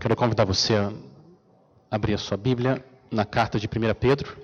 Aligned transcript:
Quero 0.00 0.14
convidar 0.14 0.44
você 0.44 0.76
a 0.76 0.92
abrir 1.90 2.14
a 2.14 2.18
sua 2.18 2.36
Bíblia 2.36 2.84
na 3.10 3.24
carta 3.24 3.58
de 3.58 3.66
1 3.66 3.70
Pedro. 3.98 4.38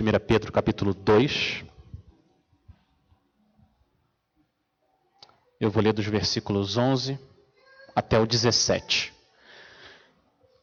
1 0.00 0.26
Pedro 0.26 0.50
capítulo 0.50 0.94
2. 0.94 1.64
Eu 5.60 5.70
vou 5.70 5.82
ler 5.82 5.92
dos 5.92 6.06
versículos 6.06 6.78
11 6.78 7.18
até 7.94 8.18
o 8.18 8.26
17. 8.26 9.12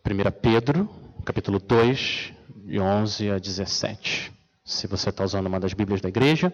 1 0.04 0.32
Pedro, 0.42 0.90
capítulo 1.24 1.60
2, 1.60 2.34
de 2.56 2.80
11 2.80 3.30
a 3.30 3.38
17. 3.38 4.34
Se 4.66 4.88
você 4.88 5.10
está 5.10 5.24
usando 5.24 5.46
uma 5.46 5.60
das 5.60 5.74
Bíblias 5.74 6.02
da 6.02 6.10
igreja, 6.10 6.52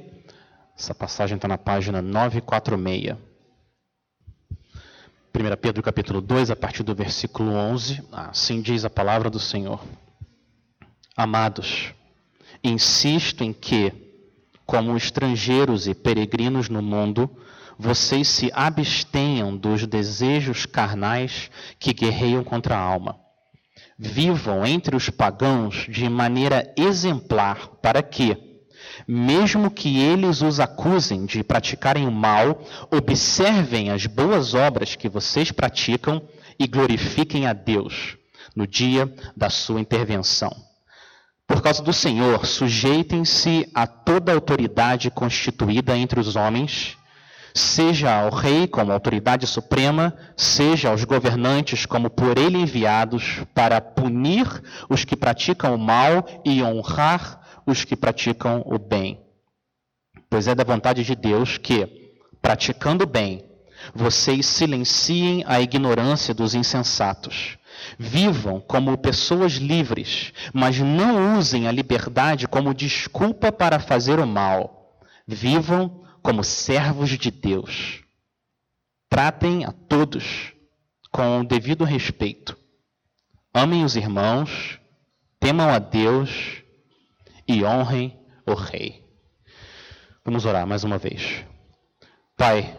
essa 0.77 0.93
passagem 0.93 1.37
está 1.37 1.47
na 1.47 1.57
página 1.57 2.01
946. 2.01 3.26
1 5.37 5.55
Pedro 5.61 5.83
capítulo 5.83 6.19
2, 6.19 6.49
a 6.49 6.55
partir 6.55 6.81
do 6.81 6.95
versículo 6.95 7.51
11, 7.51 8.03
assim 8.11 8.59
diz 8.59 8.83
a 8.83 8.89
palavra 8.89 9.29
do 9.29 9.39
Senhor. 9.39 9.79
Amados, 11.15 11.93
insisto 12.63 13.43
em 13.43 13.53
que, 13.53 13.93
como 14.65 14.97
estrangeiros 14.97 15.87
e 15.87 15.93
peregrinos 15.93 16.69
no 16.69 16.81
mundo, 16.81 17.29
vocês 17.77 18.27
se 18.27 18.51
abstenham 18.51 19.55
dos 19.55 19.85
desejos 19.85 20.65
carnais 20.65 21.51
que 21.77 21.93
guerreiam 21.93 22.43
contra 22.43 22.75
a 22.75 22.81
alma. 22.81 23.15
Vivam 23.95 24.65
entre 24.65 24.95
os 24.95 25.07
pagãos 25.07 25.85
de 25.87 26.09
maneira 26.09 26.73
exemplar, 26.75 27.67
para 27.79 28.01
que, 28.01 28.46
mesmo 29.07 29.69
que 29.69 29.99
eles 29.99 30.41
os 30.41 30.59
acusem 30.59 31.25
de 31.25 31.43
praticarem 31.43 32.07
o 32.07 32.11
mal, 32.11 32.61
observem 32.91 33.89
as 33.91 34.05
boas 34.05 34.53
obras 34.53 34.95
que 34.95 35.09
vocês 35.09 35.51
praticam 35.51 36.21
e 36.59 36.65
glorifiquem 36.67 37.45
a 37.47 37.53
Deus 37.53 38.17
no 38.55 38.65
dia 38.65 39.13
da 39.35 39.49
sua 39.49 39.79
intervenção. 39.79 40.51
Por 41.47 41.61
causa 41.61 41.81
do 41.81 41.93
Senhor, 41.93 42.45
sujeitem-se 42.45 43.69
a 43.73 43.87
toda 43.87 44.33
autoridade 44.33 45.09
constituída 45.09 45.95
entre 45.95 46.19
os 46.19 46.35
homens, 46.35 46.97
seja 47.53 48.13
ao 48.13 48.29
rei 48.31 48.67
como 48.67 48.91
autoridade 48.91 49.47
suprema, 49.47 50.13
seja 50.35 50.89
aos 50.89 51.03
governantes 51.05 51.85
como 51.85 52.09
por 52.09 52.37
ele 52.37 52.57
enviados, 52.57 53.43
para 53.53 53.79
punir 53.79 54.45
os 54.89 55.05
que 55.05 55.15
praticam 55.15 55.73
o 55.73 55.79
mal 55.79 56.27
e 56.43 56.61
honrar 56.61 57.46
os 57.67 57.83
que 57.83 57.95
praticam 57.95 58.63
o 58.65 58.79
bem. 58.79 59.21
Pois 60.29 60.47
é 60.47 60.55
da 60.55 60.63
vontade 60.63 61.03
de 61.03 61.15
Deus 61.15 61.57
que, 61.57 61.85
praticando 62.41 63.03
o 63.03 63.07
bem, 63.07 63.45
vocês 63.93 64.45
silenciem 64.45 65.43
a 65.45 65.61
ignorância 65.61 66.33
dos 66.33 66.55
insensatos. 66.55 67.57
Vivam 67.99 68.59
como 68.59 68.97
pessoas 68.97 69.53
livres, 69.53 70.33
mas 70.53 70.79
não 70.79 71.37
usem 71.37 71.67
a 71.67 71.71
liberdade 71.71 72.47
como 72.47 72.73
desculpa 72.73 73.51
para 73.51 73.79
fazer 73.79 74.19
o 74.19 74.25
mal. 74.25 74.97
Vivam 75.27 76.03
como 76.23 76.43
servos 76.43 77.09
de 77.09 77.29
Deus. 77.29 78.01
Tratem 79.09 79.65
a 79.65 79.71
todos 79.71 80.53
com 81.11 81.41
o 81.41 81.43
devido 81.43 81.83
respeito. 81.83 82.57
Amem 83.53 83.83
os 83.83 83.95
irmãos, 83.95 84.79
temam 85.39 85.69
a 85.69 85.79
Deus 85.79 86.63
e 87.47 87.63
honrem 87.63 88.19
o 88.45 88.53
Rei. 88.53 89.03
Vamos 90.25 90.45
orar 90.45 90.67
mais 90.67 90.83
uma 90.83 90.97
vez. 90.97 91.45
Pai, 92.35 92.77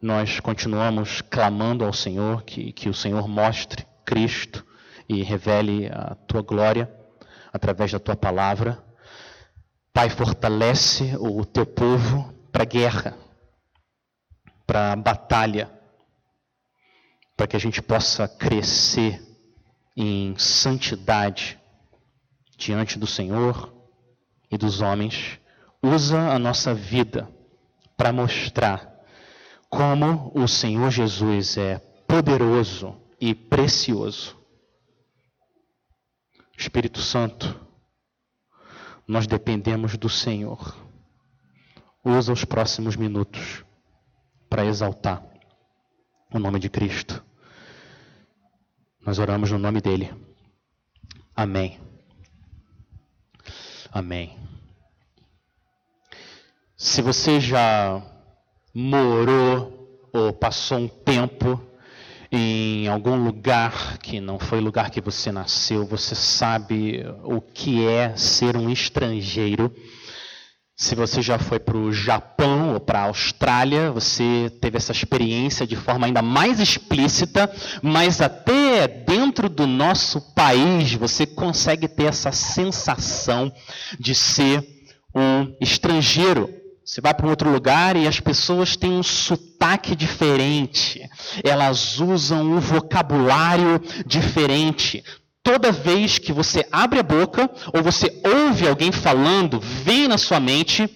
nós 0.00 0.40
continuamos 0.40 1.20
clamando 1.20 1.84
ao 1.84 1.92
Senhor 1.92 2.42
que, 2.42 2.72
que 2.72 2.88
o 2.88 2.94
Senhor 2.94 3.28
mostre 3.28 3.86
Cristo 4.04 4.64
e 5.08 5.22
revele 5.22 5.88
a 5.88 6.14
tua 6.14 6.40
glória 6.40 6.90
através 7.52 7.92
da 7.92 7.98
tua 7.98 8.16
palavra. 8.16 8.82
Pai, 9.92 10.08
fortalece 10.08 11.14
o 11.18 11.44
teu 11.44 11.66
povo 11.66 12.32
para 12.50 12.62
a 12.62 12.66
guerra, 12.66 13.16
para 14.66 14.92
a 14.92 14.96
batalha, 14.96 15.70
para 17.36 17.46
que 17.46 17.56
a 17.56 17.60
gente 17.60 17.82
possa 17.82 18.26
crescer 18.26 19.22
em 19.96 20.36
santidade 20.38 21.58
diante 22.58 22.98
do 22.98 23.06
Senhor 23.06 23.72
e 24.50 24.58
dos 24.58 24.80
homens, 24.80 25.40
usa 25.80 26.18
a 26.18 26.38
nossa 26.38 26.74
vida 26.74 27.30
para 27.96 28.12
mostrar 28.12 28.98
como 29.70 30.32
o 30.34 30.48
Senhor 30.48 30.90
Jesus 30.90 31.56
é 31.56 31.78
poderoso 32.06 33.00
e 33.20 33.34
precioso. 33.34 34.36
Espírito 36.56 37.00
Santo, 37.00 37.58
nós 39.06 39.26
dependemos 39.26 39.96
do 39.96 40.08
Senhor. 40.08 40.76
Usa 42.04 42.32
os 42.32 42.44
próximos 42.44 42.96
minutos 42.96 43.64
para 44.48 44.64
exaltar 44.64 45.24
o 46.32 46.38
nome 46.38 46.58
de 46.58 46.68
Cristo. 46.68 47.22
Nós 49.00 49.18
oramos 49.18 49.50
no 49.52 49.58
nome 49.58 49.80
dele. 49.80 50.12
Amém. 51.36 51.87
Amém. 53.98 54.30
Se 56.76 57.02
você 57.02 57.40
já 57.40 58.00
morou 58.72 60.00
ou 60.12 60.32
passou 60.32 60.78
um 60.78 60.86
tempo 60.86 61.60
em 62.30 62.86
algum 62.86 63.16
lugar 63.24 63.98
que 63.98 64.20
não 64.20 64.38
foi 64.38 64.58
o 64.60 64.62
lugar 64.62 64.92
que 64.92 65.00
você 65.00 65.32
nasceu, 65.32 65.84
você 65.84 66.14
sabe 66.14 67.04
o 67.24 67.40
que 67.40 67.84
é 67.88 68.16
ser 68.16 68.56
um 68.56 68.70
estrangeiro. 68.70 69.74
Se 70.80 70.94
você 70.94 71.20
já 71.20 71.40
foi 71.40 71.58
para 71.58 71.76
o 71.76 71.92
Japão 71.92 72.74
ou 72.74 72.78
para 72.78 73.00
a 73.00 73.06
Austrália, 73.06 73.90
você 73.90 74.48
teve 74.60 74.76
essa 74.76 74.92
experiência 74.92 75.66
de 75.66 75.74
forma 75.74 76.06
ainda 76.06 76.22
mais 76.22 76.60
explícita, 76.60 77.50
mas 77.82 78.20
até 78.20 78.86
dentro 78.86 79.48
do 79.48 79.66
nosso 79.66 80.20
país 80.34 80.94
você 80.94 81.26
consegue 81.26 81.88
ter 81.88 82.04
essa 82.04 82.30
sensação 82.30 83.52
de 83.98 84.14
ser 84.14 84.64
um 85.12 85.52
estrangeiro. 85.60 86.48
Você 86.84 87.00
vai 87.00 87.12
para 87.12 87.26
um 87.26 87.30
outro 87.30 87.50
lugar 87.50 87.96
e 87.96 88.06
as 88.06 88.20
pessoas 88.20 88.76
têm 88.76 88.92
um 88.92 89.02
sotaque 89.02 89.96
diferente, 89.96 91.02
elas 91.42 91.98
usam 91.98 92.52
um 92.52 92.60
vocabulário 92.60 93.82
diferente 94.06 95.02
toda 95.48 95.72
vez 95.72 96.18
que 96.18 96.30
você 96.30 96.68
abre 96.70 96.98
a 96.98 97.02
boca 97.02 97.50
ou 97.72 97.82
você 97.82 98.20
ouve 98.22 98.68
alguém 98.68 98.92
falando, 98.92 99.58
vem 99.58 100.06
na 100.06 100.18
sua 100.18 100.38
mente, 100.38 100.86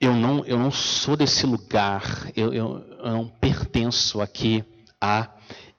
eu 0.00 0.12
não, 0.12 0.44
eu 0.44 0.58
não 0.58 0.72
sou 0.72 1.16
desse 1.16 1.46
lugar, 1.46 2.28
eu, 2.34 2.52
eu, 2.52 2.84
eu 3.04 3.10
não 3.12 3.28
pertenço 3.28 4.20
aqui 4.20 4.64
a 5.00 5.28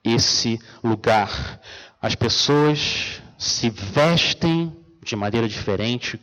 esse 0.02 0.58
lugar. 0.82 1.60
As 2.00 2.14
pessoas 2.14 3.20
se 3.36 3.68
vestem 3.68 4.74
de 5.04 5.14
maneira 5.14 5.46
diferente, 5.46 6.18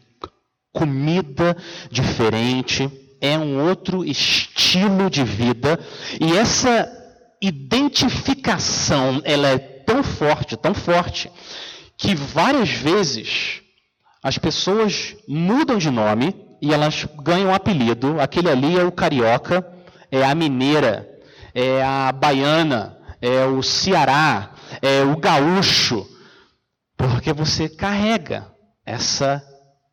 comida 0.74 1.56
diferente, 1.92 2.90
é 3.22 3.38
um 3.38 3.64
outro 3.70 4.04
estilo 4.04 5.12
de 5.12 5.24
vida, 5.24 5.80
e 6.20 6.36
essa 6.36 6.92
identificação, 7.40 9.22
ela 9.24 9.48
é 9.50 9.75
tão 9.86 10.04
forte, 10.04 10.58
tão 10.58 10.74
forte, 10.74 11.32
que 11.98 12.16
várias 12.16 12.70
vezes 12.70 13.62
as 14.22 14.38
pessoas 14.38 15.16
mudam 15.28 15.78
de 15.78 15.90
nome 15.92 16.36
e 16.62 16.74
elas 16.74 17.06
ganham 17.22 17.50
um 17.50 17.54
apelido. 17.54 18.20
Aquele 18.20 18.50
ali 18.50 18.78
é 18.78 18.84
o 18.84 18.92
carioca, 18.92 19.66
é 20.12 20.24
a 20.24 20.34
mineira, 20.34 21.08
é 21.54 21.84
a 21.84 22.12
baiana, 22.12 22.98
é 23.22 23.46
o 23.46 23.62
Ceará, 23.62 24.52
é 24.82 25.04
o 25.04 25.16
gaúcho, 25.18 26.08
porque 26.98 27.32
você 27.32 27.70
carrega 27.70 28.52
essa 28.86 29.44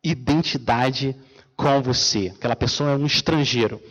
identidade 0.03 1.15
com 1.55 1.81
você. 1.81 2.33
Aquela 2.35 2.55
pessoa 2.55 2.91
é 2.91 2.95
um 2.95 3.05
estrangeiro. 3.05 3.81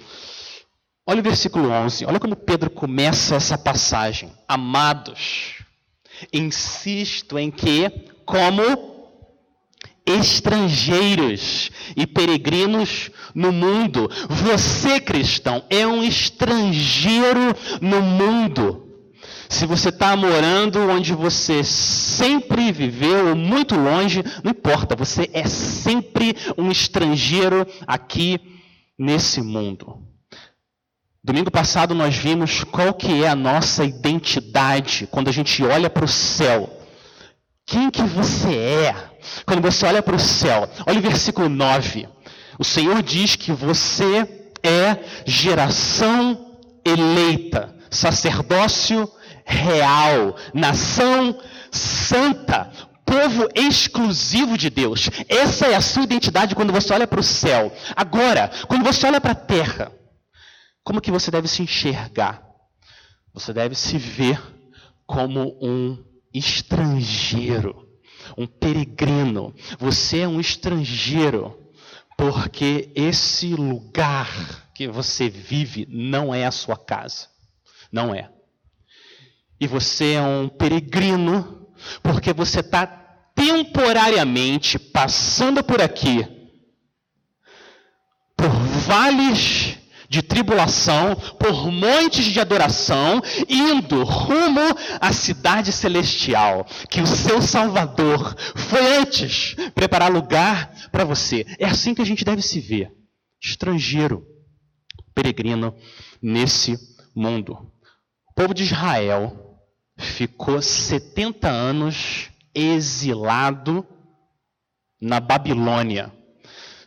Olha 1.06 1.20
o 1.20 1.24
versículo 1.24 1.70
11, 1.70 2.04
olha 2.04 2.20
como 2.20 2.36
Pedro 2.36 2.70
começa 2.70 3.34
essa 3.34 3.58
passagem. 3.58 4.32
Amados, 4.46 5.61
Insisto 6.32 7.38
em 7.38 7.50
que, 7.50 7.90
como 8.24 8.92
estrangeiros 10.04 11.70
e 11.96 12.06
peregrinos 12.06 13.10
no 13.34 13.52
mundo, 13.52 14.10
você 14.28 15.00
cristão 15.00 15.64
é 15.70 15.86
um 15.86 16.02
estrangeiro 16.02 17.54
no 17.80 18.02
mundo. 18.02 18.88
Se 19.48 19.66
você 19.66 19.90
está 19.90 20.16
morando 20.16 20.80
onde 20.90 21.12
você 21.12 21.62
sempre 21.62 22.72
viveu, 22.72 23.28
ou 23.28 23.36
muito 23.36 23.76
longe, 23.76 24.24
não 24.42 24.50
importa, 24.50 24.96
você 24.96 25.28
é 25.32 25.44
sempre 25.44 26.34
um 26.56 26.70
estrangeiro 26.70 27.66
aqui 27.86 28.40
nesse 28.98 29.42
mundo. 29.42 30.11
Domingo 31.24 31.52
passado 31.52 31.94
nós 31.94 32.16
vimos 32.16 32.64
qual 32.64 32.92
que 32.92 33.22
é 33.22 33.28
a 33.28 33.36
nossa 33.36 33.84
identidade 33.84 35.06
quando 35.08 35.28
a 35.28 35.32
gente 35.32 35.62
olha 35.62 35.88
para 35.88 36.04
o 36.04 36.08
céu. 36.08 36.68
Quem 37.64 37.90
que 37.90 38.02
você 38.02 38.56
é 38.56 38.94
quando 39.46 39.62
você 39.62 39.86
olha 39.86 40.02
para 40.02 40.16
o 40.16 40.18
céu? 40.18 40.68
Olha 40.84 40.98
o 40.98 41.02
versículo 41.02 41.48
9. 41.48 42.08
O 42.58 42.64
Senhor 42.64 43.00
diz 43.04 43.36
que 43.36 43.52
você 43.52 44.48
é 44.64 44.98
geração 45.24 46.56
eleita, 46.84 47.72
sacerdócio 47.88 49.08
real, 49.44 50.34
nação 50.52 51.38
santa, 51.70 52.68
povo 53.06 53.48
exclusivo 53.54 54.58
de 54.58 54.68
Deus. 54.68 55.08
Essa 55.28 55.68
é 55.68 55.76
a 55.76 55.80
sua 55.80 56.02
identidade 56.02 56.56
quando 56.56 56.72
você 56.72 56.92
olha 56.92 57.06
para 57.06 57.20
o 57.20 57.22
céu. 57.22 57.72
Agora, 57.94 58.50
quando 58.66 58.82
você 58.82 59.06
olha 59.06 59.20
para 59.20 59.32
a 59.32 59.36
terra, 59.36 59.92
como 60.84 61.00
que 61.00 61.10
você 61.10 61.30
deve 61.30 61.48
se 61.48 61.62
enxergar? 61.62 62.42
Você 63.32 63.52
deve 63.52 63.74
se 63.74 63.96
ver 63.96 64.40
como 65.06 65.56
um 65.62 66.02
estrangeiro, 66.34 67.88
um 68.36 68.46
peregrino. 68.46 69.54
Você 69.78 70.20
é 70.20 70.28
um 70.28 70.40
estrangeiro, 70.40 71.58
porque 72.16 72.90
esse 72.94 73.54
lugar 73.54 74.70
que 74.74 74.88
você 74.88 75.28
vive 75.28 75.86
não 75.88 76.34
é 76.34 76.46
a 76.46 76.50
sua 76.50 76.76
casa. 76.76 77.28
Não 77.90 78.14
é. 78.14 78.30
E 79.60 79.66
você 79.66 80.14
é 80.14 80.22
um 80.22 80.48
peregrino, 80.48 81.68
porque 82.02 82.32
você 82.32 82.60
está 82.60 82.86
temporariamente 83.34 84.78
passando 84.78 85.62
por 85.62 85.80
aqui, 85.80 86.26
por 88.36 88.50
vales 88.86 89.81
de 90.12 90.20
tribulação, 90.20 91.16
por 91.40 91.72
montes 91.72 92.26
de 92.26 92.38
adoração, 92.38 93.22
indo 93.48 94.04
rumo 94.04 94.60
à 95.00 95.10
cidade 95.10 95.72
celestial, 95.72 96.66
que 96.90 97.00
o 97.00 97.06
seu 97.06 97.40
Salvador 97.40 98.36
foi 98.54 98.98
antes 98.98 99.56
preparar 99.74 100.12
lugar 100.12 100.70
para 100.92 101.02
você. 101.02 101.46
É 101.58 101.64
assim 101.64 101.94
que 101.94 102.02
a 102.02 102.04
gente 102.04 102.26
deve 102.26 102.42
se 102.42 102.60
ver, 102.60 102.92
estrangeiro, 103.42 104.22
peregrino 105.14 105.74
nesse 106.20 106.78
mundo. 107.16 107.72
O 108.28 108.34
povo 108.34 108.52
de 108.52 108.64
Israel 108.64 109.56
ficou 109.96 110.60
70 110.60 111.48
anos 111.48 112.28
exilado 112.54 113.86
na 115.00 115.20
Babilônia. 115.20 116.12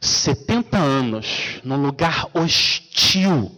70 0.06 0.78
anos 0.78 1.60
num 1.64 1.82
lugar 1.82 2.30
hostil 2.34 3.52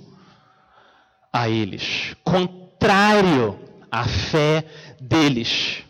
a 1.32 1.50
eles, 1.50 2.16
contrário 2.24 3.60
à 3.92 4.06
fé 4.06 4.66
deles. 5.00 5.84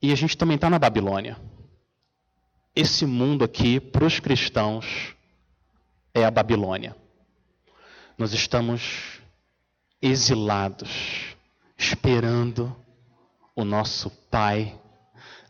E 0.00 0.12
a 0.12 0.14
gente 0.14 0.36
também 0.36 0.56
está 0.56 0.68
na 0.68 0.78
Babilônia. 0.78 1.36
Esse 2.76 3.06
mundo 3.06 3.44
aqui, 3.44 3.80
para 3.80 4.04
os 4.04 4.20
cristãos, 4.20 5.14
é 6.12 6.24
a 6.24 6.30
Babilônia. 6.30 6.96
Nós 8.18 8.32
estamos 8.32 9.20
exilados, 10.00 11.34
esperando 11.76 12.76
o 13.56 13.64
nosso 13.64 14.10
Pai 14.30 14.78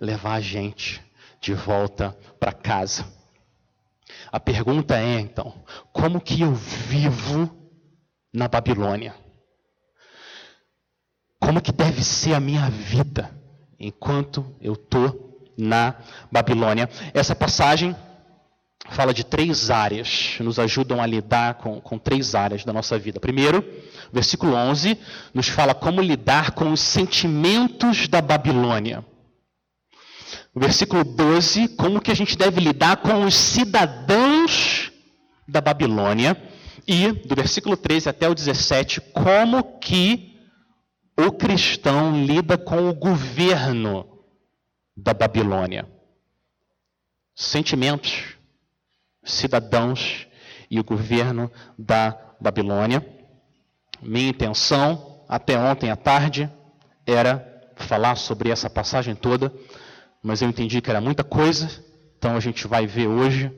levar 0.00 0.34
a 0.34 0.40
gente 0.40 1.02
de 1.40 1.52
volta 1.52 2.16
para 2.38 2.52
casa. 2.52 3.23
A 4.34 4.40
pergunta 4.40 4.98
é 4.98 5.20
então: 5.20 5.54
como 5.92 6.20
que 6.20 6.40
eu 6.40 6.52
vivo 6.52 7.48
na 8.34 8.48
Babilônia? 8.48 9.14
Como 11.38 11.62
que 11.62 11.70
deve 11.70 12.02
ser 12.02 12.34
a 12.34 12.40
minha 12.40 12.68
vida 12.68 13.30
enquanto 13.78 14.44
eu 14.60 14.72
estou 14.72 15.48
na 15.56 15.94
Babilônia? 16.32 16.90
Essa 17.14 17.36
passagem 17.36 17.94
fala 18.90 19.14
de 19.14 19.22
três 19.22 19.70
áreas, 19.70 20.36
nos 20.40 20.58
ajudam 20.58 21.00
a 21.00 21.06
lidar 21.06 21.54
com, 21.54 21.80
com 21.80 21.96
três 21.96 22.34
áreas 22.34 22.64
da 22.64 22.72
nossa 22.72 22.98
vida. 22.98 23.20
Primeiro, 23.20 23.64
versículo 24.12 24.56
11, 24.56 24.98
nos 25.32 25.46
fala 25.46 25.76
como 25.76 26.00
lidar 26.00 26.50
com 26.50 26.72
os 26.72 26.80
sentimentos 26.80 28.08
da 28.08 28.20
Babilônia. 28.20 29.04
O 30.54 30.60
versículo 30.60 31.02
12, 31.02 31.68
como 31.70 32.00
que 32.00 32.12
a 32.12 32.14
gente 32.14 32.38
deve 32.38 32.60
lidar 32.60 32.98
com 32.98 33.24
os 33.24 33.34
cidadãos 33.34 34.92
da 35.48 35.60
Babilônia. 35.60 36.40
E 36.86 37.10
do 37.10 37.34
versículo 37.34 37.76
13 37.76 38.08
até 38.08 38.28
o 38.28 38.34
17, 38.34 39.00
como 39.00 39.80
que 39.80 40.38
o 41.16 41.32
cristão 41.32 42.24
lida 42.24 42.56
com 42.56 42.88
o 42.88 42.94
governo 42.94 44.06
da 44.96 45.12
Babilônia. 45.12 45.88
Sentimentos, 47.34 48.36
cidadãos 49.24 50.28
e 50.70 50.78
o 50.78 50.84
governo 50.84 51.50
da 51.76 52.16
Babilônia. 52.40 53.04
Minha 54.00 54.28
intenção, 54.28 55.24
até 55.28 55.58
ontem 55.58 55.90
à 55.90 55.96
tarde, 55.96 56.48
era 57.04 57.50
falar 57.74 58.14
sobre 58.14 58.50
essa 58.50 58.70
passagem 58.70 59.16
toda 59.16 59.52
mas 60.24 60.40
eu 60.40 60.48
entendi 60.48 60.80
que 60.80 60.88
era 60.88 61.02
muita 61.02 61.22
coisa, 61.22 61.70
então 62.16 62.34
a 62.34 62.40
gente 62.40 62.66
vai 62.66 62.86
ver 62.86 63.06
hoje 63.06 63.52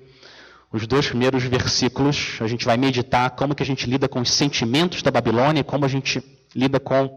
os 0.73 0.85
dois 0.85 1.07
primeiros 1.07 1.45
versículos, 1.45 2.39
a 2.41 2.49
gente 2.49 2.67
vai 2.67 2.77
meditar 2.77 3.31
como 3.31 3.55
que 3.55 3.63
a 3.63 3.67
gente 3.67 3.89
lida 3.89 4.09
com 4.09 4.21
os 4.21 4.33
sentimentos 4.33 5.01
da 5.01 5.13
Babilônia, 5.13 5.63
como 5.63 5.85
a 5.85 5.89
gente 5.89 6.21
lida 6.57 6.81
com 6.81 7.09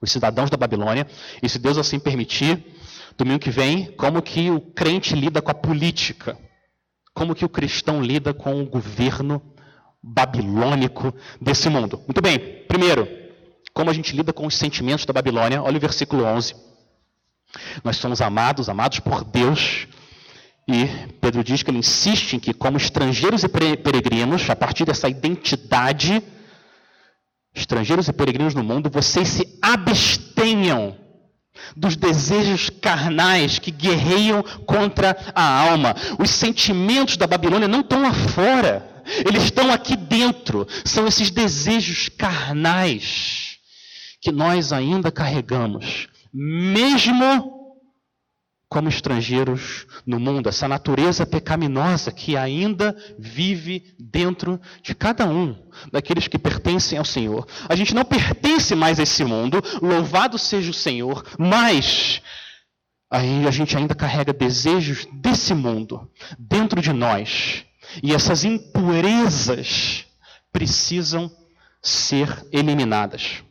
os 0.00 0.10
cidadãos 0.10 0.48
da 0.48 0.56
Babilônia, 0.56 1.06
e 1.42 1.48
se 1.50 1.58
Deus 1.58 1.76
assim 1.76 1.98
permitir, 1.98 2.64
domingo 3.18 3.40
que 3.40 3.50
vem, 3.50 3.92
como 3.92 4.22
que 4.22 4.50
o 4.50 4.58
crente 4.58 5.14
lida 5.14 5.42
com 5.42 5.50
a 5.50 5.54
política, 5.54 6.38
como 7.12 7.34
que 7.34 7.44
o 7.44 7.50
cristão 7.50 8.02
lida 8.02 8.32
com 8.32 8.62
o 8.62 8.66
governo 8.66 9.42
babilônico 10.02 11.14
desse 11.38 11.68
mundo. 11.68 11.98
Muito 11.98 12.22
bem, 12.22 12.64
primeiro, 12.66 13.06
como 13.74 13.90
a 13.90 13.92
gente 13.92 14.16
lida 14.16 14.32
com 14.32 14.46
os 14.46 14.56
sentimentos 14.56 15.04
da 15.04 15.12
Babilônia, 15.12 15.62
olha 15.62 15.76
o 15.76 15.80
versículo 15.80 16.24
11. 16.24 16.71
Nós 17.84 17.96
somos 17.96 18.20
amados, 18.20 18.68
amados 18.68 19.00
por 19.00 19.24
Deus. 19.24 19.86
E 20.66 20.86
Pedro 21.20 21.42
diz 21.42 21.62
que 21.62 21.70
ele 21.70 21.78
insiste 21.78 22.34
em 22.34 22.38
que, 22.38 22.54
como 22.54 22.76
estrangeiros 22.76 23.42
e 23.42 23.48
peregrinos, 23.48 24.48
a 24.48 24.56
partir 24.56 24.84
dessa 24.84 25.08
identidade, 25.08 26.22
estrangeiros 27.54 28.08
e 28.08 28.12
peregrinos 28.12 28.54
no 28.54 28.62
mundo, 28.62 28.88
vocês 28.90 29.28
se 29.28 29.58
abstenham 29.60 30.96
dos 31.76 31.96
desejos 31.96 32.70
carnais 32.70 33.58
que 33.58 33.70
guerreiam 33.70 34.42
contra 34.64 35.16
a 35.34 35.70
alma. 35.70 35.94
Os 36.18 36.30
sentimentos 36.30 37.16
da 37.16 37.26
Babilônia 37.26 37.68
não 37.68 37.80
estão 37.80 38.00
lá 38.00 38.12
fora, 38.12 38.88
eles 39.26 39.44
estão 39.44 39.70
aqui 39.70 39.96
dentro. 39.96 40.66
São 40.84 41.06
esses 41.06 41.30
desejos 41.30 42.08
carnais 42.08 43.58
que 44.20 44.30
nós 44.30 44.72
ainda 44.72 45.10
carregamos 45.10 46.08
mesmo 46.32 47.62
como 48.72 48.88
estrangeiros 48.88 49.86
no 50.06 50.18
mundo, 50.18 50.48
essa 50.48 50.66
natureza 50.66 51.26
pecaminosa 51.26 52.10
que 52.10 52.38
ainda 52.38 52.96
vive 53.18 53.94
dentro 53.98 54.58
de 54.82 54.94
cada 54.94 55.28
um 55.28 55.54
daqueles 55.92 56.26
que 56.26 56.38
pertencem 56.38 56.96
ao 56.96 57.04
Senhor. 57.04 57.46
A 57.68 57.76
gente 57.76 57.94
não 57.94 58.02
pertence 58.02 58.74
mais 58.74 58.98
a 58.98 59.02
esse 59.02 59.22
mundo, 59.24 59.62
louvado 59.82 60.38
seja 60.38 60.70
o 60.70 60.74
Senhor, 60.74 61.22
mas 61.38 62.22
aí 63.10 63.46
a 63.46 63.50
gente 63.50 63.76
ainda 63.76 63.94
carrega 63.94 64.32
desejos 64.32 65.06
desse 65.12 65.52
mundo 65.52 66.10
dentro 66.38 66.80
de 66.80 66.94
nós. 66.94 67.66
E 68.02 68.14
essas 68.14 68.42
impurezas 68.42 70.06
precisam 70.50 71.30
ser 71.82 72.46
eliminadas. 72.50 73.44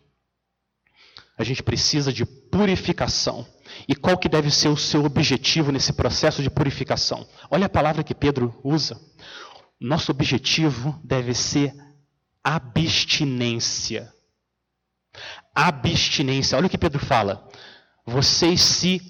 A 1.41 1.43
gente 1.43 1.63
precisa 1.63 2.13
de 2.13 2.23
purificação. 2.23 3.47
E 3.87 3.95
qual 3.95 4.15
que 4.15 4.29
deve 4.29 4.51
ser 4.51 4.67
o 4.67 4.77
seu 4.77 5.03
objetivo 5.03 5.71
nesse 5.71 5.91
processo 5.91 6.43
de 6.43 6.51
purificação? 6.51 7.27
Olha 7.49 7.65
a 7.65 7.69
palavra 7.69 8.03
que 8.03 8.13
Pedro 8.13 8.55
usa. 8.63 9.01
Nosso 9.79 10.11
objetivo 10.11 11.01
deve 11.03 11.33
ser 11.33 11.73
abstinência. 12.43 14.13
Abstinência. 15.55 16.55
Olha 16.55 16.67
o 16.67 16.69
que 16.69 16.77
Pedro 16.77 17.03
fala. 17.03 17.49
Vocês 18.05 18.61
se 18.61 19.01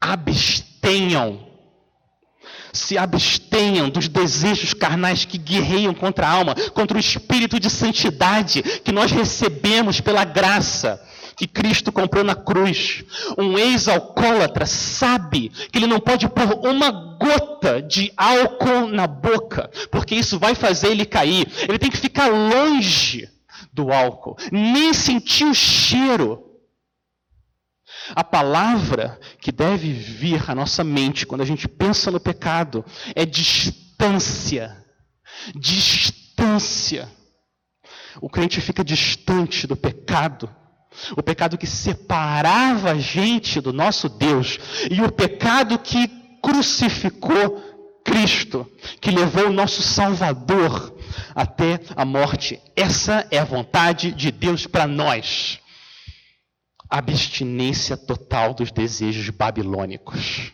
abstenham. 0.00 1.46
Se 2.72 2.96
abstenham 2.96 3.90
dos 3.90 4.08
desejos 4.08 4.72
carnais 4.72 5.26
que 5.26 5.36
guerreiam 5.36 5.92
contra 5.92 6.26
a 6.26 6.30
alma, 6.30 6.54
contra 6.72 6.96
o 6.96 7.00
espírito 7.00 7.60
de 7.60 7.68
santidade 7.68 8.62
que 8.62 8.92
nós 8.92 9.10
recebemos 9.10 10.00
pela 10.00 10.24
graça 10.24 11.02
que 11.36 11.46
Cristo 11.46 11.92
comprou 11.92 12.24
na 12.24 12.34
cruz. 12.34 13.04
Um 13.36 13.58
ex-alcoólatra 13.58 14.64
sabe 14.64 15.50
que 15.50 15.78
ele 15.78 15.86
não 15.86 16.00
pode 16.00 16.26
pôr 16.28 16.66
uma 16.66 16.90
gota 16.90 17.82
de 17.82 18.12
álcool 18.16 18.88
na 18.88 19.06
boca, 19.06 19.70
porque 19.90 20.14
isso 20.14 20.38
vai 20.38 20.54
fazer 20.54 20.88
ele 20.88 21.04
cair. 21.04 21.46
Ele 21.68 21.78
tem 21.78 21.90
que 21.90 21.98
ficar 21.98 22.28
longe 22.28 23.28
do 23.72 23.92
álcool, 23.92 24.36
nem 24.50 24.94
sentir 24.94 25.44
o 25.44 25.54
cheiro. 25.54 26.42
A 28.14 28.24
palavra 28.24 29.18
que 29.40 29.52
deve 29.52 29.92
vir 29.92 30.50
à 30.50 30.54
nossa 30.54 30.82
mente 30.82 31.26
quando 31.26 31.42
a 31.42 31.46
gente 31.46 31.68
pensa 31.68 32.10
no 32.10 32.20
pecado 32.20 32.84
é 33.14 33.26
distância. 33.26 34.84
Distância. 35.54 37.10
O 38.20 38.30
crente 38.30 38.60
fica 38.60 38.84
distante 38.84 39.66
do 39.66 39.76
pecado. 39.76 40.48
O 41.16 41.22
pecado 41.22 41.58
que 41.58 41.66
separava 41.66 42.92
a 42.92 42.98
gente 42.98 43.60
do 43.60 43.72
nosso 43.72 44.08
Deus. 44.08 44.58
E 44.90 45.00
o 45.02 45.10
pecado 45.10 45.78
que 45.78 46.08
crucificou 46.42 47.62
Cristo, 48.04 48.70
que 49.00 49.10
levou 49.10 49.48
o 49.48 49.52
nosso 49.52 49.82
Salvador 49.82 50.96
até 51.34 51.80
a 51.96 52.04
morte. 52.04 52.60
Essa 52.76 53.26
é 53.30 53.38
a 53.38 53.44
vontade 53.44 54.12
de 54.12 54.30
Deus 54.30 54.66
para 54.66 54.86
nós. 54.86 55.58
Abstinência 56.88 57.96
total 57.96 58.54
dos 58.54 58.70
desejos 58.70 59.28
babilônicos. 59.30 60.52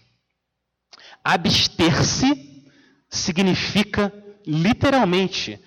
Abster-se 1.22 2.64
significa 3.10 4.12
literalmente 4.46 5.60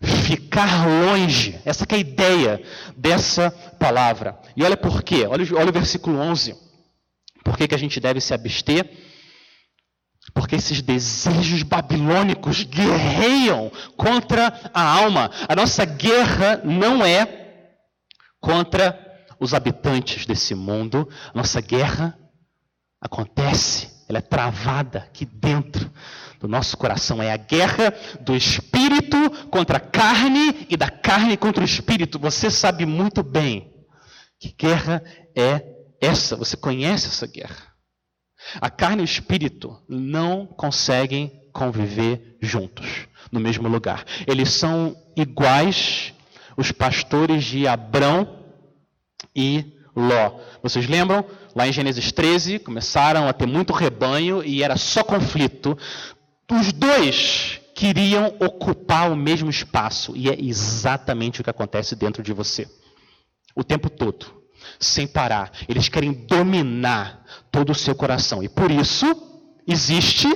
ficar 0.00 0.86
longe. 0.86 1.60
Essa 1.64 1.84
é 1.88 1.94
a 1.94 1.98
ideia 1.98 2.62
dessa 2.96 3.50
palavra. 3.78 4.38
E 4.56 4.62
olha 4.62 4.76
por 4.76 5.02
quê. 5.02 5.26
Olha, 5.26 5.44
olha 5.56 5.70
o 5.70 5.72
versículo 5.72 6.18
11. 6.18 6.56
Por 7.44 7.56
que, 7.56 7.68
que 7.68 7.74
a 7.74 7.78
gente 7.78 7.98
deve 8.00 8.20
se 8.20 8.34
abster? 8.34 8.88
Porque 10.34 10.56
esses 10.56 10.82
desejos 10.82 11.62
babilônicos 11.62 12.62
guerreiam 12.64 13.72
contra 13.96 14.70
a 14.72 14.82
alma. 14.82 15.30
A 15.48 15.56
nossa 15.56 15.84
guerra 15.84 16.60
não 16.64 17.04
é 17.04 17.66
contra 18.40 19.06
os 19.40 19.54
habitantes 19.54 20.26
desse 20.26 20.54
mundo. 20.54 21.08
Nossa 21.34 21.60
guerra 21.60 22.18
acontece, 23.00 23.88
ela 24.08 24.18
é 24.18 24.22
travada 24.22 25.00
aqui 25.00 25.24
dentro 25.24 25.90
do 26.38 26.48
nosso 26.48 26.76
coração. 26.76 27.22
É 27.22 27.32
a 27.32 27.36
guerra 27.36 27.92
do 28.20 28.36
espírito 28.36 29.16
contra 29.50 29.78
a 29.78 29.80
carne 29.80 30.66
e 30.68 30.76
da 30.76 30.90
carne 30.90 31.36
contra 31.36 31.62
o 31.62 31.66
espírito. 31.66 32.18
Você 32.18 32.50
sabe 32.50 32.86
muito 32.86 33.22
bem 33.22 33.72
que 34.38 34.54
guerra 34.56 35.02
é 35.36 35.64
essa. 36.00 36.36
Você 36.36 36.56
conhece 36.56 37.06
essa 37.06 37.26
guerra. 37.26 37.68
A 38.60 38.70
carne 38.70 39.02
e 39.02 39.04
o 39.04 39.04
espírito 39.04 39.76
não 39.88 40.46
conseguem 40.46 41.32
conviver 41.52 42.38
juntos, 42.40 43.08
no 43.32 43.40
mesmo 43.40 43.68
lugar. 43.68 44.04
Eles 44.26 44.50
são 44.50 44.96
iguais 45.16 46.14
os 46.56 46.72
pastores 46.72 47.44
de 47.44 47.66
Abrão 47.66 48.44
e 49.34 49.64
Ló. 49.94 50.38
Vocês 50.62 50.88
lembram? 50.88 51.24
Lá 51.54 51.66
em 51.66 51.72
Gênesis 51.72 52.12
13, 52.12 52.60
começaram 52.60 53.26
a 53.26 53.32
ter 53.32 53.46
muito 53.46 53.72
rebanho 53.72 54.44
e 54.44 54.62
era 54.62 54.76
só 54.76 55.02
conflito. 55.02 55.76
Os 56.50 56.72
dois 56.72 57.60
queriam 57.74 58.34
ocupar 58.40 59.10
o 59.12 59.16
mesmo 59.16 59.50
espaço, 59.50 60.16
e 60.16 60.30
é 60.30 60.40
exatamente 60.40 61.40
o 61.40 61.44
que 61.44 61.50
acontece 61.50 61.94
dentro 61.94 62.22
de 62.22 62.32
você. 62.32 62.68
O 63.54 63.62
tempo 63.62 63.90
todo, 63.90 64.42
sem 64.80 65.06
parar. 65.06 65.52
Eles 65.68 65.88
querem 65.88 66.12
dominar 66.12 67.24
todo 67.52 67.70
o 67.70 67.74
seu 67.74 67.94
coração, 67.94 68.42
e 68.42 68.48
por 68.48 68.70
isso 68.70 69.06
existe 69.66 70.26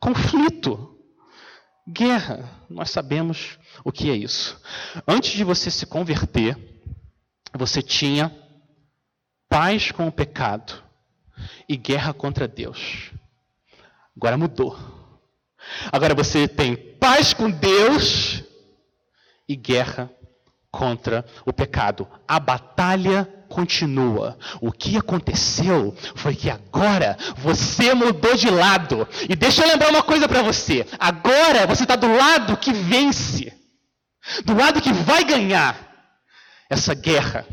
conflito, 0.00 0.96
guerra. 1.88 2.48
Nós 2.70 2.90
sabemos 2.90 3.58
o 3.84 3.90
que 3.90 4.10
é 4.10 4.14
isso. 4.14 4.60
Antes 5.06 5.32
de 5.32 5.44
você 5.44 5.70
se 5.70 5.86
converter, 5.86 6.56
você 7.52 7.82
tinha 7.82 8.34
paz 9.48 9.90
com 9.90 10.06
o 10.06 10.12
pecado 10.12 10.72
e 11.68 11.76
guerra 11.76 12.14
contra 12.14 12.48
Deus. 12.48 13.10
Agora 14.16 14.38
mudou. 14.38 15.01
Agora 15.90 16.14
você 16.14 16.46
tem 16.48 16.76
paz 16.76 17.32
com 17.32 17.50
Deus 17.50 18.42
e 19.48 19.56
guerra 19.56 20.10
contra 20.70 21.24
o 21.44 21.52
pecado. 21.52 22.08
A 22.26 22.40
batalha 22.40 23.28
continua. 23.48 24.38
O 24.60 24.72
que 24.72 24.96
aconteceu 24.96 25.94
foi 26.16 26.34
que 26.34 26.48
agora 26.48 27.16
você 27.36 27.92
mudou 27.92 28.34
de 28.34 28.48
lado. 28.48 29.06
E 29.28 29.36
deixa 29.36 29.62
eu 29.62 29.68
lembrar 29.68 29.90
uma 29.90 30.02
coisa 30.02 30.26
para 30.26 30.42
você. 30.42 30.86
Agora 30.98 31.66
você 31.66 31.82
está 31.82 31.94
do 31.94 32.12
lado 32.12 32.56
que 32.56 32.72
vence, 32.72 33.52
do 34.44 34.56
lado 34.56 34.80
que 34.80 34.92
vai 34.92 35.22
ganhar 35.24 35.76
essa 36.70 36.94
guerra. 36.94 37.46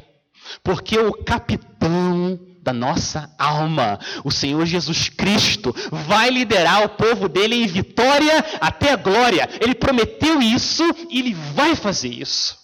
Porque 0.63 0.97
o 0.97 1.13
capitão 1.23 2.39
da 2.69 2.73
nossa 2.73 3.33
alma. 3.37 3.99
O 4.23 4.31
Senhor 4.31 4.65
Jesus 4.65 5.09
Cristo 5.09 5.75
vai 5.91 6.29
liderar 6.29 6.83
o 6.83 6.89
povo 6.89 7.27
dele 7.27 7.55
em 7.55 7.65
vitória 7.65 8.45
até 8.61 8.93
a 8.93 8.95
glória. 8.95 9.49
Ele 9.59 9.73
prometeu 9.73 10.41
isso 10.41 10.83
e 11.09 11.19
ele 11.19 11.33
vai 11.33 11.75
fazer 11.75 12.09
isso. 12.09 12.57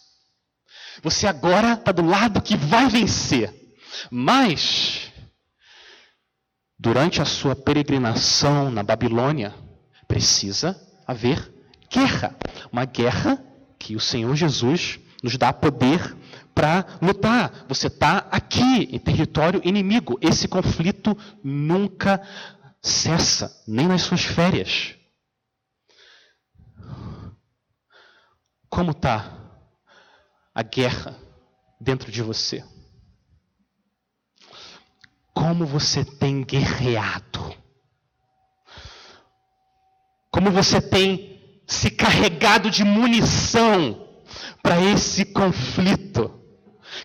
Você 1.01 1.27
agora 1.27 1.73
está 1.73 1.91
do 1.91 2.05
lado 2.05 2.41
que 2.41 2.55
vai 2.55 2.87
vencer. 2.87 3.53
Mas, 4.11 5.11
durante 6.77 7.21
a 7.21 7.25
sua 7.25 7.55
peregrinação 7.55 8.69
na 8.69 8.83
Babilônia, 8.83 9.53
precisa 10.07 10.79
haver 11.07 11.51
guerra. 11.91 12.35
Uma 12.71 12.85
guerra 12.85 13.43
que 13.79 13.95
o 13.95 13.99
Senhor 13.99 14.35
Jesus 14.35 14.99
nos 15.23 15.37
dá 15.37 15.51
poder 15.51 16.15
para 16.55 16.85
lutar. 17.01 17.65
Você 17.67 17.87
está 17.87 18.19
aqui 18.31 18.87
em 18.89 18.97
território 18.97 19.61
inimigo. 19.65 20.17
Esse 20.21 20.47
conflito 20.47 21.15
nunca 21.43 22.25
cessa, 22.81 23.63
nem 23.67 23.87
nas 23.87 24.03
suas 24.03 24.23
férias. 24.23 24.95
Como 28.69 28.91
está 28.91 29.37
a 30.53 30.63
guerra 30.63 31.15
dentro 31.79 32.09
de 32.11 32.21
você? 32.21 32.63
Como 35.33 35.65
você 35.65 36.05
tem 36.05 36.43
guerreado? 36.43 37.53
Como 40.31 40.51
você 40.51 40.81
tem 40.81 41.63
se 41.67 41.89
carregado 41.89 42.69
de 42.69 42.83
munição 42.83 44.07
para 44.61 44.81
esse 44.81 45.25
conflito? 45.25 46.04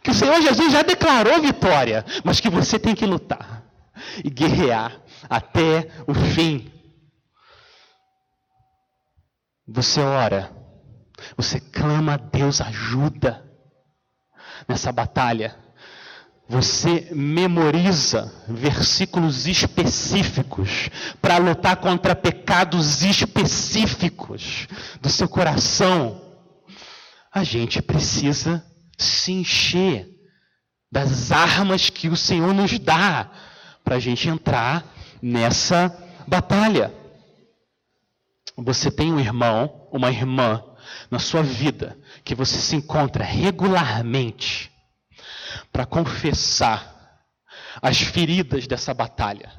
Que 0.03 0.11
o 0.11 0.15
Senhor 0.15 0.41
Jesus 0.41 0.73
já 0.73 0.83
declarou 0.83 1.41
vitória, 1.41 2.05
mas 2.25 2.41
que 2.41 2.49
você 2.49 2.79
tem 2.79 2.95
que 2.95 3.05
lutar 3.05 3.65
e 4.25 4.31
guerrear 4.31 5.01
até 5.29 5.91
o 6.07 6.15
fim. 6.15 6.73
Você 9.69 10.01
ora, 10.01 10.51
você 11.37 11.61
clama 11.61 12.15
a 12.15 12.17
Deus 12.17 12.61
ajuda 12.61 13.45
nessa 14.67 14.91
batalha. 14.91 15.57
Você 16.49 17.09
memoriza 17.13 18.33
versículos 18.49 19.47
específicos 19.47 20.91
para 21.23 21.37
lutar 21.37 21.77
contra 21.77 22.17
pecados 22.17 23.03
específicos 23.03 24.67
do 25.01 25.09
seu 25.09 25.29
coração. 25.29 26.21
A 27.33 27.45
gente 27.45 27.81
precisa 27.81 28.65
se 29.03 29.33
encher 29.33 30.09
das 30.91 31.31
armas 31.33 31.89
que 31.89 32.09
o 32.09 32.17
Senhor 32.17 32.53
nos 32.53 32.79
dá 32.79 33.31
para 33.85 33.97
a 33.97 33.99
gente 33.99 34.29
entrar 34.29 34.85
nessa 35.23 35.97
batalha. 36.27 36.93
Você 38.57 38.91
tem 38.91 39.13
um 39.13 39.21
irmão, 39.21 39.89
uma 39.93 40.11
irmã 40.11 40.63
na 41.11 41.19
sua 41.19 41.43
vida 41.43 41.99
que 42.25 42.35
você 42.35 42.59
se 42.59 42.77
encontra 42.77 43.25
regularmente 43.25 44.71
para 45.73 45.87
confessar 45.87 47.25
as 47.81 48.01
feridas 48.01 48.67
dessa 48.67 48.93
batalha, 48.93 49.51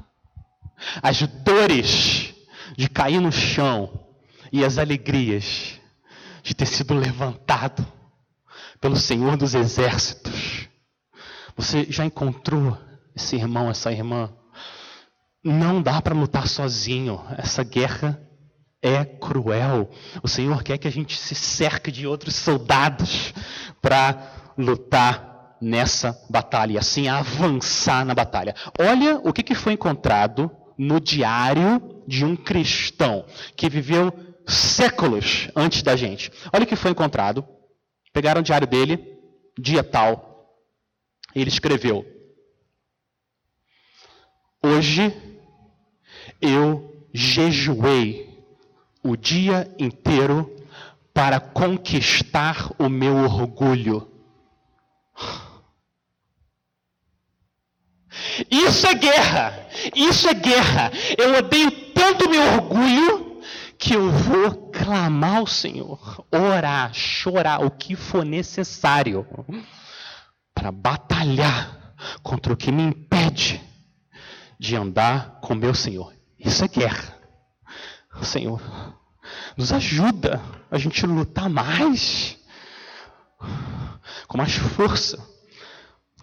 as 1.01 1.21
dores 1.21 2.33
de 2.77 2.89
cair 2.89 3.19
no 3.19 3.31
chão 3.31 4.07
e 4.51 4.63
as 4.63 4.77
alegrias 4.77 5.79
de 6.43 6.53
ter 6.53 6.65
sido 6.65 6.93
levantado 6.93 7.85
pelo 8.81 8.97
Senhor 8.97 9.37
dos 9.37 9.53
Exércitos. 9.53 10.67
Você 11.55 11.85
já 11.87 12.03
encontrou 12.03 12.75
esse 13.15 13.35
irmão, 13.35 13.69
essa 13.69 13.91
irmã? 13.91 14.33
Não 15.43 15.81
dá 15.81 16.01
para 16.01 16.15
lutar 16.15 16.47
sozinho. 16.47 17.23
Essa 17.37 17.63
guerra 17.63 18.19
é 18.81 19.05
cruel. 19.05 19.89
O 20.23 20.27
Senhor 20.27 20.63
quer 20.63 20.79
que 20.79 20.87
a 20.87 20.91
gente 20.91 21.15
se 21.15 21.35
cerque 21.35 21.91
de 21.91 22.07
outros 22.07 22.35
soldados 22.35 23.33
para 23.81 24.53
lutar. 24.57 25.29
nessa 25.61 26.19
batalha 26.27 26.73
e 26.73 26.77
assim 26.79 27.07
avançar 27.07 28.03
na 28.03 28.15
batalha. 28.15 28.55
Olha 28.79 29.21
o 29.23 29.31
que, 29.31 29.43
que 29.43 29.53
foi 29.53 29.73
encontrado 29.73 30.49
no 30.75 30.99
diário 30.99 32.01
de 32.07 32.25
um 32.25 32.35
cristão 32.35 33.23
que 33.55 33.69
viveu 33.69 34.11
séculos 34.47 35.49
antes 35.55 35.83
da 35.83 35.95
gente. 35.95 36.31
Olha 36.51 36.63
o 36.63 36.67
que 36.67 36.75
foi 36.75 36.89
encontrado. 36.89 37.45
Pegaram 38.13 38.41
o 38.41 38.43
diário 38.43 38.67
dele, 38.67 39.19
dia 39.57 39.83
tal. 39.83 40.59
Ele 41.33 41.49
escreveu: 41.49 42.05
Hoje 44.61 45.13
eu 46.41 47.07
jejuei 47.13 48.29
o 49.03 49.15
dia 49.15 49.73
inteiro 49.79 50.55
para 51.13 51.39
conquistar 51.39 52.71
o 52.77 52.89
meu 52.89 53.15
orgulho. 53.15 54.07
Isso 58.49 58.85
é 58.87 58.93
guerra. 58.93 59.67
Isso 59.95 60.27
é 60.27 60.33
guerra. 60.33 60.91
Eu 61.17 61.37
odeio 61.37 61.71
tanto 61.93 62.29
meu 62.29 62.41
orgulho 62.41 63.30
que 63.81 63.95
eu 63.95 64.11
vou 64.11 64.69
clamar 64.69 65.37
ao 65.37 65.47
Senhor, 65.47 66.23
orar, 66.31 66.93
chorar, 66.93 67.65
o 67.65 67.71
que 67.71 67.95
for 67.95 68.23
necessário 68.23 69.25
para 70.53 70.71
batalhar 70.71 71.95
contra 72.21 72.53
o 72.53 72.55
que 72.55 72.71
me 72.71 72.83
impede 72.83 73.59
de 74.59 74.75
andar 74.75 75.39
com 75.41 75.55
meu 75.55 75.73
Senhor. 75.73 76.13
Isso 76.37 76.63
é 76.63 76.67
guerra. 76.67 77.17
Senhor, 78.21 78.61
nos 79.57 79.73
ajuda 79.73 80.39
a 80.69 80.77
gente 80.77 81.03
lutar 81.07 81.49
mais, 81.49 82.37
com 84.27 84.37
mais 84.37 84.53
força 84.53 85.27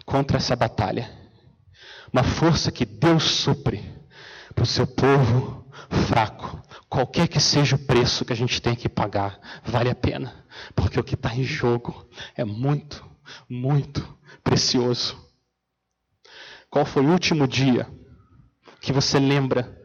contra 0.05 0.37
essa 0.37 0.55
batalha. 0.55 1.11
Uma 2.13 2.23
força 2.23 2.71
que 2.71 2.85
Deus 2.85 3.23
supre 3.23 3.83
para 4.55 4.63
o 4.63 4.65
seu 4.65 4.87
povo 4.87 5.69
fraco. 6.07 6.68
Qualquer 6.89 7.27
que 7.27 7.39
seja 7.39 7.75
o 7.75 7.79
preço 7.79 8.25
que 8.25 8.33
a 8.33 8.35
gente 8.35 8.61
tem 8.61 8.75
que 8.75 8.89
pagar, 8.89 9.39
vale 9.63 9.89
a 9.89 9.95
pena. 9.95 10.45
Porque 10.75 10.99
o 10.99 11.03
que 11.03 11.13
está 11.13 11.35
em 11.35 11.43
jogo 11.43 12.07
é 12.35 12.43
muito, 12.43 13.05
muito 13.47 14.17
precioso. 14.43 15.15
Qual 16.69 16.85
foi 16.85 17.05
o 17.05 17.11
último 17.11 17.47
dia 17.47 17.87
que 18.81 18.91
você 18.91 19.19
lembra 19.19 19.79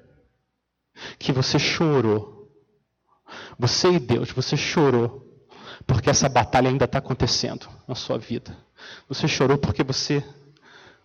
que 1.19 1.33
você 1.33 1.59
chorou. 1.59 2.51
Você 3.59 3.93
e 3.93 3.99
Deus, 3.99 4.31
você 4.31 4.57
chorou 4.57 5.23
porque 5.87 6.09
essa 6.09 6.29
batalha 6.29 6.69
ainda 6.69 6.85
está 6.85 6.99
acontecendo 6.99 7.69
na 7.87 7.95
sua 7.95 8.17
vida. 8.17 8.57
Você 9.09 9.27
chorou 9.29 9.59
porque 9.59 9.83
você 9.83 10.25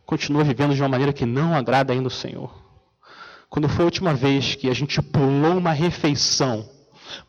continua 0.06 0.44
vivendo 0.44 0.74
de 0.74 0.82
uma 0.82 0.89
maneira 0.89 1.13
que 1.13 1.25
não 1.25 1.56
agrada 1.56 1.91
ainda 1.91 2.08
o 2.08 2.12
Senhor. 2.12 2.68
Quando 3.50 3.68
foi 3.68 3.82
a 3.84 3.86
última 3.86 4.13
vez 4.13 4.56
que 4.56 4.70
a 4.70 4.74
gente 4.74 5.01
pulou 5.01 5.58
uma 5.58 5.72
refeição 5.72 6.70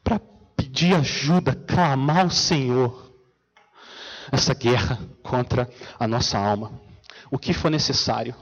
para 0.04 0.20
pedir 0.56 0.94
ajuda, 0.94 1.54
clamar 1.54 2.20
ao 2.20 2.30
Senhor, 2.30 3.10
essa 4.30 4.54
guerra 4.54 4.98
contra 5.22 5.68
a 5.98 6.06
nossa 6.06 6.38
alma. 6.38 6.72
O 7.30 7.38
que 7.38 7.52
for 7.52 7.70
necessário 7.70 8.34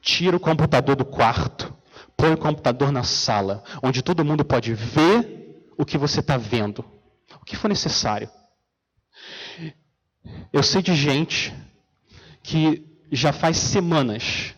tira 0.00 0.36
o 0.36 0.40
computador 0.40 0.96
do 0.96 1.04
quarto, 1.04 1.74
põe 2.16 2.32
o 2.32 2.38
computador 2.38 2.90
na 2.90 3.02
sala, 3.02 3.62
onde 3.82 4.02
todo 4.02 4.24
mundo 4.24 4.44
pode 4.44 4.72
ver 4.72 5.72
o 5.76 5.84
que 5.84 5.98
você 5.98 6.20
está 6.20 6.36
vendo, 6.36 6.84
o 7.40 7.44
que 7.44 7.56
for 7.56 7.68
necessário. 7.68 8.30
Eu 10.52 10.62
sei 10.62 10.80
de 10.80 10.94
gente 10.94 11.54
que 12.42 12.98
já 13.10 13.32
faz 13.32 13.56
semanas 13.56 14.54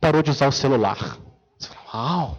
parou 0.00 0.22
de 0.22 0.30
usar 0.30 0.48
o 0.48 0.52
celular. 0.52 1.18
Uau, 1.92 2.38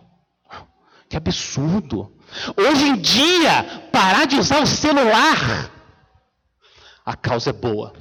que 1.10 1.18
absurdo. 1.18 2.16
Hoje 2.56 2.86
em 2.86 2.96
dia, 2.96 3.90
parar 3.92 4.26
de 4.26 4.38
usar 4.38 4.62
o 4.62 4.68
celular, 4.68 5.70
a 7.06 7.16
causa 7.16 7.50
é 7.50 7.54
boa. 7.54 7.94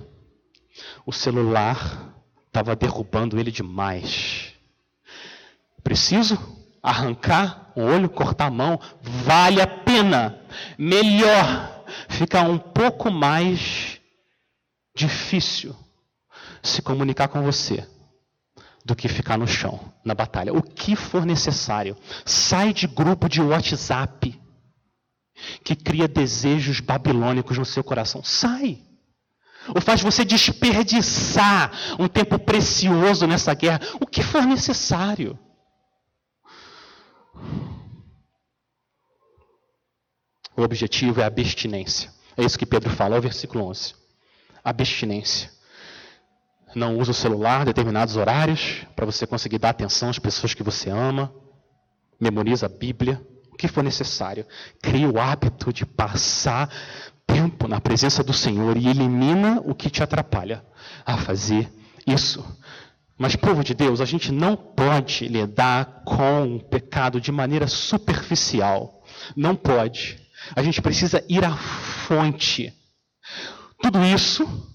O 1.05 1.13
celular 1.13 2.15
estava 2.47 2.77
derrubando 2.77 3.39
ele 3.39 3.51
demais. 3.51 4.55
Preciso 5.83 6.39
arrancar 6.81 7.73
o 7.75 7.83
olho, 7.83 8.09
cortar 8.09 8.47
a 8.47 8.51
mão? 8.51 8.81
Vale 9.03 9.61
a 9.61 9.67
pena. 9.67 10.41
Melhor 10.79 11.85
ficar 12.09 12.43
um 12.43 12.59
pouco 12.59 13.11
mais 13.11 14.01
difícil 14.95 15.75
se 16.63 16.81
comunicar 16.81 17.27
com 17.27 17.43
você 17.43 17.87
do 18.85 18.97
que 18.97 19.09
ficar 19.09 19.37
no 19.37 19.47
chão, 19.47 19.81
na 20.05 20.15
batalha. 20.15 20.53
O 20.53 20.63
que 20.63 20.97
for 20.97 21.25
necessário. 21.25 21.97
Sai 22.25 22.73
de 22.73 22.87
grupo 22.87 23.29
de 23.29 23.41
WhatsApp 23.41 24.41
que 25.65 25.75
cria 25.75 26.07
desejos 26.07 26.81
babilônicos 26.81 27.57
no 27.57 27.65
seu 27.65 27.83
coração. 27.83 28.23
Sai 28.23 28.83
ou 29.75 29.81
faz 29.81 30.01
você 30.01 30.25
desperdiçar 30.25 31.71
um 31.99 32.09
tempo 32.09 32.39
precioso 32.39 33.27
nessa 33.27 33.55
guerra, 33.55 33.81
o 34.01 34.07
que 34.07 34.23
for 34.23 34.45
necessário. 34.45 35.39
O 40.57 40.63
objetivo 40.63 41.21
é 41.21 41.25
a 41.25 41.27
abstinência. 41.27 42.13
É 42.37 42.45
isso 42.45 42.59
que 42.59 42.67
Pedro 42.67 42.91
fala, 42.91 43.17
é 43.17 43.19
o 43.19 43.23
versículo 43.23 43.65
11. 43.65 43.95
Abstinência. 44.65 45.51
Não 46.75 46.99
usa 46.99 47.11
o 47.11 47.15
celular 47.15 47.63
em 47.63 47.65
determinados 47.67 48.17
horários 48.17 48.87
para 48.95 49.07
você 49.07 49.27
conseguir 49.27 49.59
dar 49.59 49.71
atenção 49.71 50.09
às 50.09 50.19
pessoas 50.19 50.55
que 50.55 50.63
você 50.63 50.89
ama. 50.91 51.33
Memoriza 52.21 52.67
a 52.67 52.69
Bíblia, 52.69 53.21
o 53.53 53.57
que 53.57 53.67
for 53.67 53.83
necessário. 53.83 54.47
Cria 54.81 55.09
o 55.09 55.19
hábito 55.19 55.73
de 55.73 55.85
passar 55.85 56.71
tempo 57.27 57.67
na 57.67 57.81
presença 57.81 58.23
do 58.23 58.33
Senhor 58.33 58.77
e 58.77 58.89
elimina 58.89 59.61
o 59.65 59.75
que 59.75 59.91
te 59.91 60.03
atrapalha 60.03 60.65
a 61.05 61.17
fazer 61.17 61.73
isso. 62.07 62.45
Mas, 63.19 63.37
povo 63.37 63.63
de 63.63 63.75
Deus, 63.75 64.01
a 64.01 64.05
gente 64.05 64.33
não 64.33 64.57
pode 64.57 65.29
lidar 65.29 66.03
com 66.05 66.57
o 66.57 66.61
pecado 66.61 67.21
de 67.21 67.31
maneira 67.31 67.67
superficial. 67.67 69.03
Não 69.37 69.55
pode. 69.55 70.19
A 70.57 70.63
gente 70.63 70.81
precisa 70.81 71.23
ir 71.29 71.45
à 71.45 71.55
fonte. 71.55 72.73
Tudo 73.83 74.03
isso 74.05 74.70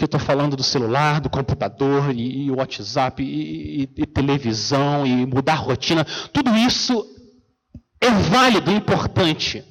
que 0.00 0.04
eu 0.04 0.06
estou 0.06 0.18
falando 0.18 0.56
do 0.56 0.62
celular, 0.62 1.20
do 1.20 1.28
computador, 1.28 2.10
e, 2.10 2.46
e 2.46 2.50
WhatsApp, 2.50 3.22
e, 3.22 3.82
e, 3.82 3.88
e 3.98 4.06
televisão, 4.06 5.06
e 5.06 5.26
mudar 5.26 5.56
rotina, 5.56 6.06
tudo 6.32 6.56
isso 6.56 7.06
é 8.00 8.10
válido, 8.10 8.70
importante. 8.72 9.62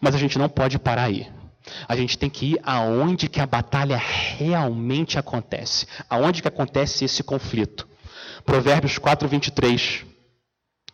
Mas 0.00 0.14
a 0.14 0.18
gente 0.18 0.38
não 0.38 0.48
pode 0.48 0.78
parar 0.78 1.04
aí. 1.04 1.30
A 1.86 1.94
gente 1.94 2.16
tem 2.16 2.30
que 2.30 2.52
ir 2.52 2.60
aonde 2.62 3.28
que 3.28 3.38
a 3.38 3.46
batalha 3.46 3.98
realmente 3.98 5.18
acontece. 5.18 5.86
Aonde 6.08 6.40
que 6.40 6.48
acontece 6.48 7.04
esse 7.04 7.22
conflito. 7.22 7.86
Provérbios 8.46 8.96
4, 8.96 9.28
23. 9.28 10.06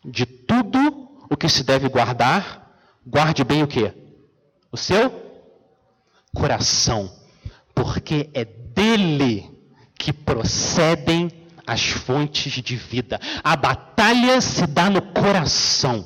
De 0.04 0.26
tudo 0.26 1.20
o 1.30 1.36
que 1.36 1.48
se 1.48 1.62
deve 1.62 1.88
guardar, 1.88 2.80
guarde 3.06 3.44
bem 3.44 3.62
o 3.62 3.68
que? 3.68 3.92
O 4.72 4.76
seu 4.76 5.08
coração. 6.34 7.25
Porque 7.76 8.28
é 8.34 8.44
dele 8.44 9.48
que 9.96 10.12
procedem 10.12 11.30
as 11.64 11.82
fontes 11.82 12.52
de 12.54 12.74
vida. 12.74 13.20
A 13.44 13.54
batalha 13.54 14.40
se 14.40 14.66
dá 14.66 14.90
no 14.90 15.02
coração. 15.02 16.04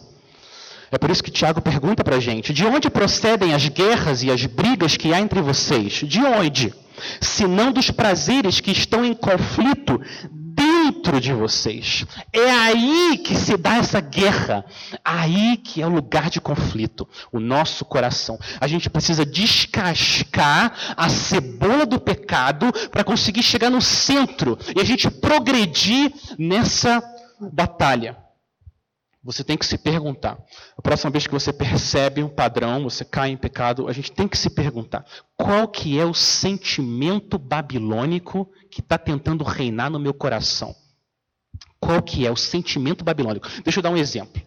É 0.90 0.98
por 0.98 1.10
isso 1.10 1.22
que 1.22 1.30
Tiago 1.30 1.60
pergunta 1.60 2.02
para 2.02 2.16
a 2.16 2.20
gente: 2.20 2.52
de 2.52 2.66
onde 2.66 2.90
procedem 2.90 3.54
as 3.54 3.68
guerras 3.68 4.22
e 4.22 4.30
as 4.30 4.44
brigas 4.44 4.96
que 4.96 5.14
há 5.14 5.20
entre 5.20 5.40
vocês? 5.40 5.92
De 5.92 6.20
onde? 6.20 6.74
Se 7.20 7.46
não 7.46 7.72
dos 7.72 7.90
prazeres 7.90 8.60
que 8.60 8.72
estão 8.72 9.04
em 9.04 9.14
conflito 9.14 10.00
dentro 10.90 11.20
de 11.20 11.32
vocês. 11.32 12.04
É 12.32 12.50
aí 12.50 13.18
que 13.18 13.34
se 13.34 13.56
dá 13.56 13.76
essa 13.76 14.00
guerra. 14.00 14.64
Aí 15.04 15.56
que 15.56 15.80
é 15.80 15.86
o 15.86 15.90
lugar 15.90 16.28
de 16.28 16.40
conflito, 16.40 17.08
o 17.32 17.38
nosso 17.38 17.84
coração. 17.84 18.38
A 18.60 18.66
gente 18.66 18.90
precisa 18.90 19.24
descascar 19.24 20.94
a 20.96 21.08
cebola 21.08 21.86
do 21.86 22.00
pecado 22.00 22.72
para 22.90 23.04
conseguir 23.04 23.42
chegar 23.42 23.70
no 23.70 23.80
centro 23.80 24.58
e 24.76 24.80
a 24.80 24.84
gente 24.84 25.10
progredir 25.10 26.12
nessa 26.38 27.02
batalha. 27.52 28.16
Você 29.22 29.44
tem 29.44 29.56
que 29.56 29.66
se 29.66 29.76
perguntar. 29.76 30.38
A 30.76 30.80
próxima 30.80 31.10
vez 31.10 31.26
que 31.26 31.32
você 31.32 31.52
percebe 31.52 32.22
um 32.22 32.28
padrão, 32.28 32.84
você 32.84 33.04
cai 33.04 33.28
em 33.28 33.36
pecado, 33.36 33.86
a 33.86 33.92
gente 33.92 34.10
tem 34.10 34.26
que 34.26 34.38
se 34.38 34.48
perguntar: 34.48 35.04
qual 35.36 35.68
que 35.68 35.98
é 35.98 36.06
o 36.06 36.14
sentimento 36.14 37.38
babilônico 37.38 38.50
que 38.70 38.80
está 38.80 38.96
tentando 38.96 39.44
reinar 39.44 39.90
no 39.90 40.00
meu 40.00 40.14
coração? 40.14 40.74
Qual 41.80 42.02
que 42.02 42.26
é 42.26 42.30
o 42.30 42.36
sentimento 42.36 43.04
babilônico? 43.04 43.48
Deixa 43.64 43.78
eu 43.78 43.82
dar 43.82 43.90
um 43.90 43.96
exemplo. 43.96 44.40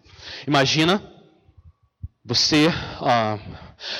Imagina 0.46 1.02
você 2.24 2.68
ah, 3.00 3.38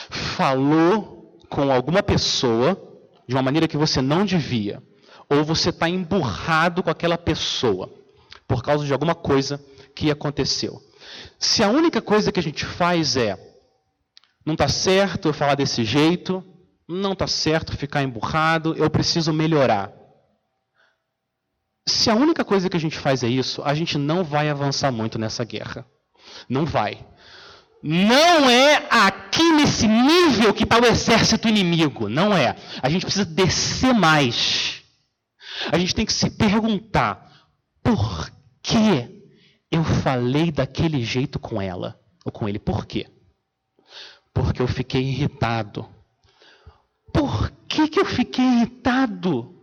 falou 0.08 1.36
com 1.48 1.70
alguma 1.70 2.02
pessoa 2.02 2.80
de 3.26 3.34
uma 3.34 3.42
maneira 3.42 3.68
que 3.68 3.76
você 3.76 4.00
não 4.00 4.24
devia, 4.24 4.82
ou 5.28 5.44
você 5.44 5.70
está 5.70 5.88
emburrado 5.88 6.82
com 6.82 6.90
aquela 6.90 7.18
pessoa 7.18 7.92
por 8.46 8.62
causa 8.62 8.84
de 8.84 8.92
alguma 8.92 9.14
coisa 9.14 9.62
que 9.94 10.10
aconteceu. 10.10 10.82
Se 11.38 11.62
a 11.62 11.68
única 11.68 12.00
coisa 12.00 12.32
que 12.32 12.40
a 12.40 12.42
gente 12.42 12.64
faz 12.64 13.16
é 13.16 13.38
não 14.44 14.54
está 14.54 14.68
certo 14.68 15.28
eu 15.28 15.32
falar 15.32 15.54
desse 15.54 15.84
jeito, 15.84 16.44
não 16.86 17.12
está 17.12 17.26
certo 17.26 17.76
ficar 17.76 18.02
emburrado, 18.02 18.74
eu 18.76 18.90
preciso 18.90 19.32
melhorar. 19.32 19.92
Se 21.86 22.10
a 22.10 22.14
única 22.14 22.44
coisa 22.44 22.68
que 22.68 22.76
a 22.76 22.80
gente 22.80 22.98
faz 22.98 23.22
é 23.22 23.28
isso, 23.28 23.62
a 23.62 23.74
gente 23.74 23.98
não 23.98 24.24
vai 24.24 24.48
avançar 24.48 24.90
muito 24.90 25.18
nessa 25.18 25.44
guerra. 25.44 25.86
Não 26.48 26.64
vai. 26.64 27.06
Não 27.82 28.48
é 28.48 28.86
aqui 28.90 29.52
nesse 29.52 29.86
nível 29.86 30.54
que 30.54 30.64
está 30.64 30.78
o 30.78 30.86
exército 30.86 31.46
inimigo. 31.46 32.08
Não 32.08 32.34
é. 32.34 32.56
A 32.82 32.88
gente 32.88 33.04
precisa 33.04 33.26
descer 33.26 33.92
mais. 33.92 34.82
A 35.70 35.78
gente 35.78 35.94
tem 35.94 36.06
que 36.06 36.12
se 36.12 36.30
perguntar: 36.30 37.30
por 37.82 38.30
que 38.62 39.28
eu 39.70 39.84
falei 39.84 40.50
daquele 40.50 41.04
jeito 41.04 41.38
com 41.38 41.60
ela? 41.60 42.00
Ou 42.24 42.32
com 42.32 42.48
ele? 42.48 42.58
Por 42.58 42.86
quê? 42.86 43.06
Porque 44.32 44.62
eu 44.62 44.66
fiquei 44.66 45.02
irritado. 45.02 45.86
Por 47.12 47.50
que, 47.68 47.86
que 47.88 48.00
eu 48.00 48.06
fiquei 48.06 48.44
irritado? 48.44 49.53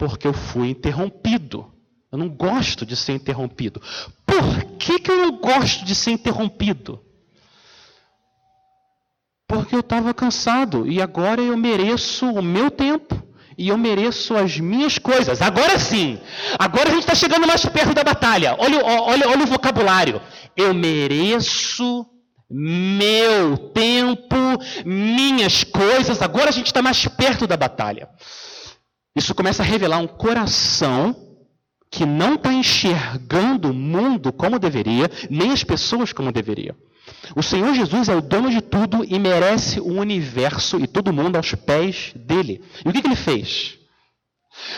Porque 0.00 0.26
eu 0.26 0.32
fui 0.32 0.70
interrompido. 0.70 1.70
Eu 2.10 2.16
não 2.16 2.30
gosto 2.30 2.86
de 2.86 2.96
ser 2.96 3.12
interrompido. 3.12 3.82
Por 4.24 4.64
que, 4.78 4.98
que 4.98 5.10
eu 5.10 5.16
não 5.18 5.32
gosto 5.36 5.84
de 5.84 5.94
ser 5.94 6.12
interrompido? 6.12 7.04
Porque 9.46 9.74
eu 9.74 9.80
estava 9.80 10.14
cansado 10.14 10.90
e 10.90 11.02
agora 11.02 11.42
eu 11.42 11.54
mereço 11.54 12.24
o 12.24 12.40
meu 12.40 12.70
tempo 12.70 13.22
e 13.58 13.68
eu 13.68 13.76
mereço 13.76 14.34
as 14.34 14.58
minhas 14.58 14.96
coisas. 14.96 15.42
Agora 15.42 15.78
sim, 15.78 16.18
agora 16.58 16.88
a 16.88 16.92
gente 16.92 17.02
está 17.02 17.14
chegando 17.14 17.46
mais 17.46 17.62
perto 17.66 17.92
da 17.92 18.02
batalha. 18.02 18.56
Olha, 18.58 18.82
olha, 18.82 19.28
olha 19.28 19.44
o 19.44 19.46
vocabulário. 19.46 20.18
Eu 20.56 20.72
mereço 20.72 22.06
meu 22.48 23.58
tempo, 23.74 24.34
minhas 24.82 25.62
coisas. 25.62 26.22
Agora 26.22 26.48
a 26.48 26.52
gente 26.52 26.68
está 26.68 26.80
mais 26.80 27.06
perto 27.06 27.46
da 27.46 27.58
batalha. 27.58 28.08
Isso 29.20 29.34
começa 29.34 29.62
a 29.62 29.66
revelar 29.66 29.98
um 29.98 30.06
coração 30.06 31.14
que 31.90 32.06
não 32.06 32.36
está 32.36 32.50
enxergando 32.54 33.70
o 33.70 33.74
mundo 33.74 34.32
como 34.32 34.58
deveria, 34.58 35.10
nem 35.28 35.50
as 35.52 35.62
pessoas 35.62 36.10
como 36.10 36.32
deveria. 36.32 36.74
O 37.36 37.42
Senhor 37.42 37.74
Jesus 37.74 38.08
é 38.08 38.16
o 38.16 38.22
dono 38.22 38.48
de 38.48 38.62
tudo 38.62 39.04
e 39.04 39.18
merece 39.18 39.78
o 39.78 39.92
universo 39.92 40.80
e 40.80 40.86
todo 40.86 41.12
mundo 41.12 41.36
aos 41.36 41.54
pés 41.54 42.14
dele. 42.16 42.64
E 42.82 42.88
o 42.88 42.92
que, 42.94 43.02
que 43.02 43.08
ele 43.08 43.14
fez? 43.14 43.78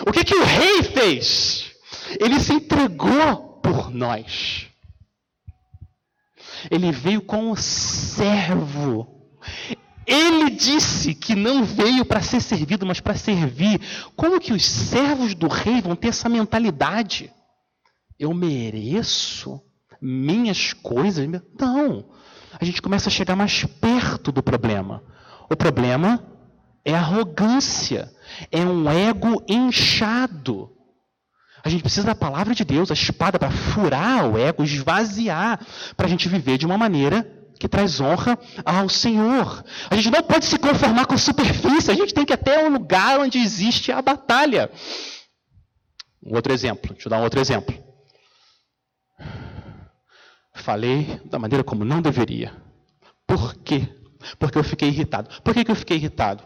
O 0.05 0.11
que, 0.11 0.25
que 0.25 0.35
o 0.35 0.45
rei 0.45 0.83
fez? 0.83 1.71
Ele 2.19 2.41
se 2.41 2.53
entregou 2.53 3.61
por 3.63 3.95
nós. 3.95 4.67
Ele 6.69 6.91
veio 6.91 7.23
como 7.23 7.57
servo. 7.57 9.12
Ele 10.13 10.51
disse 10.51 11.15
que 11.15 11.35
não 11.35 11.65
veio 11.65 12.05
para 12.05 12.21
ser 12.21 12.43
servido, 12.43 12.85
mas 12.85 13.01
para 13.01 13.15
servir. 13.15 13.81
Como 14.15 14.39
que 14.39 14.53
os 14.53 14.63
servos 14.63 15.35
do 15.35 15.49
rei 15.49 15.81
vão 15.81 15.97
ter 15.97 16.09
essa 16.09 16.29
mentalidade? 16.29 17.33
Eu 18.19 18.35
mereço 18.35 19.59
minhas 20.03 20.75
coisas? 20.75 21.27
Não. 21.59 22.11
A 22.61 22.63
gente 22.63 22.83
começa 22.83 23.09
a 23.09 23.13
chegar 23.13 23.35
mais 23.35 23.65
perto 23.65 24.31
do 24.31 24.43
problema. 24.43 25.03
O 25.49 25.57
problema 25.57 26.23
é 26.85 26.95
arrogância, 26.95 28.13
é 28.51 28.61
um 28.61 28.91
ego 28.91 29.43
inchado. 29.49 30.71
A 31.65 31.71
gente 31.71 31.81
precisa 31.81 32.09
da 32.09 32.15
palavra 32.15 32.55
de 32.55 32.67
Deus, 32.67 32.91
a 32.91 32.95
espada, 32.95 33.39
para 33.39 33.51
furar 33.51 34.29
o 34.29 34.37
ego, 34.37 34.63
esvaziar, 34.63 35.59
para 35.97 36.05
a 36.05 36.09
gente 36.11 36.29
viver 36.29 36.59
de 36.59 36.67
uma 36.67 36.77
maneira 36.77 37.42
que 37.63 37.69
traz 37.69 38.01
honra 38.01 38.37
ao 38.65 38.89
Senhor. 38.89 39.65
A 39.89 39.95
gente 39.95 40.11
não 40.11 40.21
pode 40.21 40.47
se 40.47 40.59
conformar 40.59 41.07
com 41.07 41.17
superfície, 41.17 41.93
a 41.93 41.95
gente 41.95 42.13
tem 42.13 42.25
que 42.25 42.33
ir 42.33 42.35
até 42.35 42.59
um 42.65 42.71
lugar 42.71 43.21
onde 43.21 43.39
existe 43.39 43.93
a 43.93 44.03
batalha. 44.03 44.69
Um 46.21 46.35
outro 46.35 46.53
exemplo, 46.53 46.93
deixa 46.93 47.07
eu 47.07 47.11
dar 47.11 47.21
um 47.21 47.23
outro 47.23 47.39
exemplo. 47.39 47.73
Falei 50.53 51.21
da 51.25 51.39
maneira 51.39 51.63
como 51.63 51.85
não 51.85 52.03
deveria. 52.03 52.53
Por 53.29 53.55
quê? 53.55 53.87
Porque 54.41 54.59
eu 54.59 54.65
fiquei 54.65 54.89
irritado. 54.89 55.41
Por 55.43 55.55
que, 55.55 55.65
que 55.65 55.71
eu 55.71 55.77
fiquei 55.77 55.99
irritado? 55.99 56.43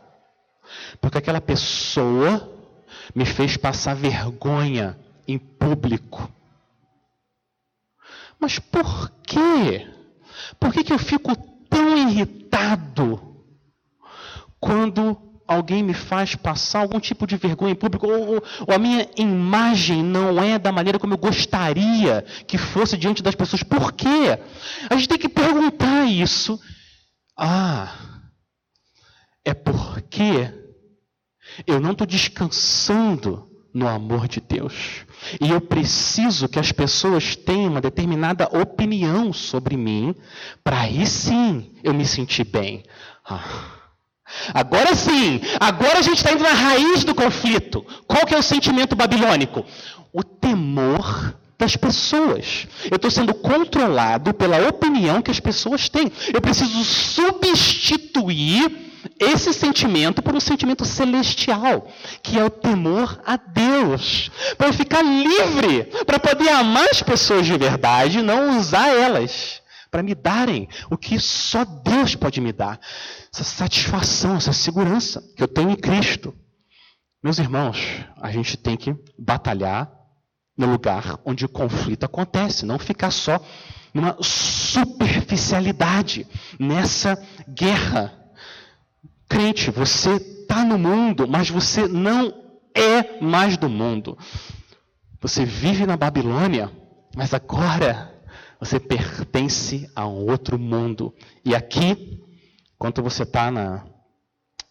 Porque 1.01 1.17
aquela 1.17 1.41
pessoa 1.41 2.47
me 3.15 3.25
fez 3.25 3.57
passar 3.57 3.95
vergonha 3.95 4.99
em 5.27 5.39
público. 5.39 6.31
Mas 8.39 8.59
por 8.59 9.11
quê? 9.23 9.96
Por 10.59 10.73
que, 10.73 10.85
que 10.85 10.93
eu 10.93 10.99
fico 10.99 11.37
tão 11.69 11.97
irritado 11.97 13.37
quando 14.59 15.17
alguém 15.47 15.83
me 15.83 15.95
faz 15.95 16.35
passar 16.35 16.81
algum 16.81 16.99
tipo 16.99 17.27
de 17.27 17.37
vergonha 17.37 17.73
em 17.73 17.77
público, 17.77 18.07
ou, 18.07 18.37
ou, 18.37 18.75
a 18.75 18.79
minha 18.79 19.09
imagem 19.17 20.03
não 20.03 20.43
é 20.43 20.59
da 20.59 20.73
maneira 20.73 20.99
como 20.99 21.15
eu 21.15 21.19
gostaria 21.19 22.23
que 22.47 22.59
fosse 22.59 22.97
diante 22.97 23.23
das 23.23 23.35
pessoas. 23.35 23.63
Por 23.63 23.93
quê? 23.93 24.39
A 24.91 24.97
gente 24.97 25.09
tem 25.09 25.19
que 25.19 25.29
perguntar 25.29 26.05
isso. 26.07 26.61
Ah, 27.39 27.95
é 29.45 29.55
porque 29.55 30.53
eu 31.67 31.81
não 31.81 31.93
estou 31.93 32.07
descansando 32.07 33.46
no 33.77 33.87
amor 33.87 34.27
de 34.27 34.41
Deus. 34.41 35.05
E 35.39 35.51
eu 35.51 35.61
preciso 35.61 36.49
que 36.49 36.59
as 36.59 36.73
pessoas 36.73 37.37
tenham 37.37 37.73
uma 37.73 37.81
determinada 37.81 38.49
opinião 38.59 39.35
sobre 39.35 39.77
mim, 39.77 40.15
para 40.65 40.81
aí 40.81 41.07
sim 41.07 41.71
eu 41.85 41.93
me 41.93 42.07
sentir 42.07 42.45
bem. 42.45 42.83
Ah. 43.29 43.45
Agora 44.55 44.95
sim, 44.95 45.41
agora 45.61 45.99
a 45.99 46.03
gente 46.03 46.17
está 46.17 46.33
indo 46.33 46.43
na 46.43 46.53
raiz 46.53 47.05
do 47.05 47.15
conflito. 47.15 47.85
Qual 48.07 48.25
que 48.25 48.35
é 48.35 48.39
o 48.39 48.43
sentimento 48.43 48.97
babilônico? 48.97 49.63
O 50.11 50.25
temor 50.25 51.35
das 51.59 51.77
pessoas. 51.77 52.67
Eu 52.91 52.97
estou 52.97 53.11
sendo 53.11 53.35
controlado 53.35 54.33
pela 54.33 54.69
opinião 54.69 55.21
que 55.21 55.31
as 55.31 55.41
pessoas 55.41 55.91
têm. 55.91 56.11
Eu 56.33 56.41
preciso 56.41 56.83
substituir 56.83 58.86
esse 59.19 59.53
sentimento 59.53 60.23
por 60.23 60.35
um 60.35 60.41
sentimento 60.41 60.85
celestial, 60.85 61.89
que 62.23 62.39
é 62.39 62.45
o 62.45 62.51
temor 62.51 63.21
a 63.25 63.37
Deus, 63.37 64.31
para 64.59 64.73
ficar 64.73 65.03
livre, 65.03 65.85
para 66.05 66.19
poder 66.19 66.51
amar 66.51 66.89
as 66.91 67.03
pessoas 67.03 67.47
de 67.47 67.57
verdade 67.57 68.19
e 68.19 68.23
não 68.23 68.59
usar 68.59 68.89
elas 68.89 69.63
para 69.91 70.03
me 70.03 70.15
darem 70.15 70.69
o 70.91 70.99
que 70.99 71.19
só 71.19 71.65
Deus 71.65 72.15
pode 72.15 72.41
me 72.41 72.53
dar. 72.53 72.79
Essa 73.33 73.45
satisfação, 73.45 74.37
essa 74.37 74.53
segurança 74.53 75.23
que 75.35 75.43
eu 75.43 75.49
tenho 75.49 75.71
em 75.71 75.77
Cristo. 75.77 76.35
Meus 77.23 77.39
irmãos, 77.39 77.79
a 78.21 78.31
gente 78.31 78.57
tem 78.57 78.77
que 78.77 78.95
batalhar 79.19 79.91
no 80.57 80.67
lugar 80.67 81.19
onde 81.25 81.45
o 81.45 81.49
conflito 81.49 82.05
acontece, 82.05 82.67
não 82.67 82.79
ficar 82.79 83.11
só 83.11 83.41
numa 83.95 84.17
superficialidade, 84.21 86.27
nessa 86.59 87.17
guerra 87.49 88.26
Crente, 89.29 89.71
você 89.71 90.17
está 90.17 90.65
no 90.65 90.79
mundo, 90.79 91.27
mas 91.27 91.51
você 91.51 91.89
não 91.89 92.33
é 92.75 93.21
mais 93.21 93.57
do 93.57 93.69
mundo. 93.69 94.17
Você 95.21 95.45
vive 95.45 95.87
na 95.87 95.97
Babilônia, 95.97 96.71
mas 97.17 97.35
agora 97.35 98.15
você 98.61 98.79
pertence 98.79 99.91
a 99.95 100.07
um 100.07 100.31
outro 100.31 100.59
mundo. 100.59 101.15
E 101.45 101.55
aqui, 101.55 102.23
enquanto 102.75 103.03
você 103.03 103.25
está 103.25 103.51
na 103.51 103.85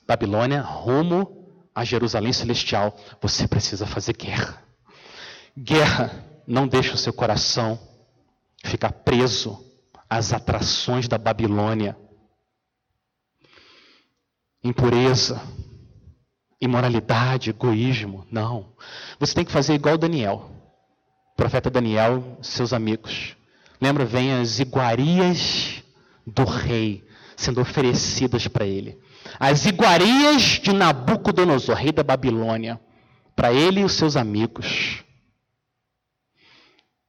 Babilônia, 0.07 0.61
rumo 0.61 1.59
a 1.73 1.83
Jerusalém 1.83 2.31
Celestial, 2.31 2.97
você 3.21 3.47
precisa 3.47 3.85
fazer 3.85 4.15
guerra. 4.15 4.63
Guerra 5.57 6.11
não 6.47 6.67
deixa 6.67 6.93
o 6.93 6.97
seu 6.97 7.11
coração 7.11 7.79
ficar 8.63 8.91
preso 8.91 9.63
às 10.09 10.31
atrações 10.31 11.07
da 11.07 11.17
Babilônia 11.17 11.97
impureza, 14.65 15.39
imoralidade, 16.59 17.51
egoísmo. 17.51 18.25
Não. 18.31 18.73
Você 19.19 19.35
tem 19.35 19.45
que 19.45 19.51
fazer 19.51 19.75
igual 19.75 19.97
Daniel. 19.97 20.49
O 21.33 21.35
profeta 21.35 21.69
Daniel, 21.69 22.39
seus 22.41 22.73
amigos. 22.73 23.37
Lembra, 23.79 24.03
vem 24.05 24.33
as 24.33 24.59
iguarias 24.59 25.83
do 26.25 26.43
rei 26.43 27.05
sendo 27.37 27.61
oferecidas 27.61 28.47
para 28.47 28.65
ele. 28.65 28.99
As 29.39 29.65
iguarias 29.65 30.59
de 30.63 30.73
Nabucodonosor, 30.73 31.75
rei 31.75 31.91
da 31.91 32.03
Babilônia, 32.03 32.79
para 33.35 33.53
ele 33.53 33.81
e 33.81 33.83
os 33.83 33.93
seus 33.93 34.15
amigos. 34.15 35.03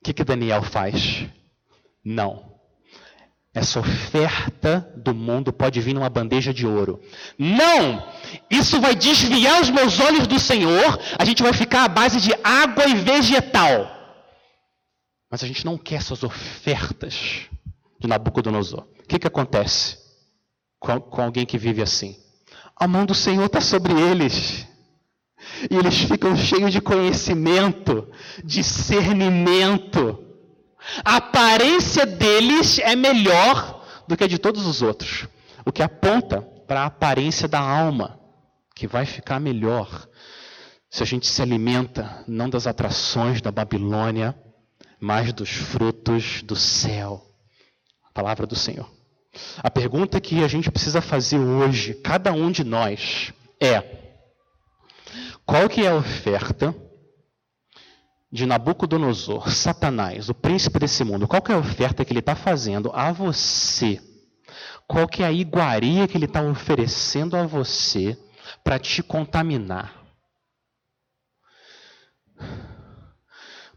O 0.00 0.04
que, 0.04 0.12
que 0.12 0.24
Daniel 0.24 0.62
faz? 0.62 1.26
Não. 2.04 2.55
Essa 3.56 3.80
oferta 3.80 4.86
do 4.94 5.14
mundo 5.14 5.50
pode 5.50 5.80
vir 5.80 5.94
numa 5.94 6.10
bandeja 6.10 6.52
de 6.52 6.66
ouro. 6.66 7.00
Não! 7.38 8.06
isso 8.50 8.78
vai 8.82 8.94
desviar 8.94 9.62
os 9.62 9.70
meus 9.70 9.98
olhos 9.98 10.26
do 10.26 10.38
Senhor, 10.38 11.00
a 11.18 11.24
gente 11.24 11.42
vai 11.42 11.54
ficar 11.54 11.84
à 11.84 11.88
base 11.88 12.20
de 12.20 12.34
água 12.44 12.86
e 12.86 12.94
vegetal. 12.96 13.90
Mas 15.30 15.42
a 15.42 15.46
gente 15.46 15.64
não 15.64 15.78
quer 15.78 15.94
essas 15.94 16.22
ofertas 16.22 17.48
de 17.98 18.06
Nabucodonosor. 18.06 18.80
O 19.02 19.08
que, 19.08 19.18
que 19.18 19.26
acontece 19.26 19.96
com, 20.78 21.00
com 21.00 21.22
alguém 21.22 21.46
que 21.46 21.56
vive 21.56 21.80
assim? 21.80 22.14
A 22.78 22.86
mão 22.86 23.06
do 23.06 23.14
Senhor 23.14 23.46
está 23.46 23.62
sobre 23.62 23.94
eles. 23.94 24.66
E 25.70 25.74
eles 25.74 25.96
ficam 25.96 26.36
cheios 26.36 26.74
de 26.74 26.82
conhecimento, 26.82 28.06
discernimento. 28.44 30.25
A 31.04 31.16
aparência 31.16 32.06
deles 32.06 32.78
é 32.78 32.94
melhor 32.94 33.84
do 34.06 34.16
que 34.16 34.24
a 34.24 34.28
de 34.28 34.38
todos 34.38 34.66
os 34.66 34.82
outros. 34.82 35.26
O 35.64 35.72
que 35.72 35.82
aponta 35.82 36.40
para 36.66 36.82
a 36.82 36.86
aparência 36.86 37.48
da 37.48 37.60
alma, 37.60 38.18
que 38.74 38.86
vai 38.86 39.04
ficar 39.04 39.40
melhor 39.40 40.08
se 40.88 41.02
a 41.02 41.06
gente 41.06 41.26
se 41.26 41.42
alimenta 41.42 42.24
não 42.26 42.48
das 42.48 42.66
atrações 42.66 43.40
da 43.40 43.50
Babilônia, 43.50 44.34
mas 45.00 45.32
dos 45.32 45.50
frutos 45.50 46.42
do 46.42 46.56
céu. 46.56 47.22
A 48.04 48.12
palavra 48.12 48.46
do 48.46 48.56
Senhor. 48.56 48.88
A 49.58 49.70
pergunta 49.70 50.20
que 50.20 50.42
a 50.42 50.48
gente 50.48 50.70
precisa 50.70 51.02
fazer 51.02 51.38
hoje, 51.38 51.94
cada 51.94 52.32
um 52.32 52.50
de 52.50 52.64
nós, 52.64 53.32
é: 53.60 53.82
qual 55.44 55.68
que 55.68 55.84
é 55.84 55.88
a 55.88 55.96
oferta 55.96 56.74
de 58.30 58.44
Nabucodonosor, 58.44 59.50
Satanás, 59.50 60.28
o 60.28 60.34
príncipe 60.34 60.78
desse 60.78 61.04
mundo? 61.04 61.28
Qual 61.28 61.42
é 61.48 61.52
a 61.52 61.58
oferta 61.58 62.04
que 62.04 62.12
ele 62.12 62.20
está 62.20 62.34
fazendo 62.34 62.90
a 62.94 63.12
você? 63.12 64.00
Qual 64.86 65.06
é 65.18 65.24
a 65.24 65.32
iguaria 65.32 66.06
que 66.06 66.16
ele 66.16 66.26
está 66.26 66.42
oferecendo 66.42 67.36
a 67.36 67.46
você 67.46 68.16
para 68.62 68.78
te 68.78 69.02
contaminar? 69.02 70.04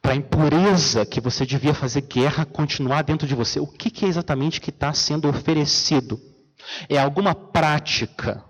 Para 0.01 0.13
a 0.13 0.15
impureza 0.15 1.05
que 1.05 1.19
você 1.19 1.45
devia 1.45 1.73
fazer 1.73 2.01
guerra 2.01 2.45
continuar 2.45 3.03
dentro 3.03 3.27
de 3.27 3.35
você. 3.35 3.59
O 3.59 3.67
que, 3.67 3.89
que 3.91 4.05
é 4.05 4.07
exatamente 4.07 4.61
que 4.61 4.69
está 4.69 4.93
sendo 4.93 5.27
oferecido? 5.27 6.19
É 6.87 6.97
alguma 6.97 7.33
prática 7.33 8.43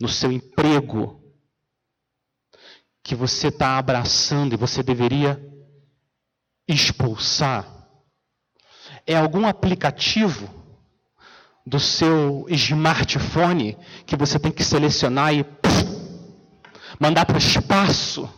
no 0.00 0.08
seu 0.08 0.32
emprego, 0.32 1.23
que 3.04 3.14
você 3.14 3.48
está 3.48 3.76
abraçando 3.76 4.54
e 4.54 4.56
você 4.56 4.82
deveria 4.82 5.38
expulsar? 6.66 7.70
É 9.06 9.14
algum 9.14 9.46
aplicativo 9.46 10.48
do 11.66 11.78
seu 11.78 12.46
smartphone 12.48 13.76
que 14.06 14.16
você 14.16 14.38
tem 14.38 14.50
que 14.50 14.64
selecionar 14.64 15.34
e 15.34 15.44
mandar 16.98 17.26
para 17.26 17.36
o 17.36 17.38
espaço? 17.38 18.28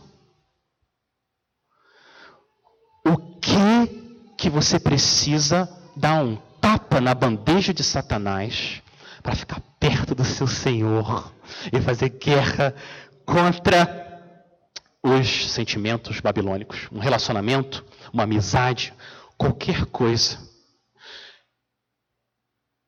O 3.05 3.17
que 3.39 4.33
que 4.37 4.49
você 4.49 4.77
precisa 4.77 5.69
dar 5.95 6.23
um 6.23 6.35
tapa 6.59 6.99
na 6.99 7.15
bandeja 7.15 7.73
de 7.73 7.83
Satanás 7.83 8.81
para 9.23 9.35
ficar 9.35 9.61
perto 9.79 10.13
do 10.13 10.25
seu 10.25 10.45
Senhor 10.45 11.31
e 11.71 11.81
fazer 11.81 12.09
guerra 12.09 12.75
contra 13.25 14.06
os 15.07 15.51
sentimentos 15.51 16.19
babilônicos, 16.19 16.87
um 16.91 16.99
relacionamento, 16.99 17.85
uma 18.11 18.23
amizade, 18.23 18.93
qualquer 19.37 19.85
coisa. 19.85 20.37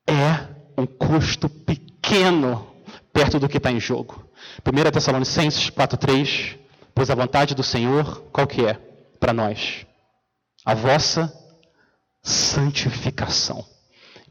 É 0.07 0.47
um 0.77 0.85
custo 0.85 1.47
pequeno 1.47 2.67
perto 3.13 3.39
do 3.39 3.47
que 3.47 3.57
está 3.57 3.71
em 3.71 3.79
jogo. 3.79 4.27
1 4.65 4.91
Tessalonicenses 4.91 5.69
4,3, 5.69 6.57
pois 6.93 7.09
a 7.09 7.15
vontade 7.15 7.55
do 7.55 7.63
Senhor, 7.63 8.21
qual 8.31 8.47
que 8.47 8.65
é 8.65 8.73
para 9.19 9.33
nós? 9.33 9.85
A 10.65 10.73
vossa 10.73 11.33
santificação. 12.21 13.65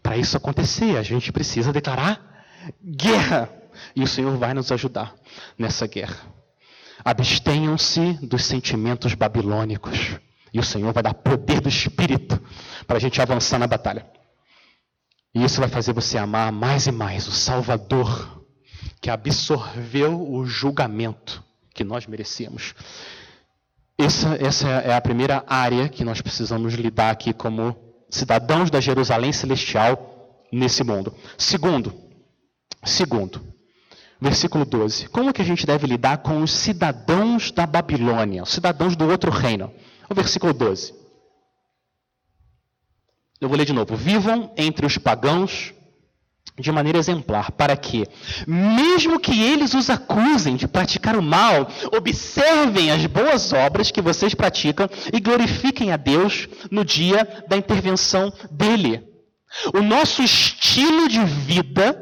Para 0.03 0.17
isso 0.17 0.37
acontecer, 0.37 0.97
a 0.97 1.03
gente 1.03 1.33
precisa 1.33 1.73
declarar 1.73 2.45
guerra. 2.85 3.51
E 3.95 4.03
o 4.03 4.07
Senhor 4.09 4.37
vai 4.37 4.53
nos 4.55 4.73
ajudar 4.73 5.15
nessa 5.57 5.87
guerra. 5.87 6.38
Abstenham-se 7.09 8.19
dos 8.21 8.45
sentimentos 8.45 9.15
babilônicos. 9.15 10.19
E 10.53 10.61
o 10.61 10.63
Senhor 10.63 10.93
vai 10.93 11.03
dar 11.03 11.15
poder 11.15 11.59
do 11.59 11.67
Espírito 11.67 12.39
para 12.87 12.99
a 12.99 13.01
gente 13.01 13.19
avançar 13.23 13.59
na 13.59 13.67
batalha. 13.67 14.05
E 15.35 15.43
isso 15.43 15.59
vai 15.59 15.71
fazer 15.71 15.95
você 15.95 16.19
amar 16.19 16.53
mais 16.53 16.87
e 16.87 16.93
mais 16.93 17.27
o 17.27 17.33
Salvador, 17.33 18.45
que 19.01 19.09
absorveu 19.09 20.21
o 20.21 20.45
julgamento 20.45 21.43
que 21.73 21.83
nós 21.83 22.07
merecíamos. 22.07 22.75
Essa, 23.97 24.37
essa 24.39 24.69
é 24.69 24.95
a 24.95 25.01
primeira 25.01 25.43
área 25.47 25.89
que 25.89 26.05
nós 26.05 26.21
precisamos 26.21 26.75
lidar 26.75 27.11
aqui 27.11 27.33
como 27.33 27.75
cidadãos 28.11 28.71
da 28.71 28.83
Jerusalém 28.83 29.33
Celestial 29.33 30.45
nesse 30.53 30.85
mundo. 30.85 31.15
Segundo, 31.39 31.91
segundo, 32.85 33.41
versículo 34.21 34.65
12. 34.65 35.09
Como 35.09 35.33
que 35.33 35.43
a 35.43 35.45
gente 35.45 35.67
deve 35.67 35.87
lidar 35.87 36.19
com 36.19 36.43
os 36.43 36.51
cidadãos 36.51 37.51
da 37.51 37.67
Babilônia, 37.67 38.43
os 38.43 38.51
cidadãos 38.51 38.97
do 38.97 39.09
outro 39.09 39.31
reino? 39.31 39.73
O 40.09 40.15
versículo 40.15 40.53
12. 40.53 40.95
Eu 43.41 43.49
vou 43.49 43.57
ler 43.57 43.65
de 43.65 43.73
novo. 43.73 43.95
Vivam 43.95 44.53
entre 44.57 44.85
os 44.85 44.99
pagãos 44.99 45.73
de 46.59 46.73
maneira 46.73 46.99
exemplar, 46.99 47.53
para 47.53 47.77
que, 47.77 48.07
mesmo 48.47 49.21
que 49.21 49.41
eles 49.41 49.75
os 49.75 49.89
acusem 49.89 50.57
de 50.57 50.67
praticar 50.67 51.17
o 51.17 51.23
mal, 51.23 51.69
observem 51.97 52.91
as 52.91 53.07
boas 53.07 53.53
obras 53.53 53.91
que 53.91 54.01
vocês 54.01 54.35
praticam 54.35 54.89
e 55.13 55.21
glorifiquem 55.21 55.93
a 55.93 55.97
Deus 55.97 56.49
no 56.71 56.85
dia 56.85 57.45
da 57.49 57.57
intervenção 57.57 58.33
dele. 58.51 59.05
O 59.73 59.81
nosso 59.81 60.23
estilo 60.23 61.09
de 61.09 61.25
vida 61.25 61.97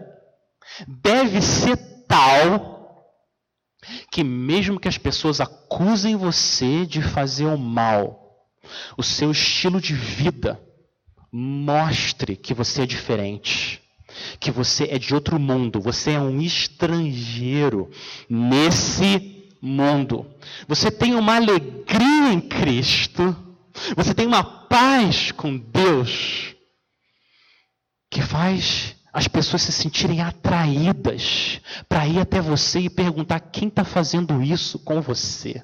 deve 1.02 1.40
ser 1.40 1.76
tal 2.08 2.76
que, 4.10 4.24
mesmo 4.24 4.80
que 4.80 4.88
as 4.88 4.98
pessoas 4.98 5.40
acusem 5.40 6.16
você 6.16 6.84
de 6.86 7.02
fazer 7.02 7.46
o 7.46 7.56
mal, 7.56 8.26
o 8.96 9.02
seu 9.02 9.30
estilo 9.30 9.80
de 9.80 9.94
vida 9.94 10.60
mostre 11.30 12.36
que 12.36 12.54
você 12.54 12.82
é 12.82 12.86
diferente, 12.86 13.80
que 14.40 14.50
você 14.50 14.84
é 14.84 14.98
de 14.98 15.14
outro 15.14 15.38
mundo, 15.38 15.80
você 15.80 16.12
é 16.12 16.20
um 16.20 16.40
estrangeiro 16.40 17.90
nesse 18.28 19.36
mundo. 19.60 20.26
Você 20.66 20.90
tem 20.90 21.14
uma 21.14 21.36
alegria 21.36 22.32
em 22.32 22.40
Cristo, 22.40 23.36
você 23.94 24.14
tem 24.14 24.26
uma 24.26 24.42
paz 24.42 25.30
com 25.32 25.56
Deus 25.56 26.54
que 28.10 28.22
faz 28.22 28.95
as 29.16 29.26
pessoas 29.26 29.62
se 29.62 29.72
sentirem 29.72 30.20
atraídas 30.20 31.58
para 31.88 32.06
ir 32.06 32.18
até 32.18 32.38
você 32.38 32.80
e 32.80 32.90
perguntar 32.90 33.40
quem 33.40 33.68
está 33.68 33.82
fazendo 33.82 34.42
isso 34.42 34.78
com 34.78 35.00
você. 35.00 35.62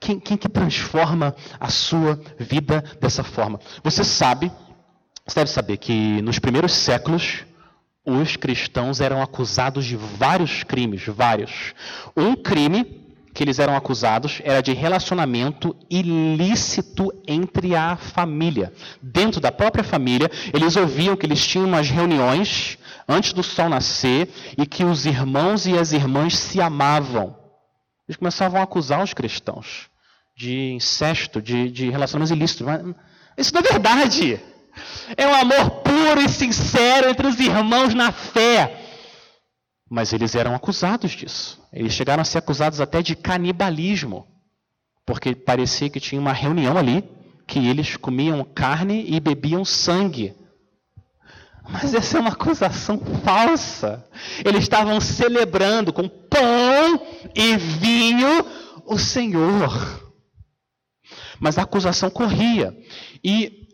Quem, 0.00 0.18
quem 0.18 0.34
que 0.34 0.48
transforma 0.48 1.36
a 1.60 1.68
sua 1.68 2.18
vida 2.38 2.82
dessa 2.98 3.22
forma? 3.22 3.60
Você 3.84 4.02
sabe, 4.02 4.50
você 5.26 5.40
deve 5.40 5.50
saber 5.50 5.76
que 5.76 6.22
nos 6.22 6.38
primeiros 6.38 6.72
séculos 6.72 7.44
os 8.02 8.34
cristãos 8.34 9.02
eram 9.02 9.20
acusados 9.20 9.84
de 9.84 9.94
vários 9.94 10.64
crimes, 10.64 11.04
vários. 11.04 11.74
Um 12.16 12.34
crime 12.34 13.07
que 13.34 13.44
eles 13.44 13.58
eram 13.58 13.76
acusados 13.76 14.40
era 14.44 14.60
de 14.60 14.72
relacionamento 14.72 15.76
ilícito 15.90 17.12
entre 17.26 17.74
a 17.74 17.96
família. 17.96 18.72
Dentro 19.02 19.40
da 19.40 19.52
própria 19.52 19.84
família, 19.84 20.30
eles 20.52 20.76
ouviam 20.76 21.16
que 21.16 21.26
eles 21.26 21.46
tinham 21.46 21.66
umas 21.66 21.88
reuniões 21.88 22.78
antes 23.08 23.32
do 23.32 23.42
sol 23.42 23.68
nascer 23.68 24.28
e 24.56 24.66
que 24.66 24.84
os 24.84 25.06
irmãos 25.06 25.66
e 25.66 25.78
as 25.78 25.92
irmãs 25.92 26.36
se 26.36 26.60
amavam. 26.60 27.36
Eles 28.08 28.16
começavam 28.16 28.60
a 28.60 28.64
acusar 28.64 29.02
os 29.02 29.12
cristãos 29.12 29.88
de 30.36 30.70
incesto, 30.70 31.42
de, 31.42 31.70
de 31.70 31.90
relacionamentos 31.90 32.30
ilícitos. 32.30 32.66
Mas 32.66 32.94
isso 33.36 33.52
não 33.52 33.60
é 33.60 33.64
verdade. 33.64 34.40
É 35.16 35.26
um 35.26 35.34
amor 35.34 35.70
puro 35.82 36.20
e 36.20 36.28
sincero 36.28 37.10
entre 37.10 37.26
os 37.26 37.40
irmãos 37.40 37.92
na 37.92 38.12
fé. 38.12 38.87
Mas 39.88 40.12
eles 40.12 40.34
eram 40.34 40.54
acusados 40.54 41.12
disso. 41.12 41.60
Eles 41.72 41.92
chegaram 41.92 42.20
a 42.20 42.24
ser 42.24 42.38
acusados 42.38 42.80
até 42.80 43.02
de 43.02 43.16
canibalismo, 43.16 44.26
porque 45.06 45.34
parecia 45.34 45.88
que 45.88 46.00
tinha 46.00 46.20
uma 46.20 46.32
reunião 46.32 46.76
ali 46.76 47.04
que 47.46 47.66
eles 47.66 47.96
comiam 47.96 48.44
carne 48.44 49.04
e 49.08 49.18
bebiam 49.18 49.64
sangue. 49.64 50.36
Mas 51.70 51.94
essa 51.94 52.18
é 52.18 52.20
uma 52.20 52.30
acusação 52.30 52.98
falsa. 53.24 54.06
Eles 54.44 54.62
estavam 54.62 55.00
celebrando 55.00 55.92
com 55.92 56.08
pão 56.08 57.00
e 57.34 57.56
vinho 57.56 58.44
o 58.86 58.98
Senhor. 58.98 60.12
Mas 61.40 61.58
a 61.58 61.62
acusação 61.62 62.10
corria. 62.10 62.76
E 63.22 63.68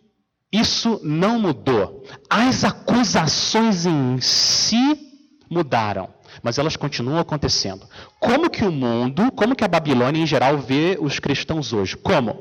isso 0.53 1.01
não 1.03 1.39
mudou. 1.39 2.05
As 2.29 2.65
acusações 2.65 3.87
em 3.87 4.21
si 4.21 5.14
mudaram. 5.49 6.09
mas 6.43 6.59
elas 6.59 6.77
continuam 6.77 7.19
acontecendo. 7.19 7.87
Como 8.19 8.51
que 8.51 8.65
o 8.65 8.73
mundo, 8.73 9.31
como 9.33 9.55
que 9.55 9.65
a 9.65 9.69
Babilônia 9.69 10.21
em 10.21 10.27
geral 10.27 10.59
vê 10.59 10.99
os 11.01 11.19
cristãos 11.19 11.73
hoje? 11.73 11.97
Como? 11.97 12.41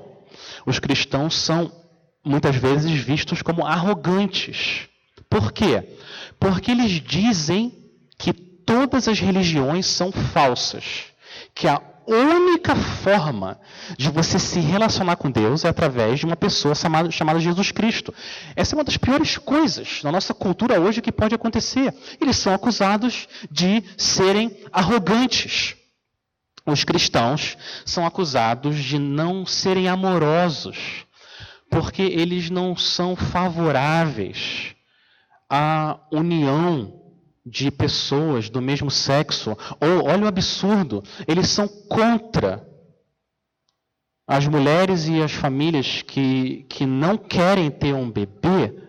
Os 0.66 0.80
cristãos 0.80 1.38
são 1.38 1.72
muitas 2.24 2.56
vezes 2.56 2.92
vistos 2.92 3.42
como 3.42 3.66
arrogantes. 3.66 4.88
Por 5.30 5.52
quê? 5.52 5.98
Porque 6.40 6.72
eles 6.72 6.92
dizem 7.02 7.72
que 8.18 8.34
todas 8.34 9.08
as 9.08 9.20
religiões 9.20 9.86
são 9.86 10.12
falsas, 10.12 11.06
que 11.54 11.68
a 11.68 11.82
única 12.08 12.76
forma 12.76 13.60
de 13.98 14.10
você 14.10 14.40
se 14.40 14.60
relacionar 14.60 15.16
com 15.16 15.30
Deus 15.30 15.64
é 15.64 15.70
através 15.70 16.20
de 16.20 16.26
uma 16.26 16.36
pessoa 16.36 16.76
chamada, 16.76 17.12
chamada 17.12 17.40
Jesus 17.40 17.72
Cristo. 17.72 18.14
Essa 18.56 18.76
é 18.76 18.78
uma 18.78 18.84
das 18.84 18.98
piores 18.98 19.38
coisas 19.38 20.02
na 20.04 20.12
nossa 20.12 20.34
cultura 20.34 20.80
hoje 20.80 21.02
que 21.02 21.12
pode 21.12 21.36
acontecer. 21.36 21.94
Eles 22.20 22.38
são 22.38 22.54
acusados 22.54 23.28
de 23.50 23.84
serem 23.98 24.56
arrogantes. 24.72 25.76
Os 26.66 26.84
cristãos 26.84 27.58
são 27.86 28.06
acusados 28.06 28.78
de 28.78 28.98
não 28.98 29.46
serem 29.46 29.90
amorosos, 29.90 31.06
porque 31.70 32.02
eles 32.02 32.50
não 32.50 32.76
são 32.76 33.16
favoráveis 33.16 34.74
à 35.50 36.00
união 36.12 37.03
de 37.46 37.70
pessoas 37.70 38.50
do 38.50 38.62
mesmo 38.62 38.90
sexo. 38.90 39.58
Ou, 39.80 40.06
olha 40.10 40.26
o 40.26 40.28
absurdo, 40.28 41.04
eles 41.28 41.50
são 41.50 41.68
contra 41.68 42.68
as 44.28 44.48
mulheres 44.48 45.08
e 45.08 45.22
as 45.22 45.34
famílias 45.34 46.02
que, 46.02 46.66
que 46.70 46.86
não 46.86 47.18
querem 47.18 47.70
ter 47.70 47.94
um 47.94 48.10
bebê 48.10 48.82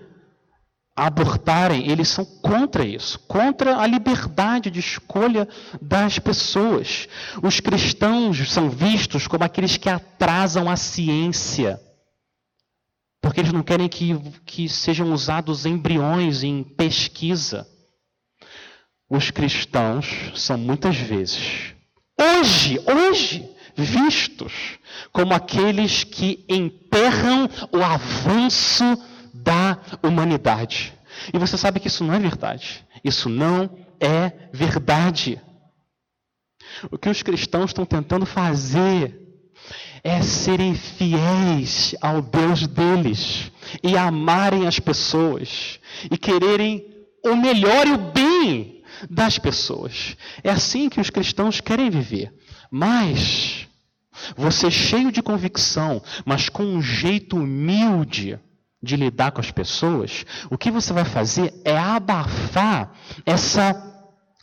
abortarem, 0.97 1.90
eles 1.90 2.09
são 2.09 2.25
contra 2.25 2.85
isso, 2.85 3.19
contra 3.27 3.79
a 3.79 3.87
liberdade 3.87 4.71
de 4.71 4.79
escolha 4.79 5.49
das 5.83 6.21
pessoas. 6.21 7.09
Os 7.43 7.59
cristãos 7.59 8.49
são 8.49 8.71
vistos 8.71 9.27
como 9.27 9.43
aqueles 9.43 9.77
que 9.77 9.88
atrasam 9.88 10.71
a 10.71 10.77
ciência, 10.77 11.81
porque 13.21 13.40
eles 13.40 13.53
não 13.53 13.64
querem 13.64 13.88
que, 13.88 14.17
que 14.47 14.69
sejam 14.69 15.12
usados 15.12 15.67
embriões 15.67 16.45
em 16.45 16.62
pesquisa 16.62 17.67
os 19.14 19.31
cristãos 19.31 20.33
são 20.35 20.59
muitas 20.59 20.96
vezes, 20.96 21.74
hoje, 22.20 22.81
hoje, 22.85 23.48
vistos 23.77 24.53
como 25.12 25.33
aqueles 25.33 26.05
que 26.05 26.44
enterram 26.48 27.48
o 27.72 27.83
avanço 27.83 28.85
da 29.33 29.79
humanidade. 30.03 30.92
E 31.33 31.38
você 31.38 31.57
sabe 31.57 31.81
que 31.81 31.88
isso 31.88 32.03
não 32.05 32.14
é 32.14 32.18
verdade. 32.18 32.85
Isso 33.05 33.29
não 33.29 33.70
é 34.00 34.33
verdade. 34.53 35.40
O 36.90 36.98
que 36.98 37.09
os 37.09 37.22
cristãos 37.22 37.70
estão 37.70 37.85
tentando 37.85 38.27
fazer 38.27 39.20
é 40.03 40.20
serem 40.22 40.74
fiéis 40.74 41.94
ao 42.00 42.20
Deus 42.20 42.66
deles 42.66 43.50
e 43.83 43.96
amarem 43.96 44.66
as 44.66 44.79
pessoas 44.79 45.81
e 46.11 46.18
quererem 46.18 46.85
o 47.24 47.35
melhor 47.37 47.87
e 47.87 47.92
o 47.92 47.98
bem 47.98 48.84
das 49.11 49.38
pessoas. 49.38 50.17
É 50.43 50.51
assim 50.51 50.88
que 50.88 51.01
os 51.01 51.11
cristãos 51.11 51.61
querem 51.61 51.90
viver. 51.90 52.33
Mas 52.71 53.67
você 54.37 54.71
cheio 54.71 55.11
de 55.11 55.23
convicção, 55.23 56.03
mas 56.25 56.49
com 56.49 56.64
um 56.64 56.83
jeito 56.83 57.37
humilde 57.37 58.38
de 58.83 58.97
lidar 58.97 59.33
com 59.33 59.40
as 59.40 59.51
pessoas, 59.51 60.25
o 60.51 60.59
que 60.59 60.71
você 60.71 60.93
vai 60.93 61.05
fazer 61.05 61.53
é 61.64 61.77
abafar 61.77 62.93
essa 63.25 63.75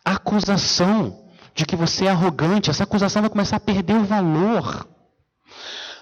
acusação 0.04 1.26
de 1.54 1.66
que 1.66 1.76
você 1.76 2.06
é 2.06 2.10
arrogante. 2.10 2.70
Essa 2.70 2.84
acusação 2.84 3.22
vai 3.22 3.30
começar 3.30 3.58
a 3.58 3.60
perder 3.60 3.96
o 3.96 4.04
valor. 4.04 4.88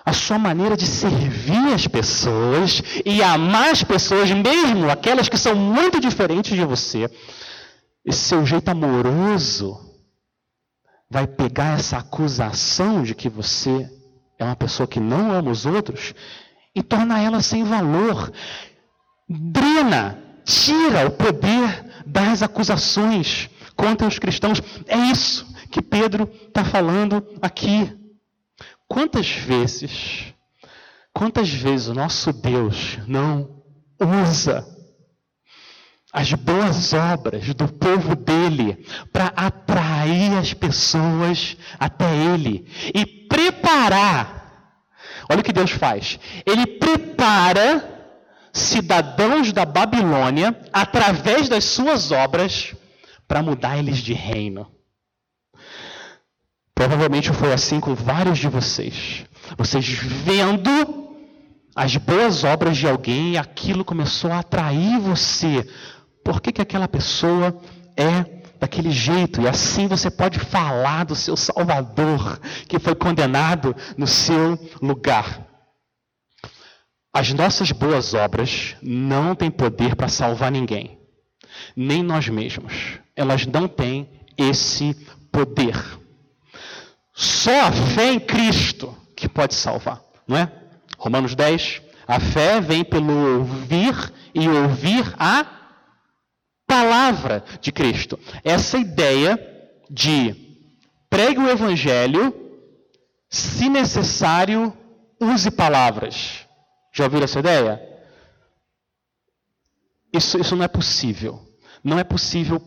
A 0.05 0.13
sua 0.13 0.39
maneira 0.39 0.75
de 0.75 0.87
servir 0.87 1.73
as 1.73 1.85
pessoas 1.85 2.81
e 3.05 3.21
amar 3.21 3.71
as 3.71 3.83
pessoas, 3.83 4.31
mesmo 4.31 4.89
aquelas 4.89 5.27
que 5.27 5.37
são 5.37 5.53
muito 5.55 5.99
diferentes 5.99 6.55
de 6.55 6.65
você, 6.65 7.11
esse 8.09 8.21
seu 8.21 8.43
jeito 8.43 8.69
amoroso 8.69 9.79
vai 11.09 11.27
pegar 11.27 11.77
essa 11.77 11.97
acusação 11.97 13.03
de 13.03 13.13
que 13.13 13.29
você 13.29 13.87
é 14.37 14.43
uma 14.43 14.55
pessoa 14.55 14.87
que 14.87 14.99
não 14.99 15.31
ama 15.31 15.51
os 15.51 15.65
outros 15.65 16.15
e 16.73 16.81
torna 16.81 17.21
ela 17.21 17.41
sem 17.41 17.63
valor. 17.63 18.31
Drena, 19.27 20.17
tira 20.43 21.07
o 21.07 21.11
poder 21.11 22.03
das 22.05 22.41
acusações 22.41 23.47
contra 23.75 24.07
os 24.07 24.17
cristãos. 24.17 24.59
É 24.87 24.97
isso 24.97 25.45
que 25.69 25.81
Pedro 25.81 26.27
está 26.47 26.65
falando 26.65 27.23
aqui. 27.41 27.95
Quantas 28.87 29.29
vezes, 29.29 30.33
quantas 31.13 31.49
vezes 31.49 31.87
o 31.89 31.93
nosso 31.93 32.33
Deus 32.33 32.97
não 33.07 33.61
usa 33.99 34.78
as 36.11 36.33
boas 36.33 36.93
obras 36.93 37.53
do 37.53 37.67
povo 37.67 38.15
dele 38.15 38.85
para 39.13 39.27
atrair 39.27 40.37
as 40.37 40.53
pessoas 40.53 41.55
até 41.79 42.15
ele 42.15 42.67
e 42.93 43.05
preparar. 43.05 44.39
Olha 45.29 45.41
o 45.41 45.43
que 45.43 45.53
Deus 45.53 45.71
faz. 45.71 46.19
Ele 46.45 46.65
prepara 46.65 47.97
cidadãos 48.51 49.53
da 49.53 49.65
Babilônia 49.65 50.59
através 50.73 51.47
das 51.47 51.65
suas 51.65 52.11
obras 52.11 52.73
para 53.27 53.43
mudar 53.43 53.77
eles 53.77 53.99
de 53.99 54.13
reino. 54.13 54.67
Provavelmente 56.73 57.31
foi 57.31 57.53
assim 57.53 57.79
com 57.79 57.93
vários 57.93 58.39
de 58.39 58.47
vocês. 58.47 59.25
Vocês 59.55 59.85
vendo 59.85 61.09
as 61.75 61.95
boas 61.97 62.43
obras 62.43 62.77
de 62.77 62.87
alguém, 62.87 63.37
aquilo 63.37 63.85
começou 63.85 64.31
a 64.31 64.39
atrair 64.39 64.99
você 64.99 65.67
por 66.29 66.41
que, 66.41 66.51
que 66.51 66.61
aquela 66.61 66.87
pessoa 66.87 67.59
é 67.97 68.43
daquele 68.59 68.91
jeito? 68.91 69.41
E 69.41 69.47
assim 69.47 69.87
você 69.87 70.11
pode 70.11 70.37
falar 70.37 71.03
do 71.03 71.15
seu 71.15 71.35
Salvador, 71.35 72.39
que 72.67 72.77
foi 72.77 72.93
condenado 72.93 73.75
no 73.97 74.05
seu 74.05 74.55
lugar. 74.79 75.43
As 77.11 77.33
nossas 77.33 77.71
boas 77.71 78.13
obras 78.13 78.75
não 78.79 79.33
têm 79.33 79.49
poder 79.49 79.95
para 79.95 80.07
salvar 80.07 80.51
ninguém, 80.51 80.99
nem 81.75 82.03
nós 82.03 82.29
mesmos. 82.29 82.99
Elas 83.15 83.47
não 83.47 83.67
têm 83.67 84.07
esse 84.37 84.93
poder. 85.31 85.83
Só 87.11 87.69
a 87.69 87.71
fé 87.71 88.13
em 88.13 88.19
Cristo 88.19 88.95
que 89.15 89.27
pode 89.27 89.55
salvar, 89.55 89.99
não 90.27 90.37
é? 90.37 90.51
Romanos 90.95 91.33
10. 91.33 91.81
A 92.07 92.19
fé 92.19 92.61
vem 92.61 92.83
pelo 92.83 93.39
ouvir 93.39 94.13
e 94.35 94.47
ouvir 94.47 95.11
a 95.17 95.58
palavra 96.79 97.43
de 97.59 97.71
Cristo. 97.71 98.17
Essa 98.43 98.77
ideia 98.77 99.37
de 99.89 100.35
pregue 101.09 101.39
o 101.39 101.49
evangelho, 101.49 102.33
se 103.29 103.69
necessário, 103.69 104.73
use 105.19 105.51
palavras. 105.51 106.47
Já 106.93 107.03
ouviram 107.03 107.25
essa 107.25 107.39
ideia? 107.39 107.81
Isso, 110.13 110.39
isso 110.39 110.55
não 110.55 110.63
é 110.63 110.67
possível. 110.67 111.39
Não 111.83 111.99
é 111.99 112.03
possível 112.03 112.61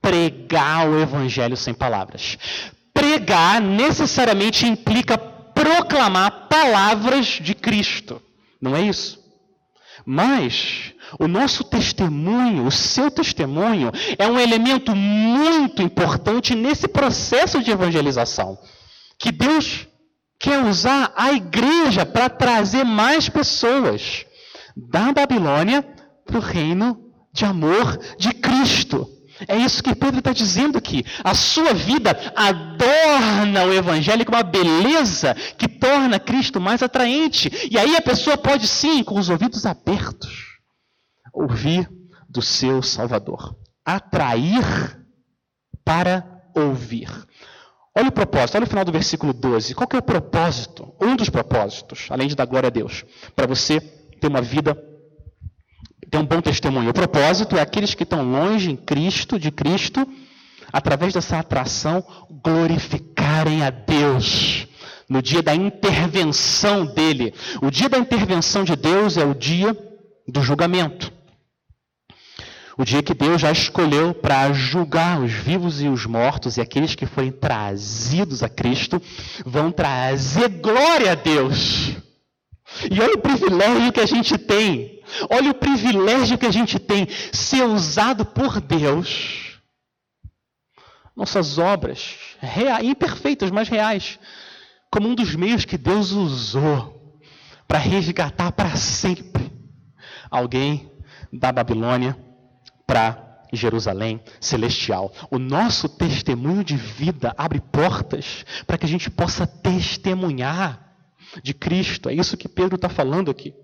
pregar 0.00 0.88
o 0.88 0.98
evangelho 0.98 1.56
sem 1.56 1.72
palavras. 1.72 2.36
Pregar 2.92 3.60
necessariamente 3.60 4.66
implica 4.66 5.16
proclamar 5.16 6.48
palavras 6.48 7.26
de 7.26 7.54
Cristo. 7.54 8.20
Não 8.60 8.76
é 8.76 8.82
isso? 8.82 9.22
Mas 10.04 10.91
o 11.18 11.28
nosso 11.28 11.64
testemunho, 11.64 12.66
o 12.66 12.70
seu 12.70 13.10
testemunho, 13.10 13.90
é 14.18 14.26
um 14.26 14.38
elemento 14.38 14.94
muito 14.94 15.82
importante 15.82 16.54
nesse 16.54 16.88
processo 16.88 17.62
de 17.62 17.70
evangelização. 17.70 18.58
Que 19.18 19.30
Deus 19.30 19.86
quer 20.38 20.64
usar 20.64 21.12
a 21.16 21.32
igreja 21.32 22.04
para 22.04 22.28
trazer 22.28 22.84
mais 22.84 23.28
pessoas 23.28 24.26
da 24.76 25.12
Babilônia 25.12 25.82
para 26.24 26.38
o 26.38 26.40
reino 26.40 26.98
de 27.32 27.44
amor 27.44 27.98
de 28.18 28.32
Cristo. 28.32 29.08
É 29.48 29.56
isso 29.56 29.82
que 29.82 29.94
Pedro 29.94 30.18
está 30.18 30.32
dizendo 30.32 30.78
aqui. 30.78 31.04
A 31.24 31.34
sua 31.34 31.72
vida 31.72 32.16
adorna 32.36 33.64
o 33.64 33.72
Evangelho 33.72 34.24
com 34.24 34.32
uma 34.32 34.42
beleza 34.42 35.34
que 35.56 35.66
torna 35.66 36.20
Cristo 36.20 36.60
mais 36.60 36.82
atraente. 36.82 37.68
E 37.70 37.78
aí 37.78 37.96
a 37.96 38.02
pessoa 38.02 38.36
pode 38.36 38.68
sim, 38.68 39.02
com 39.02 39.18
os 39.18 39.28
ouvidos 39.28 39.66
abertos, 39.66 40.51
ouvir 41.32 41.90
do 42.28 42.42
seu 42.42 42.82
Salvador. 42.82 43.56
Atrair 43.84 44.98
para 45.84 46.42
ouvir. 46.54 47.08
Olha 47.94 48.08
o 48.08 48.12
propósito, 48.12 48.56
olha 48.56 48.64
o 48.64 48.68
final 48.68 48.84
do 48.84 48.92
versículo 48.92 49.32
12. 49.32 49.74
Qual 49.74 49.86
que 49.86 49.96
é 49.96 49.98
o 49.98 50.02
propósito? 50.02 50.94
Um 51.00 51.14
dos 51.14 51.28
propósitos, 51.28 52.06
além 52.10 52.26
de 52.26 52.34
dar 52.34 52.46
glória 52.46 52.68
a 52.68 52.70
Deus, 52.70 53.04
para 53.36 53.46
você 53.46 53.80
ter 53.80 54.28
uma 54.28 54.40
vida, 54.40 54.74
ter 56.10 56.18
um 56.18 56.24
bom 56.24 56.40
testemunho. 56.40 56.90
O 56.90 56.94
propósito 56.94 57.56
é 57.56 57.60
aqueles 57.60 57.94
que 57.94 58.04
estão 58.04 58.22
longe 58.22 58.70
em 58.70 58.76
Cristo, 58.76 59.38
de 59.38 59.50
Cristo, 59.50 60.06
através 60.72 61.12
dessa 61.12 61.38
atração, 61.38 62.02
glorificarem 62.42 63.62
a 63.62 63.68
Deus. 63.68 64.66
No 65.06 65.20
dia 65.20 65.42
da 65.42 65.54
intervenção 65.54 66.86
dele. 66.86 67.34
O 67.60 67.70
dia 67.70 67.90
da 67.90 67.98
intervenção 67.98 68.64
de 68.64 68.74
Deus 68.74 69.18
é 69.18 69.24
o 69.24 69.34
dia 69.34 69.76
do 70.26 70.40
julgamento. 70.40 71.12
O 72.76 72.84
dia 72.84 73.02
que 73.02 73.12
Deus 73.12 73.40
já 73.40 73.50
escolheu 73.50 74.14
para 74.14 74.52
julgar 74.52 75.20
os 75.20 75.32
vivos 75.32 75.82
e 75.82 75.88
os 75.88 76.06
mortos, 76.06 76.56
e 76.56 76.60
aqueles 76.60 76.94
que 76.94 77.04
forem 77.04 77.30
trazidos 77.30 78.42
a 78.42 78.48
Cristo 78.48 79.00
vão 79.44 79.70
trazer 79.70 80.48
glória 80.48 81.12
a 81.12 81.14
Deus. 81.14 81.96
E 82.90 83.00
olha 83.00 83.14
o 83.14 83.18
privilégio 83.18 83.92
que 83.92 84.00
a 84.00 84.06
gente 84.06 84.38
tem. 84.38 85.02
Olha 85.28 85.50
o 85.50 85.54
privilégio 85.54 86.38
que 86.38 86.46
a 86.46 86.50
gente 86.50 86.78
tem 86.78 87.06
ser 87.30 87.64
usado 87.64 88.24
por 88.24 88.60
Deus. 88.60 89.60
Nossas 91.14 91.58
obras, 91.58 92.16
imperfeitas, 92.82 93.50
mas 93.50 93.68
reais, 93.68 94.18
como 94.90 95.08
um 95.08 95.14
dos 95.14 95.34
meios 95.34 95.66
que 95.66 95.76
Deus 95.76 96.12
usou 96.12 97.20
para 97.68 97.78
resgatar 97.78 98.50
para 98.52 98.74
sempre 98.76 99.52
alguém 100.30 100.90
da 101.30 101.52
Babilônia 101.52 102.16
para 102.92 103.46
Jerusalém 103.50 104.22
celestial. 104.38 105.10
O 105.30 105.38
nosso 105.38 105.88
testemunho 105.88 106.62
de 106.62 106.76
vida 106.76 107.34
abre 107.38 107.58
portas 107.58 108.44
para 108.66 108.76
que 108.76 108.84
a 108.84 108.88
gente 108.88 109.10
possa 109.10 109.46
testemunhar 109.46 110.94
de 111.42 111.54
Cristo. 111.54 112.10
É 112.10 112.14
isso 112.14 112.36
que 112.36 112.46
Pedro 112.46 112.76
está 112.76 112.90
falando 112.90 113.30
aqui. 113.30 113.54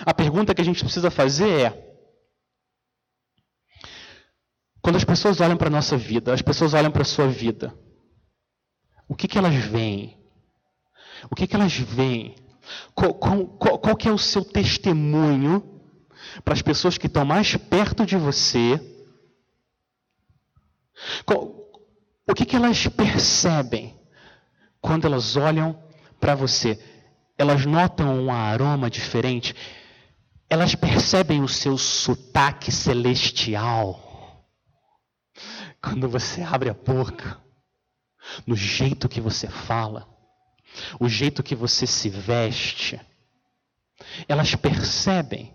A 0.00 0.14
pergunta 0.14 0.54
que 0.54 0.62
a 0.62 0.64
gente 0.64 0.82
precisa 0.82 1.10
fazer 1.10 1.60
é: 1.60 1.96
quando 4.80 4.96
as 4.96 5.04
pessoas 5.04 5.38
olham 5.42 5.58
para 5.58 5.68
a 5.68 5.70
nossa 5.70 5.98
vida, 5.98 6.32
as 6.32 6.40
pessoas 6.40 6.72
olham 6.72 6.90
para 6.90 7.02
a 7.02 7.04
sua 7.04 7.28
vida, 7.28 7.76
o 9.06 9.14
que, 9.14 9.28
que 9.28 9.36
elas 9.36 9.54
veem? 9.54 10.18
O 11.30 11.34
que, 11.34 11.46
que 11.46 11.54
elas 11.54 11.76
veem? 11.76 12.34
Qual, 12.94 13.12
qual, 13.12 13.46
qual 13.78 13.96
que 13.96 14.08
é 14.08 14.12
o 14.12 14.18
seu 14.18 14.42
testemunho 14.42 15.75
para 16.44 16.54
as 16.54 16.62
pessoas 16.62 16.98
que 16.98 17.06
estão 17.06 17.24
mais 17.24 17.56
perto 17.56 18.04
de 18.04 18.16
você? 18.16 18.80
O 21.26 22.34
que, 22.34 22.44
que 22.44 22.56
elas 22.56 22.86
percebem 22.88 23.98
quando 24.80 25.04
elas 25.04 25.36
olham 25.36 25.82
para 26.20 26.34
você, 26.34 26.78
elas 27.36 27.66
notam 27.66 28.24
um 28.24 28.32
aroma 28.32 28.88
diferente, 28.88 29.54
elas 30.48 30.74
percebem 30.74 31.42
o 31.42 31.48
seu 31.48 31.76
sotaque 31.76 32.70
celestial. 32.70 34.02
Quando 35.82 36.08
você 36.08 36.42
abre 36.42 36.70
a 36.70 36.74
boca, 36.74 37.40
no 38.46 38.56
jeito 38.56 39.08
que 39.08 39.20
você 39.20 39.48
fala, 39.48 40.08
o 41.00 41.08
jeito 41.08 41.42
que 41.42 41.54
você 41.54 41.86
se 41.86 42.08
veste, 42.08 43.00
elas 44.28 44.54
percebem 44.54 45.54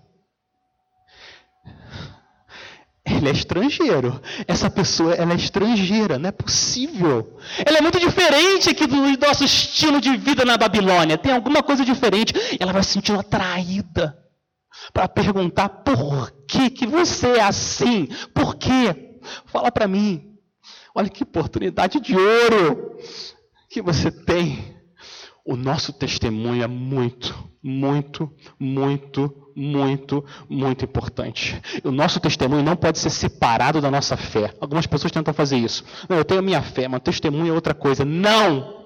ele 3.11 3.29
é 3.29 3.31
estrangeiro. 3.31 4.21
Essa 4.47 4.69
pessoa 4.69 5.13
ela 5.13 5.33
é 5.33 5.35
estrangeira, 5.35 6.17
não 6.17 6.29
é 6.29 6.31
possível. 6.31 7.37
Ela 7.65 7.77
é 7.77 7.81
muito 7.81 7.99
diferente 7.99 8.69
aqui 8.69 8.87
do 8.87 8.95
nosso 9.19 9.43
estilo 9.43 9.99
de 9.99 10.15
vida 10.17 10.45
na 10.45 10.57
Babilônia. 10.57 11.17
Tem 11.17 11.33
alguma 11.33 11.61
coisa 11.61 11.85
diferente. 11.85 12.33
Ela 12.59 12.73
vai 12.73 12.83
se 12.83 12.93
sentir 12.93 13.13
atraída 13.13 14.17
para 14.93 15.07
perguntar 15.07 15.69
por 15.69 16.31
que, 16.47 16.69
que 16.69 16.87
você 16.87 17.37
é 17.37 17.43
assim? 17.43 18.07
Por 18.33 18.55
quê? 18.55 19.19
Fala 19.45 19.71
para 19.71 19.87
mim. 19.87 20.37
Olha 20.93 21.09
que 21.09 21.23
oportunidade 21.23 21.99
de 21.99 22.15
ouro 22.15 22.97
que 23.69 23.81
você 23.81 24.11
tem. 24.11 24.80
O 25.45 25.55
nosso 25.55 25.91
testemunho 25.91 26.63
é 26.63 26.67
muito, 26.67 27.49
muito, 27.63 28.31
muito 28.59 29.41
muito, 29.55 30.25
muito 30.49 30.85
importante. 30.85 31.61
O 31.83 31.91
nosso 31.91 32.19
testemunho 32.19 32.63
não 32.63 32.75
pode 32.75 32.99
ser 32.99 33.09
separado 33.09 33.81
da 33.81 33.91
nossa 33.91 34.15
fé. 34.15 34.53
Algumas 34.59 34.85
pessoas 34.85 35.11
tentam 35.11 35.33
fazer 35.33 35.57
isso. 35.57 35.83
Não, 36.07 36.17
eu 36.17 36.25
tenho 36.25 36.41
minha 36.41 36.61
fé, 36.61 36.87
mas 36.87 37.01
testemunho 37.01 37.51
é 37.51 37.53
outra 37.53 37.73
coisa. 37.73 38.05
Não! 38.05 38.81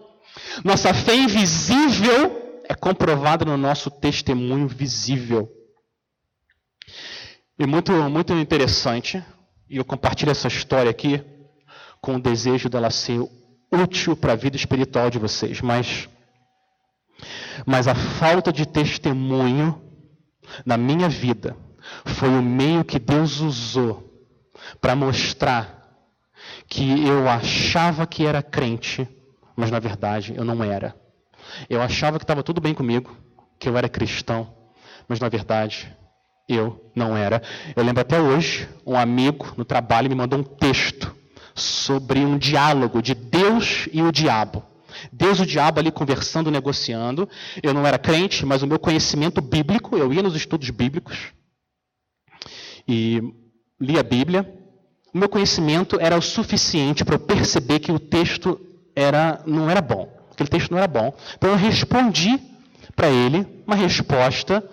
Nossa 0.64 0.94
fé 0.94 1.16
invisível 1.16 2.62
é 2.68 2.74
comprovada 2.74 3.46
no 3.46 3.58
nosso 3.58 3.90
testemunho 3.90 4.68
visível. 4.68 5.50
E 7.58 7.66
muito, 7.66 7.92
muito 8.10 8.34
interessante, 8.34 9.24
e 9.70 9.78
eu 9.78 9.86
compartilho 9.86 10.32
essa 10.32 10.48
história 10.48 10.92
aqui 10.92 11.24
com 12.02 12.16
o 12.16 12.22
desejo 12.22 12.68
dela 12.68 12.90
ser 12.90 13.20
útil 13.72 14.16
para 14.16 14.34
a 14.34 14.36
vida 14.36 14.58
espiritual 14.58 15.10
de 15.10 15.18
vocês, 15.18 15.62
mas 15.62 16.10
mas 17.66 17.88
a 17.88 17.96
falta 17.96 18.52
de 18.52 18.66
testemunho 18.66 19.82
na 20.66 20.78
minha 20.78 21.10
vida 21.10 21.56
foi 22.06 22.30
o 22.30 22.42
meio 22.42 22.84
que 22.84 23.00
Deus 23.00 23.40
usou 23.40 24.04
para 24.82 24.96
mostrar 24.96 25.76
que 26.68 27.06
eu 27.06 27.30
achava 27.30 28.08
que 28.08 28.26
era 28.26 28.42
crente, 28.42 29.08
mas 29.56 29.72
na 29.72 29.80
verdade 29.80 30.34
eu 30.36 30.44
não 30.44 30.64
era. 30.64 30.96
Eu 31.70 31.82
achava 31.82 32.18
que 32.18 32.24
estava 32.24 32.44
tudo 32.44 32.60
bem 32.60 32.74
comigo, 32.74 33.16
que 33.60 33.70
eu 33.70 33.78
era 33.78 33.88
cristão, 33.88 34.54
mas 35.08 35.20
na 35.20 35.30
verdade 35.30 35.96
eu 36.48 36.92
não 36.96 37.16
era. 37.16 37.42
Eu 37.76 37.84
lembro 37.84 38.02
até 38.02 38.20
hoje, 38.20 38.68
um 38.86 38.98
amigo 38.98 39.54
no 39.58 39.66
trabalho 39.66 40.10
me 40.10 40.16
mandou 40.16 40.40
um 40.40 40.44
texto 40.44 41.16
sobre 41.54 42.20
um 42.20 42.38
diálogo 42.38 43.02
de 43.02 43.16
Deus 43.16 43.88
e 43.92 44.02
o 44.02 44.12
diabo. 44.12 44.64
Deus 45.12 45.40
e 45.40 45.44
o 45.44 45.46
diabo 45.46 45.80
ali 45.80 45.92
conversando, 45.92 46.52
negociando. 46.52 47.28
Eu 47.62 47.74
não 47.74 47.86
era 47.86 47.98
crente, 47.98 48.46
mas 48.46 48.62
o 48.62 48.68
meu 48.68 48.80
conhecimento 48.80 49.42
bíblico, 49.42 49.98
eu 49.98 50.12
ia 50.14 50.24
nos 50.24 50.36
estudos 50.36 50.70
bíblicos 50.70 51.34
e 52.88 53.22
lia 53.80 54.00
a 54.00 54.04
Bíblia. 54.04 54.52
O 55.14 55.18
meu 55.18 55.30
conhecimento 55.30 55.98
era 56.00 56.18
o 56.18 56.22
suficiente 56.22 57.06
para 57.06 57.16
eu 57.16 57.20
perceber 57.20 57.80
que 57.80 57.92
o 57.92 58.00
texto 58.00 58.60
era, 58.96 59.42
não 59.46 59.70
era 59.70 59.82
bom. 59.82 60.14
Aquele 60.32 60.50
texto 60.50 60.72
não 60.72 60.78
era 60.78 60.88
bom. 60.88 61.16
Então 61.38 61.50
eu 61.50 61.56
respondi 61.56 62.40
para 62.96 63.10
ele 63.10 63.48
uma 63.66 63.76
resposta. 63.76 64.64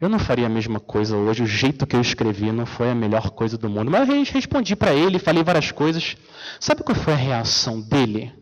Eu 0.00 0.08
não 0.08 0.18
faria 0.18 0.46
a 0.46 0.50
mesma 0.50 0.78
coisa 0.78 1.16
hoje, 1.16 1.42
o 1.42 1.46
jeito 1.46 1.86
que 1.86 1.96
eu 1.96 2.00
escrevi 2.00 2.52
não 2.52 2.64
foi 2.64 2.90
a 2.90 2.94
melhor 2.94 3.30
coisa 3.30 3.58
do 3.58 3.68
mundo. 3.68 3.90
Mas 3.90 4.08
eu 4.08 4.22
respondi 4.22 4.76
para 4.76 4.94
ele, 4.94 5.18
falei 5.18 5.42
várias 5.42 5.72
coisas. 5.72 6.16
Sabe 6.60 6.82
qual 6.82 6.96
foi 6.96 7.12
a 7.12 7.16
reação 7.16 7.80
dele? 7.80 8.32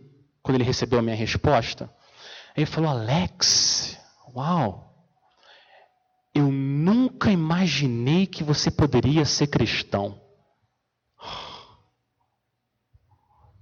Quando 0.47 0.59
ele 0.59 0.65
recebeu 0.65 1.01
a 1.01 1.03
minha 1.03 1.17
resposta, 1.17 1.91
ele 2.57 2.67
falou: 2.67 2.89
Alex, 2.89 3.99
uau, 4.33 4.95
eu 6.33 6.53
nunca 6.53 7.33
imaginei 7.33 8.29
que 8.29 8.45
você 8.45 8.71
poderia 8.71 9.25
ser 9.25 9.49
cristão. 9.49 10.21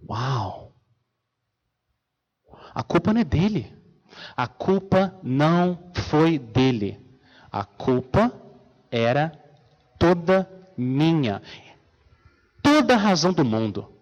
Uau! 0.07 0.75
A 2.75 2.83
culpa 2.83 3.15
não 3.15 3.23
é 3.23 3.25
dele. 3.25 3.75
A 4.37 4.47
culpa 4.47 5.19
não 5.23 5.91
foi 5.95 6.39
dele. 6.39 7.01
A 7.51 7.65
culpa 7.65 8.31
era 8.91 9.33
toda 9.99 10.47
minha. 10.77 11.41
Toda 12.63 12.93
a 12.93 12.99
razão 12.99 13.33
do 13.33 13.43
mundo 13.43 13.94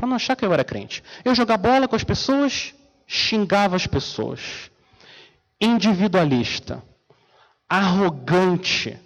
para 0.00 0.08
não 0.08 0.16
achar 0.16 0.34
que 0.34 0.46
eu 0.46 0.52
era 0.52 0.64
crente. 0.64 1.04
Eu 1.22 1.34
jogava 1.34 1.62
bola 1.62 1.86
com 1.86 1.94
as 1.94 2.02
pessoas, 2.02 2.74
xingava 3.06 3.76
as 3.76 3.86
pessoas. 3.86 4.70
Individualista, 5.60 6.82
arrogante, 7.68 8.98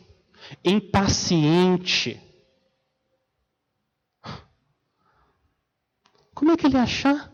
impaciente. 0.64 2.22
Como 6.32 6.52
é 6.52 6.56
que 6.56 6.64
ele 6.64 6.76
ia 6.76 6.84
achar 6.84 7.32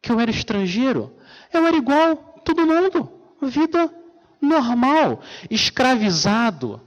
que 0.00 0.10
eu 0.10 0.18
era 0.18 0.30
estrangeiro? 0.30 1.14
Eu 1.52 1.66
era 1.66 1.76
igual 1.76 2.16
todo 2.42 2.66
mundo, 2.66 3.12
vida 3.42 3.92
normal, 4.40 5.20
escravizado, 5.50 6.80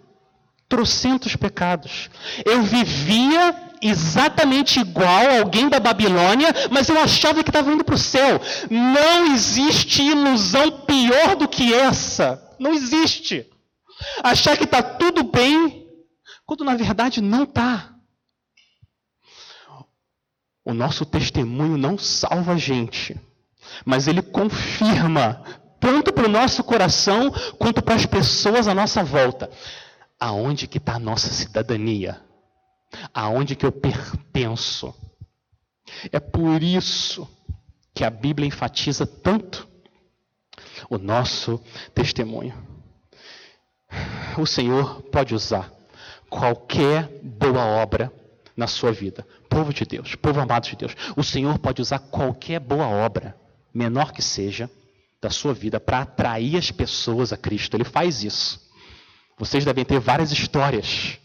trocentos 0.67 1.35
pecados. 1.35 2.09
Eu 2.45 2.61
vivia 2.63 3.55
exatamente 3.81 4.79
igual 4.79 5.29
a 5.29 5.39
alguém 5.39 5.69
da 5.69 5.79
Babilônia, 5.79 6.53
mas 6.71 6.89
eu 6.89 6.99
achava 6.99 7.43
que 7.43 7.49
estava 7.49 7.71
indo 7.71 7.83
para 7.83 7.95
o 7.95 7.99
céu. 7.99 8.39
Não 8.69 9.33
existe 9.33 10.01
ilusão 10.01 10.81
pior 10.81 11.35
do 11.35 11.47
que 11.47 11.73
essa. 11.73 12.41
Não 12.59 12.73
existe. 12.73 13.49
Achar 14.23 14.57
que 14.57 14.63
está 14.63 14.81
tudo 14.81 15.23
bem, 15.23 15.87
quando 16.45 16.63
na 16.63 16.75
verdade 16.75 17.21
não 17.21 17.43
está. 17.43 17.93
O 20.63 20.73
nosso 20.73 21.05
testemunho 21.05 21.77
não 21.77 21.95
salva 21.95 22.53
a 22.53 22.57
gente, 22.57 23.15
mas 23.85 24.07
ele 24.07 24.23
confirma, 24.23 25.43
tanto 25.79 26.11
para 26.11 26.25
o 26.25 26.29
nosso 26.29 26.63
coração, 26.63 27.31
quanto 27.59 27.83
para 27.83 27.93
as 27.93 28.05
pessoas 28.07 28.67
à 28.67 28.73
nossa 28.73 29.03
volta. 29.03 29.49
Aonde 30.19 30.67
que 30.67 30.77
está 30.77 30.95
a 30.95 30.99
nossa 30.99 31.29
cidadania? 31.29 32.21
Aonde 33.13 33.55
que 33.55 33.65
eu 33.65 33.71
pertenço? 33.71 34.93
É 36.11 36.19
por 36.19 36.63
isso 36.63 37.27
que 37.93 38.03
a 38.03 38.09
Bíblia 38.09 38.47
enfatiza 38.47 39.05
tanto 39.05 39.67
o 40.89 40.97
nosso 40.97 41.59
testemunho. 41.93 42.55
O 44.37 44.45
Senhor 44.45 45.01
pode 45.03 45.33
usar 45.33 45.71
qualquer 46.29 47.07
boa 47.21 47.65
obra 47.65 48.11
na 48.55 48.67
sua 48.67 48.91
vida. 48.91 49.25
Povo 49.49 49.73
de 49.73 49.85
Deus, 49.85 50.15
povo 50.15 50.39
amado 50.39 50.67
de 50.67 50.75
Deus, 50.75 50.95
o 51.15 51.23
Senhor 51.23 51.57
pode 51.59 51.81
usar 51.81 51.99
qualquer 51.99 52.59
boa 52.59 52.87
obra, 52.87 53.35
menor 53.73 54.11
que 54.11 54.21
seja, 54.21 54.69
da 55.21 55.29
sua 55.29 55.53
vida 55.53 55.79
para 55.79 56.01
atrair 56.01 56.57
as 56.57 56.71
pessoas 56.71 57.31
a 57.31 57.37
Cristo. 57.37 57.75
Ele 57.75 57.83
faz 57.83 58.23
isso. 58.23 58.64
Vocês 59.37 59.65
devem 59.65 59.83
ter 59.83 59.99
várias 59.99 60.31
histórias. 60.31 61.17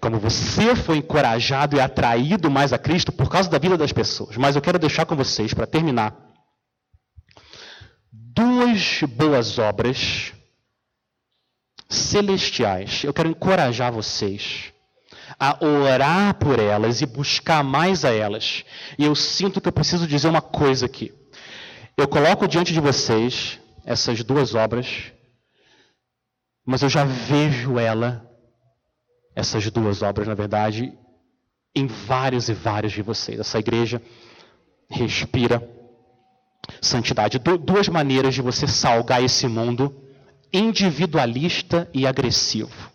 Como 0.00 0.18
você 0.18 0.76
foi 0.76 0.98
encorajado 0.98 1.76
e 1.76 1.80
atraído 1.80 2.50
mais 2.50 2.72
a 2.72 2.78
Cristo 2.78 3.10
por 3.10 3.28
causa 3.28 3.50
da 3.50 3.58
vida 3.58 3.76
das 3.76 3.92
pessoas. 3.92 4.36
Mas 4.36 4.54
eu 4.54 4.62
quero 4.62 4.78
deixar 4.78 5.04
com 5.04 5.16
vocês, 5.16 5.52
para 5.52 5.66
terminar, 5.66 6.14
duas 8.12 9.02
boas 9.02 9.58
obras 9.58 10.32
celestiais. 11.88 13.02
Eu 13.04 13.12
quero 13.12 13.30
encorajar 13.30 13.90
vocês 13.92 14.72
a 15.38 15.64
orar 15.64 16.34
por 16.34 16.58
elas 16.58 17.00
e 17.00 17.06
buscar 17.06 17.64
mais 17.64 18.04
a 18.04 18.12
elas. 18.12 18.64
E 18.98 19.04
eu 19.04 19.14
sinto 19.14 19.60
que 19.60 19.68
eu 19.68 19.72
preciso 19.72 20.06
dizer 20.06 20.28
uma 20.28 20.42
coisa 20.42 20.86
aqui. 20.86 21.12
Eu 21.96 22.06
coloco 22.06 22.46
diante 22.46 22.72
de 22.72 22.80
vocês 22.80 23.58
essas 23.84 24.22
duas 24.22 24.54
obras, 24.54 25.12
mas 26.66 26.82
eu 26.82 26.88
já 26.88 27.04
vejo 27.04 27.78
ela, 27.78 28.28
essas 29.34 29.70
duas 29.70 30.02
obras, 30.02 30.26
na 30.26 30.34
verdade, 30.34 30.92
em 31.74 31.86
vários 31.86 32.48
e 32.48 32.52
vários 32.52 32.92
de 32.92 33.02
vocês. 33.02 33.38
Essa 33.38 33.60
igreja 33.60 34.02
respira 34.90 35.62
santidade. 36.80 37.38
duas 37.38 37.88
maneiras 37.88 38.34
de 38.34 38.42
você 38.42 38.66
salgar 38.66 39.22
esse 39.22 39.46
mundo 39.46 39.94
individualista 40.52 41.88
e 41.94 42.06
agressivo. 42.06 42.90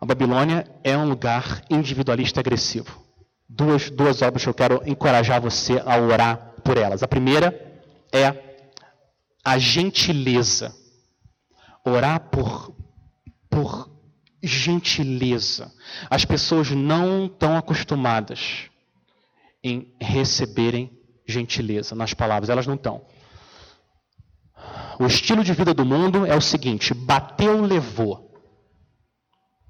A 0.00 0.06
Babilônia 0.06 0.66
é 0.82 0.96
um 0.96 1.08
lugar 1.08 1.62
individualista 1.70 2.40
e 2.40 2.42
agressivo. 2.42 3.00
Duas, 3.48 3.90
duas 3.90 4.22
obras 4.22 4.42
que 4.42 4.48
eu 4.48 4.54
quero 4.54 4.82
encorajar 4.86 5.40
você 5.40 5.80
a 5.84 5.96
orar 5.98 6.54
por 6.64 6.76
elas. 6.76 7.02
A 7.02 7.08
primeira 7.08 7.80
é 8.12 8.34
a 9.44 9.58
gentileza. 9.58 10.81
Orar 11.84 12.20
por, 12.30 12.74
por 13.50 13.90
gentileza. 14.42 15.72
As 16.08 16.24
pessoas 16.24 16.70
não 16.70 17.26
estão 17.26 17.56
acostumadas 17.56 18.70
em 19.62 19.94
receberem 20.00 20.90
gentileza 21.26 21.94
nas 21.94 22.14
palavras, 22.14 22.50
elas 22.50 22.66
não 22.66 22.74
estão. 22.74 23.04
O 24.98 25.06
estilo 25.06 25.42
de 25.42 25.52
vida 25.52 25.72
do 25.72 25.84
mundo 25.84 26.26
é 26.26 26.36
o 26.36 26.40
seguinte: 26.40 26.94
bateu, 26.94 27.62
levou 27.62 28.32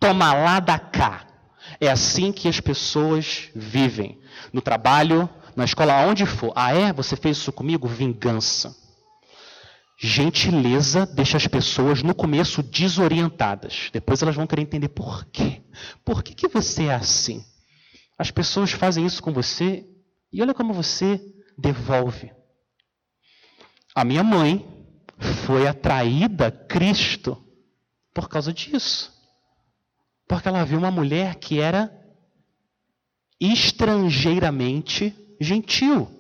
toma 0.03 0.35
lá 0.35 0.59
da 0.59 0.81
cá. 0.81 1.25
É 1.81 1.89
assim 1.89 2.33
que 2.33 2.49
as 2.49 2.59
pessoas 2.59 3.49
vivem. 3.55 4.21
No 4.53 4.61
trabalho, 4.61 5.31
na 5.55 5.65
escola, 5.65 5.95
aonde 5.95 6.27
for. 6.27 6.53
Ah, 6.57 6.75
é? 6.75 6.93
Você 6.93 7.15
fez 7.15 7.37
isso 7.37 7.53
comigo? 7.53 7.87
Vingança. 7.87 8.77
Gentileza 10.05 11.07
deixa 11.07 11.37
as 11.37 11.47
pessoas 11.47 12.03
no 12.03 12.13
começo 12.13 12.61
desorientadas. 12.61 13.89
Depois 13.93 14.21
elas 14.21 14.35
vão 14.35 14.49
querer 14.49 14.63
entender 14.63 14.89
por 14.89 15.25
quê. 15.27 15.63
Por 16.05 16.25
que, 16.25 16.35
que 16.35 16.49
você 16.49 16.87
é 16.87 16.95
assim? 16.95 17.45
As 18.19 18.29
pessoas 18.29 18.73
fazem 18.73 19.07
isso 19.07 19.23
com 19.23 19.33
você 19.33 19.89
e 20.33 20.43
olha 20.43 20.53
como 20.53 20.75
você 20.75 21.25
devolve. 21.57 22.33
A 23.95 24.05
minha 24.05 24.25
mãe 24.25 24.67
foi 25.47 25.69
atraída 25.69 26.49
a 26.49 26.51
Cristo 26.51 27.41
por 28.13 28.29
causa 28.29 28.53
disso. 28.53 29.13
Porque 30.27 30.49
ela 30.49 30.65
viu 30.65 30.79
uma 30.79 30.91
mulher 30.91 31.37
que 31.37 31.61
era 31.61 31.97
estrangeiramente 33.39 35.15
gentil. 35.41 36.11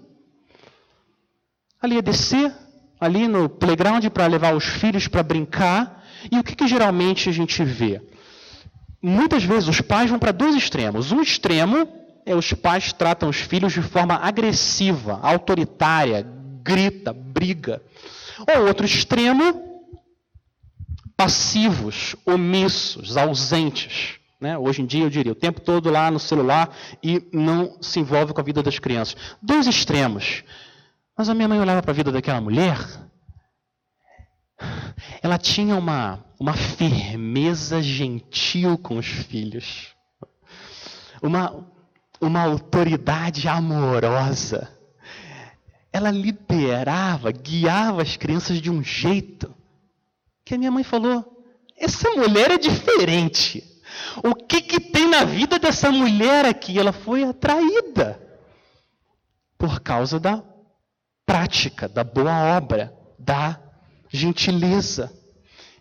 Ali 1.80 1.97
ia 1.97 2.03
descer, 2.03 2.61
ali 3.03 3.26
no 3.26 3.48
playground 3.48 4.07
para 4.11 4.28
levar 4.28 4.55
os 4.55 4.64
filhos 4.64 5.09
para 5.09 5.24
brincar. 5.24 6.05
E 6.30 6.38
o 6.38 6.44
que, 6.44 6.55
que 6.55 6.68
geralmente 6.68 7.28
a 7.28 7.32
gente 7.32 7.64
vê? 7.64 8.00
Muitas 9.03 9.42
vezes 9.42 9.68
os 9.68 9.80
pais 9.80 10.09
vão 10.09 10.20
para 10.20 10.30
dois 10.30 10.55
extremos. 10.55 11.11
Um 11.11 11.20
extremo 11.20 11.88
é 12.24 12.32
os 12.32 12.53
pais 12.53 12.92
tratam 12.92 13.28
os 13.28 13.38
filhos 13.38 13.72
de 13.72 13.82
forma 13.82 14.14
agressiva, 14.14 15.18
autoritária, 15.20 16.24
grita, 16.62 17.12
briga. 17.12 17.82
Ou 18.57 18.68
outro 18.68 18.86
extremo 18.86 19.82
passivos, 21.16 22.14
omissos, 22.24 23.16
ausentes. 23.16 24.20
Né? 24.40 24.57
Hoje 24.57 24.80
em 24.82 24.86
dia, 24.86 25.03
eu 25.03 25.11
diria, 25.11 25.32
o 25.32 25.36
tempo 25.36 25.61
todo 25.61 25.90
lá 25.90 26.09
no 26.09 26.20
celular 26.20 26.72
e 27.03 27.20
não 27.32 27.78
se 27.80 27.98
envolve 27.98 28.32
com 28.32 28.40
a 28.40 28.44
vida 28.44 28.62
das 28.62 28.78
crianças. 28.78 29.16
Dois 29.42 29.66
extremos. 29.66 30.44
Mas 31.16 31.28
a 31.28 31.34
minha 31.34 31.48
mãe 31.48 31.60
olhava 31.60 31.82
para 31.82 31.90
a 31.90 31.94
vida 31.94 32.10
daquela 32.10 32.40
mulher, 32.40 32.78
ela 35.22 35.38
tinha 35.38 35.76
uma, 35.76 36.24
uma 36.38 36.54
firmeza 36.54 37.82
gentil 37.82 38.78
com 38.78 38.96
os 38.96 39.06
filhos, 39.06 39.94
uma, 41.22 41.66
uma 42.20 42.42
autoridade 42.42 43.46
amorosa. 43.46 44.68
Ela 45.92 46.10
liderava, 46.10 47.30
guiava 47.30 48.00
as 48.00 48.16
crianças 48.16 48.60
de 48.60 48.70
um 48.70 48.82
jeito 48.82 49.54
que 50.44 50.54
a 50.54 50.58
minha 50.58 50.70
mãe 50.70 50.82
falou: 50.82 51.44
essa 51.76 52.10
mulher 52.10 52.50
é 52.50 52.58
diferente. 52.58 53.62
O 54.24 54.34
que, 54.34 54.60
que 54.60 54.80
tem 54.80 55.08
na 55.08 55.24
vida 55.24 55.58
dessa 55.58 55.90
mulher 55.90 56.46
aqui? 56.46 56.78
Ela 56.78 56.92
foi 56.92 57.24
atraída 57.24 58.20
por 59.58 59.80
causa 59.80 60.18
da 60.18 60.42
prática, 61.33 61.89
da 61.89 62.05
boa 62.05 62.59
obra, 62.59 62.93
da 63.18 63.59
gentileza. 64.11 65.11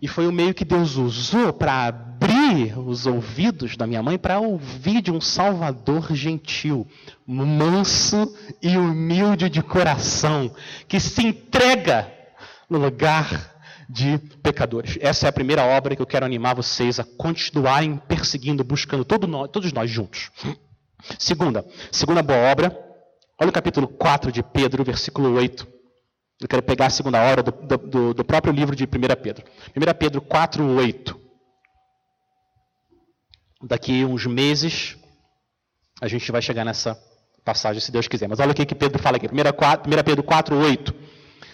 E 0.02 0.08
foi 0.08 0.26
o 0.26 0.32
meio 0.32 0.54
que 0.54 0.64
Deus 0.64 0.95
usou 0.95 1.52
para 1.52 1.88
abrir 1.88 2.80
os 2.80 3.06
ouvidos 3.06 3.76
da 3.76 3.86
minha 3.86 4.02
mãe 4.02 4.18
para 4.18 4.39
ouvir 4.39 5.02
de 5.02 5.12
um 5.12 5.20
Salvador 5.20 6.16
gentil, 6.16 6.88
manso 7.28 8.34
e 8.62 8.78
humilde 8.78 9.49
de 9.49 9.62
coração, 9.62 10.56
que 10.88 11.02
se 11.02 11.22
entrega 11.28 12.10
no 12.70 12.78
lugar 12.78 13.54
de 13.89 14.20
pecadores. 14.41 14.97
Essa 15.02 15.26
é 15.26 15.30
a 15.30 15.34
primeira 15.34 15.66
obra 15.66 15.97
que 15.97 16.02
eu 16.02 16.08
quero 16.08 16.26
animar 16.26 16.56
vocês 16.56 16.97
a 16.97 17.04
continuarem 17.04 17.97
perseguindo, 17.97 18.64
buscando 18.64 19.04
todo 19.04 19.28
nós, 19.28 19.49
todos 19.52 19.74
nós 19.74 19.91
juntos. 19.91 20.32
Segunda, 21.20 21.66
segunda 21.91 22.24
boa 22.24 22.39
obra, 22.39 22.91
olha 23.42 23.50
o 23.50 23.54
capítulo 23.54 23.88
4 23.88 24.32
de 24.32 24.44
Pedro, 24.44 24.84
versículo 24.84 25.34
8. 25.34 25.68
Eu 26.39 26.48
quero 26.48 26.64
pegar 26.64 26.88
a 26.88 26.89
segunda 26.89 27.22
hora 27.22 27.44
do, 27.44 27.52
do, 27.78 28.14
do 28.14 28.24
próprio 28.24 28.54
livro 28.54 28.76
de 28.76 28.84
1 28.84 28.88
Pedro. 29.22 29.44
1 29.76 29.94
Pedro 30.00 30.22
4, 30.22 30.66
8. 30.66 31.20
Daqui 33.64 34.06
uns 34.06 34.26
meses, 34.26 34.98
a 36.02 36.08
gente 36.08 36.32
vai 36.32 36.42
chegar 36.42 36.66
nessa 36.66 36.98
passagem, 37.44 37.82
se 37.82 37.92
Deus 37.92 38.08
quiser. 38.08 38.28
Mas 38.28 38.39
olha 38.39 38.52
o 38.52 38.56
que, 38.56 38.66
que 38.66 38.76
Pedro 38.76 39.02
fala 39.02 39.18
aqui. 39.18 39.28
1 39.28 39.30
Pedro 40.04 40.24
4, 40.24 40.56
8. 40.58 40.94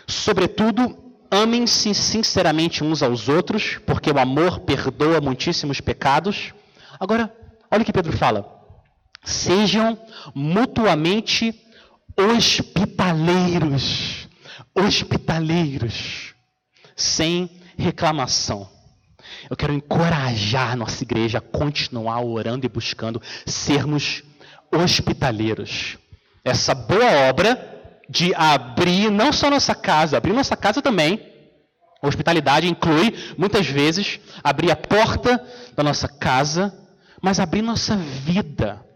Sobretudo, 0.08 1.08
Amem-se 1.30 1.94
sinceramente 1.94 2.84
uns 2.84 3.04
aos 3.04 3.28
outros, 3.28 3.78
porque 3.86 4.10
o 4.10 4.18
amor 4.18 4.62
perdoa 4.62 5.20
muitíssimos 5.20 5.82
pecados. 5.82 6.54
Agora, 6.98 7.34
olha 7.70 7.82
o 7.82 7.86
que 7.86 7.92
Pedro 7.92 8.18
fala. 8.18 8.50
Sejam 9.26 10.00
mutuamente 10.34 11.67
hospitaleiros. 12.18 14.28
Hospitaleiros. 14.74 16.34
Sem 16.96 17.50
reclamação. 17.78 18.68
Eu 19.50 19.56
quero 19.56 19.74
encorajar 19.74 20.76
nossa 20.76 21.04
igreja 21.04 21.38
a 21.38 21.42
continuar 21.42 22.22
orando 22.22 22.66
e 22.66 22.70
buscando 22.70 23.22
sermos 23.46 24.24
hospitaleiros. 24.72 25.98
Essa 26.44 26.74
boa 26.74 27.30
obra 27.30 27.76
de 28.10 28.34
abrir 28.34 29.12
não 29.12 29.32
só 29.32 29.50
nossa 29.50 29.76
casa, 29.76 30.18
abrir 30.18 30.34
nossa 30.34 30.58
casa 30.58 30.82
também. 30.82 31.22
Hospitalidade 32.02 32.68
inclui, 32.68 33.14
muitas 33.38 33.68
vezes, 33.68 34.20
abrir 34.44 34.72
a 34.72 34.76
porta 34.76 35.44
da 35.76 35.84
nossa 35.84 36.08
casa, 36.08 36.74
mas 37.22 37.40
abrir 37.40 37.62
nossa 37.62 37.96
vida 37.96 38.87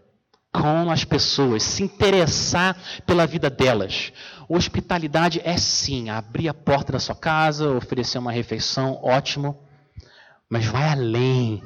com 0.52 0.90
as 0.90 1.02
pessoas, 1.02 1.62
se 1.62 1.82
interessar 1.82 2.76
pela 3.06 3.26
vida 3.26 3.48
delas. 3.48 4.12
Hospitalidade 4.48 5.40
é 5.42 5.56
sim 5.56 6.10
abrir 6.10 6.48
a 6.48 6.54
porta 6.54 6.92
da 6.92 6.98
sua 6.98 7.14
casa, 7.14 7.70
oferecer 7.70 8.18
uma 8.18 8.30
refeição, 8.30 9.00
ótimo, 9.02 9.58
mas 10.50 10.66
vai 10.66 10.90
além. 10.90 11.62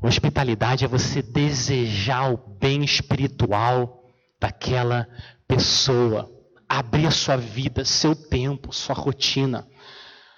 Hospitalidade 0.00 0.84
é 0.84 0.88
você 0.88 1.20
desejar 1.20 2.32
o 2.32 2.36
bem 2.36 2.84
espiritual 2.84 4.04
daquela 4.38 5.08
pessoa, 5.48 6.30
abrir 6.68 7.06
a 7.06 7.10
sua 7.10 7.36
vida, 7.36 7.84
seu 7.84 8.14
tempo, 8.14 8.72
sua 8.72 8.94
rotina, 8.94 9.66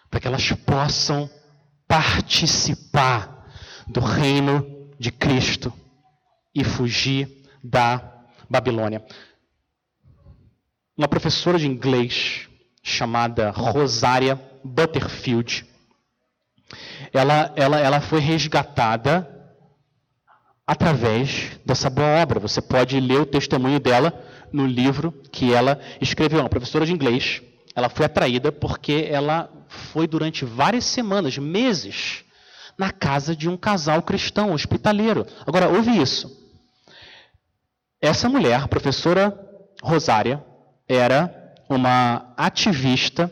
para 0.09 0.21
que 0.21 0.27
elas 0.27 0.51
possam 0.53 1.29
participar 1.87 3.47
do 3.87 4.01
reino 4.01 4.89
de 4.99 5.11
Cristo 5.11 5.73
e 6.57 6.65
fugir 6.65 7.29
da 7.63 8.03
Babilônia. 8.49 9.05
Uma 10.97 11.07
professora 11.07 11.59
de 11.59 11.67
inglês 11.67 12.49
chamada 12.83 13.51
Rosária 13.51 14.41
Butterfield, 14.65 15.67
ela, 17.13 17.53
ela, 17.55 17.79
ela 17.79 18.01
foi 18.01 18.21
resgatada 18.21 19.31
através 20.67 21.61
dessa 21.67 21.91
boa 21.91 22.23
obra. 22.23 22.41
Você 22.41 22.63
pode 22.63 22.99
ler 22.99 23.21
o 23.21 23.27
testemunho 23.27 23.79
dela 23.79 24.13
no 24.51 24.67
livro 24.67 25.13
que 25.31 25.53
ela 25.53 25.79
escreveu. 26.01 26.41
Uma 26.41 26.49
professora 26.49 26.87
de 26.87 26.93
inglês. 26.93 27.43
Ela 27.75 27.91
foi 27.91 28.07
atraída 28.07 28.51
porque 28.51 29.07
ela 29.11 29.51
foi 29.69 30.07
durante 30.07 30.47
várias 30.47 30.87
semanas, 30.87 31.37
meses, 31.37 32.25
na 32.79 32.91
casa 32.91 33.37
de 33.37 33.47
um 33.47 33.57
casal 33.59 34.01
cristão 34.01 34.53
hospitaleiro. 34.53 35.27
Agora, 35.47 35.69
ouve 35.69 36.01
isso. 36.01 36.46
Essa 38.01 38.29
mulher, 38.29 38.69
professora 38.69 39.39
Rosária, 39.83 40.45
era 40.89 41.55
uma 41.69 42.33
ativista 42.37 43.31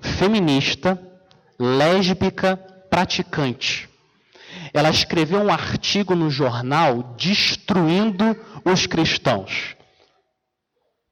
feminista, 0.00 1.00
lésbica, 1.58 2.56
praticante 2.90 3.88
ela 4.74 4.90
escreveu 4.90 5.40
um 5.40 5.52
artigo 5.52 6.16
no 6.16 6.28
jornal 6.28 7.14
destruindo 7.16 8.36
os 8.64 8.86
cristãos. 8.86 9.76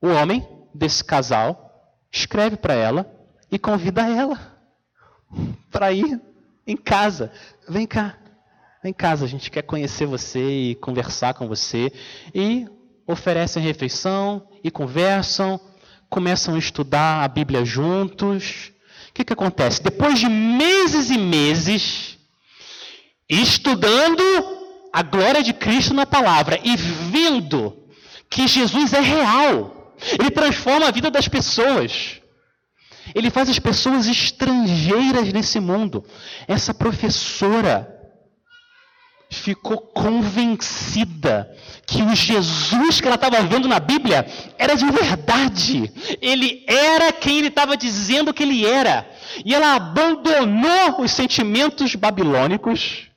O 0.00 0.08
homem 0.08 0.46
desse 0.74 1.04
casal 1.04 1.70
escreve 2.10 2.56
para 2.56 2.74
ela 2.74 3.06
e 3.50 3.58
convida 3.60 4.02
ela 4.02 4.38
para 5.70 5.92
ir 5.92 6.20
em 6.66 6.76
casa. 6.76 7.32
Vem 7.68 7.86
cá, 7.86 8.18
vem 8.82 8.90
em 8.90 8.94
casa, 8.94 9.24
a 9.24 9.28
gente 9.28 9.48
quer 9.48 9.62
conhecer 9.62 10.06
você 10.06 10.70
e 10.70 10.74
conversar 10.74 11.34
com 11.34 11.46
você. 11.46 11.92
E 12.34 12.68
oferecem 13.12 13.62
refeição 13.62 14.48
e 14.62 14.70
conversam, 14.70 15.60
começam 16.08 16.54
a 16.54 16.58
estudar 16.58 17.22
a 17.22 17.28
Bíblia 17.28 17.64
juntos. 17.64 18.72
O 19.10 19.12
que, 19.14 19.24
que 19.24 19.32
acontece? 19.32 19.82
Depois 19.82 20.18
de 20.18 20.28
meses 20.28 21.10
e 21.10 21.18
meses, 21.18 22.18
estudando 23.28 24.22
a 24.92 25.02
glória 25.02 25.42
de 25.42 25.52
Cristo 25.52 25.94
na 25.94 26.06
palavra 26.06 26.58
e 26.62 26.76
vendo 26.76 27.76
que 28.28 28.46
Jesus 28.46 28.92
é 28.92 29.00
real. 29.00 29.94
Ele 30.18 30.30
transforma 30.30 30.88
a 30.88 30.90
vida 30.90 31.10
das 31.10 31.28
pessoas. 31.28 32.20
Ele 33.14 33.30
faz 33.30 33.48
as 33.48 33.58
pessoas 33.58 34.06
estrangeiras 34.06 35.32
nesse 35.32 35.60
mundo. 35.60 36.04
Essa 36.48 36.72
professora 36.72 37.91
ficou 39.32 39.78
convencida 39.78 41.50
que 41.86 42.02
o 42.02 42.14
Jesus 42.14 43.00
que 43.00 43.06
ela 43.06 43.16
estava 43.16 43.42
vendo 43.42 43.66
na 43.66 43.80
Bíblia 43.80 44.26
era 44.58 44.74
de 44.74 44.84
verdade. 44.90 45.90
Ele 46.20 46.64
era 46.68 47.12
quem 47.12 47.38
ele 47.38 47.48
estava 47.48 47.76
dizendo 47.76 48.32
que 48.34 48.42
ele 48.42 48.66
era. 48.66 49.08
E 49.44 49.54
ela 49.54 49.74
abandonou 49.74 51.00
os 51.00 51.10
sentimentos 51.10 51.94
babilônicos 51.94 53.08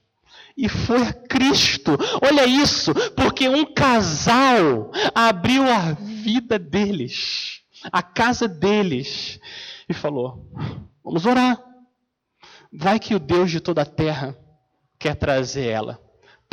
e 0.57 0.69
foi 0.69 1.01
a 1.01 1.13
Cristo. 1.13 1.97
Olha 2.21 2.45
isso, 2.45 2.93
porque 3.15 3.49
um 3.49 3.65
casal 3.65 4.91
abriu 5.13 5.69
a 5.69 5.91
vida 5.91 6.57
deles, 6.57 7.61
a 7.91 8.01
casa 8.01 8.47
deles, 8.47 9.39
e 9.87 9.93
falou: 9.93 10.49
Vamos 11.03 11.25
orar. 11.25 11.61
Vai 12.71 12.99
que 12.99 13.13
o 13.15 13.19
Deus 13.19 13.51
de 13.51 13.59
toda 13.59 13.81
a 13.81 13.85
terra 13.85 14.35
quer 14.97 15.15
trazer 15.15 15.67
ela 15.67 16.04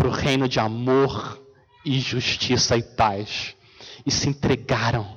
para 0.03 0.09
o 0.09 0.13
reino 0.13 0.49
de 0.49 0.59
amor 0.59 1.41
e 1.85 2.01
justiça 2.01 2.77
e 2.77 2.83
paz. 2.83 3.55
E 4.05 4.11
se 4.11 4.29
entregaram 4.29 5.17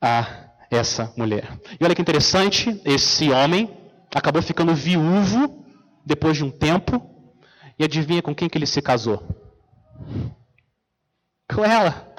a 0.00 0.48
essa 0.70 1.12
mulher. 1.16 1.58
E 1.80 1.84
olha 1.84 1.92
que 1.92 2.00
interessante, 2.00 2.80
esse 2.84 3.32
homem 3.32 3.68
acabou 4.14 4.40
ficando 4.40 4.72
viúvo 4.76 5.66
depois 6.06 6.36
de 6.36 6.44
um 6.44 6.52
tempo 6.52 7.02
e 7.76 7.82
adivinha 7.82 8.22
com 8.22 8.32
quem 8.32 8.48
que 8.48 8.56
ele 8.56 8.66
se 8.66 8.80
casou? 8.80 9.20
Com 11.52 11.64
ela. 11.64 12.14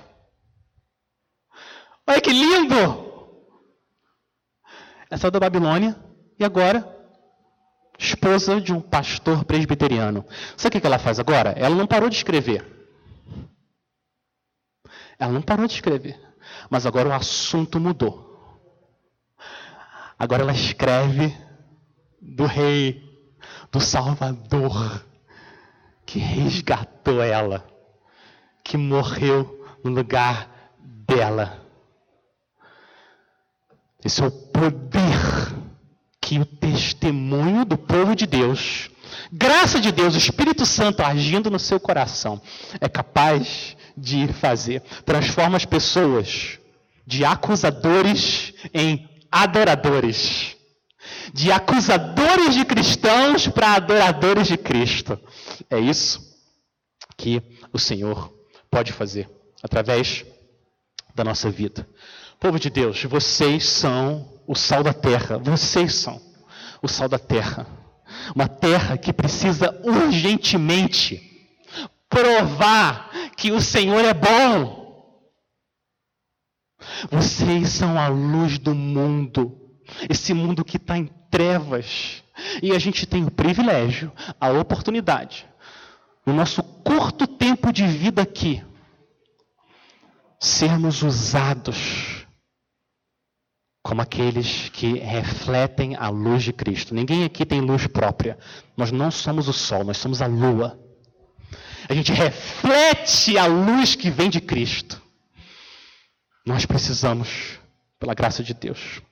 Olha 2.05 2.19
que 2.19 2.33
lindo! 2.33 2.75
Ela 5.09 5.17
saiu 5.17 5.31
da 5.31 5.39
Babilônia 5.39 5.95
e 6.37 6.43
agora 6.43 6.94
esposa 7.97 8.59
de 8.59 8.73
um 8.73 8.81
pastor 8.81 9.43
presbiteriano. 9.45 10.25
Sabe 10.57 10.77
o 10.77 10.81
que 10.81 10.87
ela 10.87 10.99
faz 10.99 11.19
agora? 11.19 11.51
Ela 11.51 11.75
não 11.75 11.87
parou 11.87 12.09
de 12.09 12.15
escrever. 12.15 12.65
Ela 15.17 15.31
não 15.31 15.41
parou 15.41 15.67
de 15.67 15.73
escrever. 15.73 16.19
Mas 16.69 16.85
agora 16.85 17.09
o 17.09 17.13
assunto 17.13 17.79
mudou. 17.79 18.25
Agora 20.17 20.43
ela 20.43 20.53
escreve 20.53 21.35
do 22.21 22.45
rei, 22.45 23.03
do 23.71 23.79
Salvador, 23.79 25.05
que 26.05 26.19
resgatou 26.19 27.21
ela, 27.21 27.65
que 28.63 28.77
morreu 28.77 29.65
no 29.83 29.91
lugar 29.91 30.49
dela. 30.79 31.61
Esse 34.03 34.23
é 34.23 34.27
o 34.27 34.31
poder 34.31 35.64
que 36.25 36.39
o 36.39 36.45
testemunho 36.45 37.63
do 37.63 37.77
povo 37.77 38.15
de 38.15 38.25
Deus, 38.25 38.89
graça 39.31 39.79
de 39.79 39.91
Deus, 39.91 40.15
o 40.15 40.17
Espírito 40.17 40.65
Santo 40.65 41.03
agindo 41.03 41.51
no 41.51 41.59
seu 41.59 41.79
coração, 41.79 42.41
é 42.81 42.89
capaz 42.89 43.77
de 43.95 44.27
fazer. 44.33 44.81
Transforma 45.05 45.55
as 45.55 45.65
pessoas 45.65 46.57
de 47.05 47.23
acusadores 47.23 48.55
em 48.73 49.07
adoradores 49.31 50.55
de 51.31 51.51
acusadores 51.51 52.55
de 52.55 52.65
cristãos 52.65 53.47
para 53.47 53.73
adoradores 53.73 54.47
de 54.47 54.57
Cristo. 54.57 55.19
É 55.69 55.79
isso 55.79 56.19
que 57.17 57.41
o 57.71 57.77
Senhor 57.77 58.33
pode 58.71 58.91
fazer 58.91 59.29
através 59.61 60.25
da 61.13 61.23
nossa 61.23 61.51
vida. 61.51 61.87
Povo 62.45 62.59
de 62.59 62.69
Deus, 62.69 63.03
vocês 63.05 63.67
são 63.67 64.39
o 64.45 64.53
sal 64.53 64.83
da 64.83 64.93
terra. 64.93 65.39
Vocês 65.39 65.95
são 65.95 66.21
o 66.79 66.87
sal 66.87 67.09
da 67.09 67.17
terra. 67.17 67.65
Uma 68.35 68.47
terra 68.47 68.99
que 68.99 69.11
precisa 69.11 69.75
urgentemente 69.83 71.49
provar 72.07 73.09
que 73.35 73.51
o 73.51 73.59
Senhor 73.59 74.05
é 74.05 74.13
bom. 74.13 75.25
Vocês 77.09 77.69
são 77.69 77.99
a 77.99 78.09
luz 78.09 78.59
do 78.59 78.75
mundo 78.75 79.59
esse 80.07 80.31
mundo 80.31 80.63
que 80.63 80.77
está 80.77 80.99
em 80.99 81.09
trevas. 81.31 82.21
E 82.61 82.73
a 82.73 82.77
gente 82.77 83.07
tem 83.07 83.25
o 83.25 83.31
privilégio, 83.31 84.11
a 84.39 84.51
oportunidade, 84.51 85.47
no 86.23 86.31
nosso 86.31 86.61
curto 86.61 87.25
tempo 87.25 87.73
de 87.73 87.87
vida 87.87 88.21
aqui, 88.21 88.63
sermos 90.39 91.01
usados 91.01 92.14
como 93.85 94.01
aqueles 94.01 94.69
que 94.69 94.97
refletem 94.97 95.95
a 95.95 96.09
luz 96.09 96.41
de 96.41 96.51
Cristo. 96.51 96.95
Ninguém 96.95 97.23
aqui 97.23 97.45
tem 97.45 97.61
luz 97.61 97.85
própria. 97.85 98.35
Nós 98.75 98.91
não 98.91 99.11
somos 99.11 99.47
o 99.47 99.53
sol, 99.53 99.83
nós 99.83 99.97
somos 99.97 100.23
a 100.23 100.25
lua. 100.25 100.79
A 101.87 101.93
gente 101.93 102.11
reflete 102.11 103.37
a 103.37 103.45
luz 103.45 103.93
que 103.93 104.09
vem 104.09 104.27
de 104.27 104.41
Cristo. 104.41 104.99
Nós 106.43 106.65
precisamos, 106.65 107.59
pela 107.99 108.15
graça 108.15 108.43
de 108.43 108.55
Deus, 108.55 109.03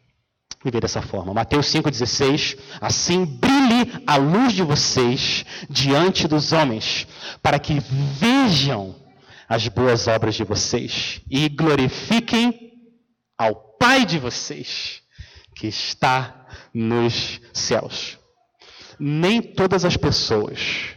viver 0.65 0.81
dessa 0.81 1.03
forma. 1.03 1.35
Mateus 1.35 1.67
5,16: 1.67 2.57
Assim 2.81 3.25
brilhe 3.25 4.03
a 4.07 4.15
luz 4.15 4.53
de 4.53 4.63
vocês 4.63 5.45
diante 5.69 6.27
dos 6.27 6.51
homens, 6.51 7.05
para 7.43 7.59
que 7.59 7.79
vejam 7.79 8.95
as 9.47 9.67
boas 9.67 10.07
obras 10.07 10.33
de 10.33 10.43
vocês 10.43 11.21
e 11.29 11.47
glorifiquem 11.47 12.71
ao 13.37 13.72
Pai 13.83 14.05
de 14.05 14.17
vocês, 14.17 15.01
que 15.53 15.67
está 15.67 16.47
nos 16.73 17.41
céus. 17.51 18.17
Nem 18.97 19.41
todas 19.41 19.83
as 19.83 19.97
pessoas 19.97 20.95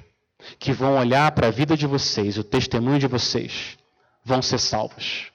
que 0.57 0.72
vão 0.72 0.97
olhar 0.97 1.32
para 1.32 1.49
a 1.49 1.51
vida 1.51 1.76
de 1.76 1.84
vocês, 1.84 2.39
o 2.39 2.45
testemunho 2.45 3.01
de 3.01 3.09
vocês, 3.09 3.76
vão 4.24 4.41
ser 4.41 4.61
salvas. 4.61 5.32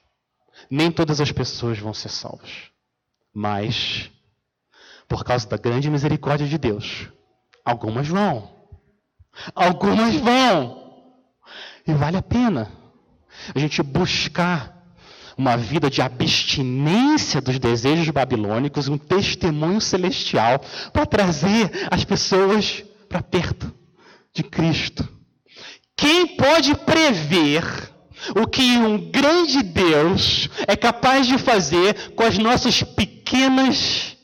Nem 0.70 0.90
todas 0.90 1.20
as 1.20 1.30
pessoas 1.30 1.78
vão 1.78 1.92
ser 1.92 2.08
salvas. 2.08 2.70
Mas 3.34 4.10
por 5.06 5.22
causa 5.22 5.46
da 5.46 5.58
grande 5.58 5.90
misericórdia 5.90 6.48
de 6.48 6.56
Deus. 6.56 7.06
Algumas 7.62 8.08
vão. 8.08 8.50
Algumas 9.54 10.14
vão. 10.14 11.04
E 11.86 11.92
vale 11.92 12.16
a 12.16 12.22
pena 12.22 12.72
a 13.54 13.58
gente 13.58 13.82
buscar 13.82 14.81
uma 15.36 15.56
vida 15.56 15.90
de 15.90 16.02
abstinência 16.02 17.40
dos 17.40 17.58
desejos 17.58 18.08
babilônicos, 18.10 18.88
um 18.88 18.98
testemunho 18.98 19.80
celestial 19.80 20.60
para 20.92 21.06
trazer 21.06 21.70
as 21.90 22.04
pessoas 22.04 22.84
para 23.08 23.22
perto 23.22 23.72
de 24.32 24.42
Cristo. 24.42 25.06
Quem 25.96 26.36
pode 26.36 26.74
prever 26.74 27.62
o 28.36 28.46
que 28.46 28.76
um 28.76 29.10
grande 29.10 29.62
Deus 29.62 30.48
é 30.66 30.76
capaz 30.76 31.26
de 31.26 31.38
fazer 31.38 32.12
com 32.12 32.22
as 32.22 32.38
nossas 32.38 32.82
pequenas 32.82 34.16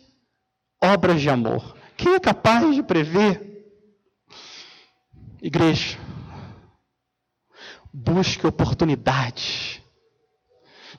obras 0.82 1.20
de 1.20 1.28
amor? 1.28 1.76
Quem 1.96 2.14
é 2.14 2.20
capaz 2.20 2.74
de 2.74 2.82
prever? 2.82 3.46
Igreja, 5.42 5.98
busque 7.92 8.46
oportunidades 8.46 9.77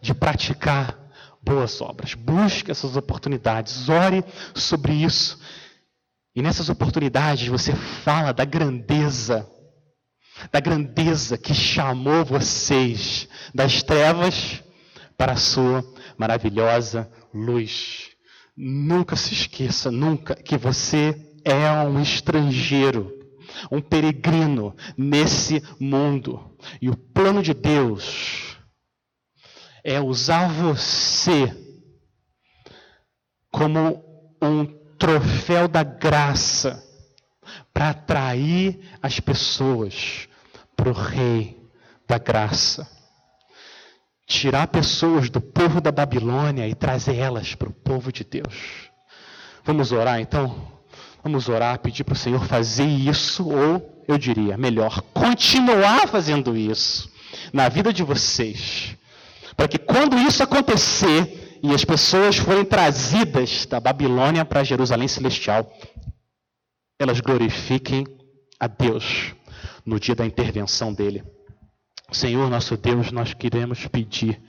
de 0.01 0.13
praticar 0.13 0.97
boas 1.41 1.81
obras. 1.81 2.13
Busque 2.13 2.71
essas 2.71 2.95
oportunidades, 2.95 3.89
ore 3.89 4.23
sobre 4.53 4.93
isso. 4.93 5.39
E 6.35 6.41
nessas 6.41 6.69
oportunidades 6.69 7.47
você 7.47 7.73
fala 7.73 8.31
da 8.31 8.45
grandeza, 8.45 9.49
da 10.51 10.59
grandeza 10.59 11.37
que 11.37 11.53
chamou 11.53 12.23
vocês 12.23 13.27
das 13.53 13.83
trevas 13.83 14.63
para 15.17 15.33
a 15.33 15.37
sua 15.37 15.83
maravilhosa 16.17 17.11
luz. 17.33 18.09
Nunca 18.55 19.15
se 19.15 19.33
esqueça, 19.33 19.89
nunca, 19.89 20.35
que 20.35 20.57
você 20.57 21.15
é 21.43 21.71
um 21.83 22.01
estrangeiro, 22.01 23.11
um 23.71 23.81
peregrino 23.81 24.75
nesse 24.97 25.63
mundo. 25.79 26.55
E 26.81 26.89
o 26.89 26.95
plano 26.95 27.41
de 27.41 27.53
Deus 27.53 28.48
é 29.89 29.99
usar 29.99 30.47
você 30.47 31.51
como 33.51 34.03
um 34.39 34.63
troféu 34.99 35.67
da 35.67 35.81
graça 35.81 36.83
para 37.73 37.89
atrair 37.89 38.79
as 39.01 39.19
pessoas 39.19 40.29
para 40.75 40.89
o 40.89 40.93
Rei 40.93 41.59
da 42.07 42.19
graça. 42.19 42.87
Tirar 44.27 44.67
pessoas 44.67 45.27
do 45.27 45.41
povo 45.41 45.81
da 45.81 45.91
Babilônia 45.91 46.67
e 46.67 46.75
trazer 46.75 47.15
elas 47.15 47.55
para 47.55 47.69
o 47.69 47.73
povo 47.73 48.11
de 48.11 48.23
Deus. 48.23 48.91
Vamos 49.63 49.91
orar 49.91 50.19
então? 50.19 50.71
Vamos 51.23 51.49
orar, 51.49 51.79
pedir 51.79 52.03
para 52.03 52.13
o 52.13 52.15
Senhor 52.15 52.45
fazer 52.45 52.85
isso, 52.85 53.49
ou 53.49 54.03
eu 54.07 54.19
diria, 54.19 54.55
melhor, 54.55 55.01
continuar 55.15 56.07
fazendo 56.07 56.55
isso 56.55 57.11
na 57.51 57.67
vida 57.69 57.91
de 57.91 58.03
vocês 58.03 58.98
para 59.59 59.67
que 59.67 59.77
quando 59.77 60.17
isso 60.17 60.41
acontecer 60.41 61.59
e 61.61 61.75
as 61.75 61.83
pessoas 61.83 62.37
forem 62.37 62.63
trazidas 62.63 63.65
da 63.65 63.77
Babilônia 63.77 64.45
para 64.45 64.63
Jerusalém 64.63 65.09
Celestial, 65.09 65.69
elas 66.97 67.19
glorifiquem 67.19 68.05
a 68.57 68.67
Deus 68.67 69.35
no 69.85 69.99
dia 69.99 70.15
da 70.15 70.25
intervenção 70.25 70.93
dele. 70.93 71.25
Senhor, 72.09 72.49
nosso 72.49 72.77
Deus, 72.77 73.11
nós 73.11 73.33
queremos 73.33 73.85
pedir 73.85 74.41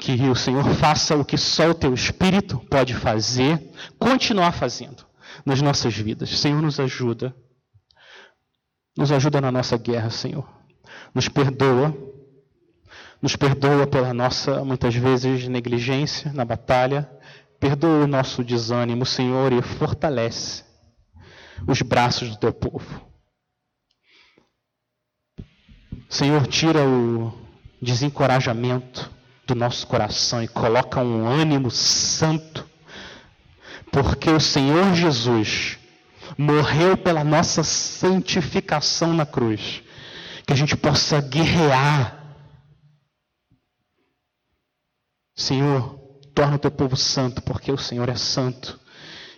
que 0.00 0.14
o 0.30 0.34
Senhor 0.34 0.64
faça 0.76 1.14
o 1.14 1.22
que 1.22 1.36
só 1.36 1.68
o 1.68 1.74
teu 1.74 1.92
Espírito 1.92 2.58
pode 2.70 2.94
fazer, 2.94 3.70
continuar 3.98 4.52
fazendo 4.52 5.04
nas 5.44 5.60
nossas 5.60 5.94
vidas. 5.94 6.30
Senhor, 6.30 6.62
nos 6.62 6.80
ajuda. 6.80 7.36
Nos 8.96 9.12
ajuda 9.12 9.38
na 9.38 9.52
nossa 9.52 9.76
guerra, 9.76 10.08
Senhor. 10.08 10.48
Nos 11.14 11.28
perdoa 11.28 11.94
nos 13.20 13.36
perdoa 13.36 13.86
pela 13.86 14.14
nossa, 14.14 14.64
muitas 14.64 14.94
vezes, 14.94 15.46
negligência 15.46 16.32
na 16.32 16.44
batalha. 16.44 17.08
Perdoa 17.58 18.04
o 18.04 18.06
nosso 18.06 18.42
desânimo, 18.42 19.04
Senhor, 19.04 19.52
e 19.52 19.60
fortalece 19.60 20.64
os 21.68 21.82
braços 21.82 22.30
do 22.30 22.36
teu 22.36 22.52
povo. 22.52 23.02
Senhor, 26.08 26.46
tira 26.46 26.84
o 26.84 27.32
desencorajamento 27.80 29.10
do 29.46 29.54
nosso 29.54 29.86
coração 29.86 30.42
e 30.42 30.48
coloca 30.48 31.00
um 31.00 31.26
ânimo 31.26 31.70
santo, 31.70 32.66
porque 33.92 34.30
o 34.30 34.40
Senhor 34.40 34.94
Jesus 34.94 35.78
morreu 36.38 36.96
pela 36.96 37.22
nossa 37.22 37.62
santificação 37.62 39.12
na 39.12 39.26
cruz, 39.26 39.82
que 40.46 40.52
a 40.52 40.56
gente 40.56 40.76
possa 40.76 41.20
guerrear 41.20 42.19
Senhor, 45.40 45.98
torna 46.34 46.56
o 46.56 46.58
teu 46.58 46.70
povo 46.70 46.96
santo, 46.96 47.40
porque 47.42 47.72
o 47.72 47.78
Senhor 47.78 48.08
é 48.08 48.14
santo. 48.14 48.78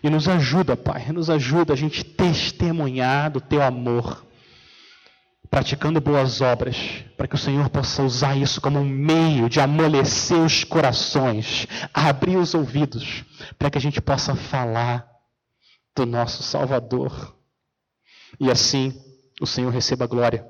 E 0.02 0.10
nos 0.10 0.26
ajuda, 0.26 0.76
Pai, 0.76 1.12
nos 1.12 1.30
ajuda 1.30 1.72
a 1.72 1.76
gente 1.76 2.02
testemunhar 2.02 3.30
do 3.30 3.40
teu 3.40 3.62
amor, 3.62 4.26
praticando 5.48 6.00
boas 6.00 6.40
obras, 6.40 6.76
para 7.16 7.28
que 7.28 7.36
o 7.36 7.38
Senhor 7.38 7.68
possa 7.68 8.02
usar 8.02 8.36
isso 8.36 8.60
como 8.60 8.80
um 8.80 8.84
meio 8.84 9.48
de 9.48 9.60
amolecer 9.60 10.40
os 10.40 10.64
corações, 10.64 11.68
abrir 11.94 12.36
os 12.36 12.52
ouvidos, 12.52 13.24
para 13.56 13.70
que 13.70 13.78
a 13.78 13.80
gente 13.80 14.00
possa 14.00 14.34
falar 14.34 15.06
do 15.94 16.04
nosso 16.04 16.42
Salvador. 16.42 17.36
E 18.40 18.50
assim 18.50 18.92
o 19.40 19.46
Senhor 19.46 19.70
receba 19.70 20.06
glória 20.06 20.44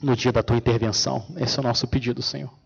no 0.00 0.14
dia 0.14 0.30
da 0.30 0.42
tua 0.42 0.56
intervenção. 0.56 1.26
Esse 1.36 1.58
é 1.58 1.60
o 1.60 1.64
nosso 1.64 1.88
pedido, 1.88 2.22
Senhor. 2.22 2.65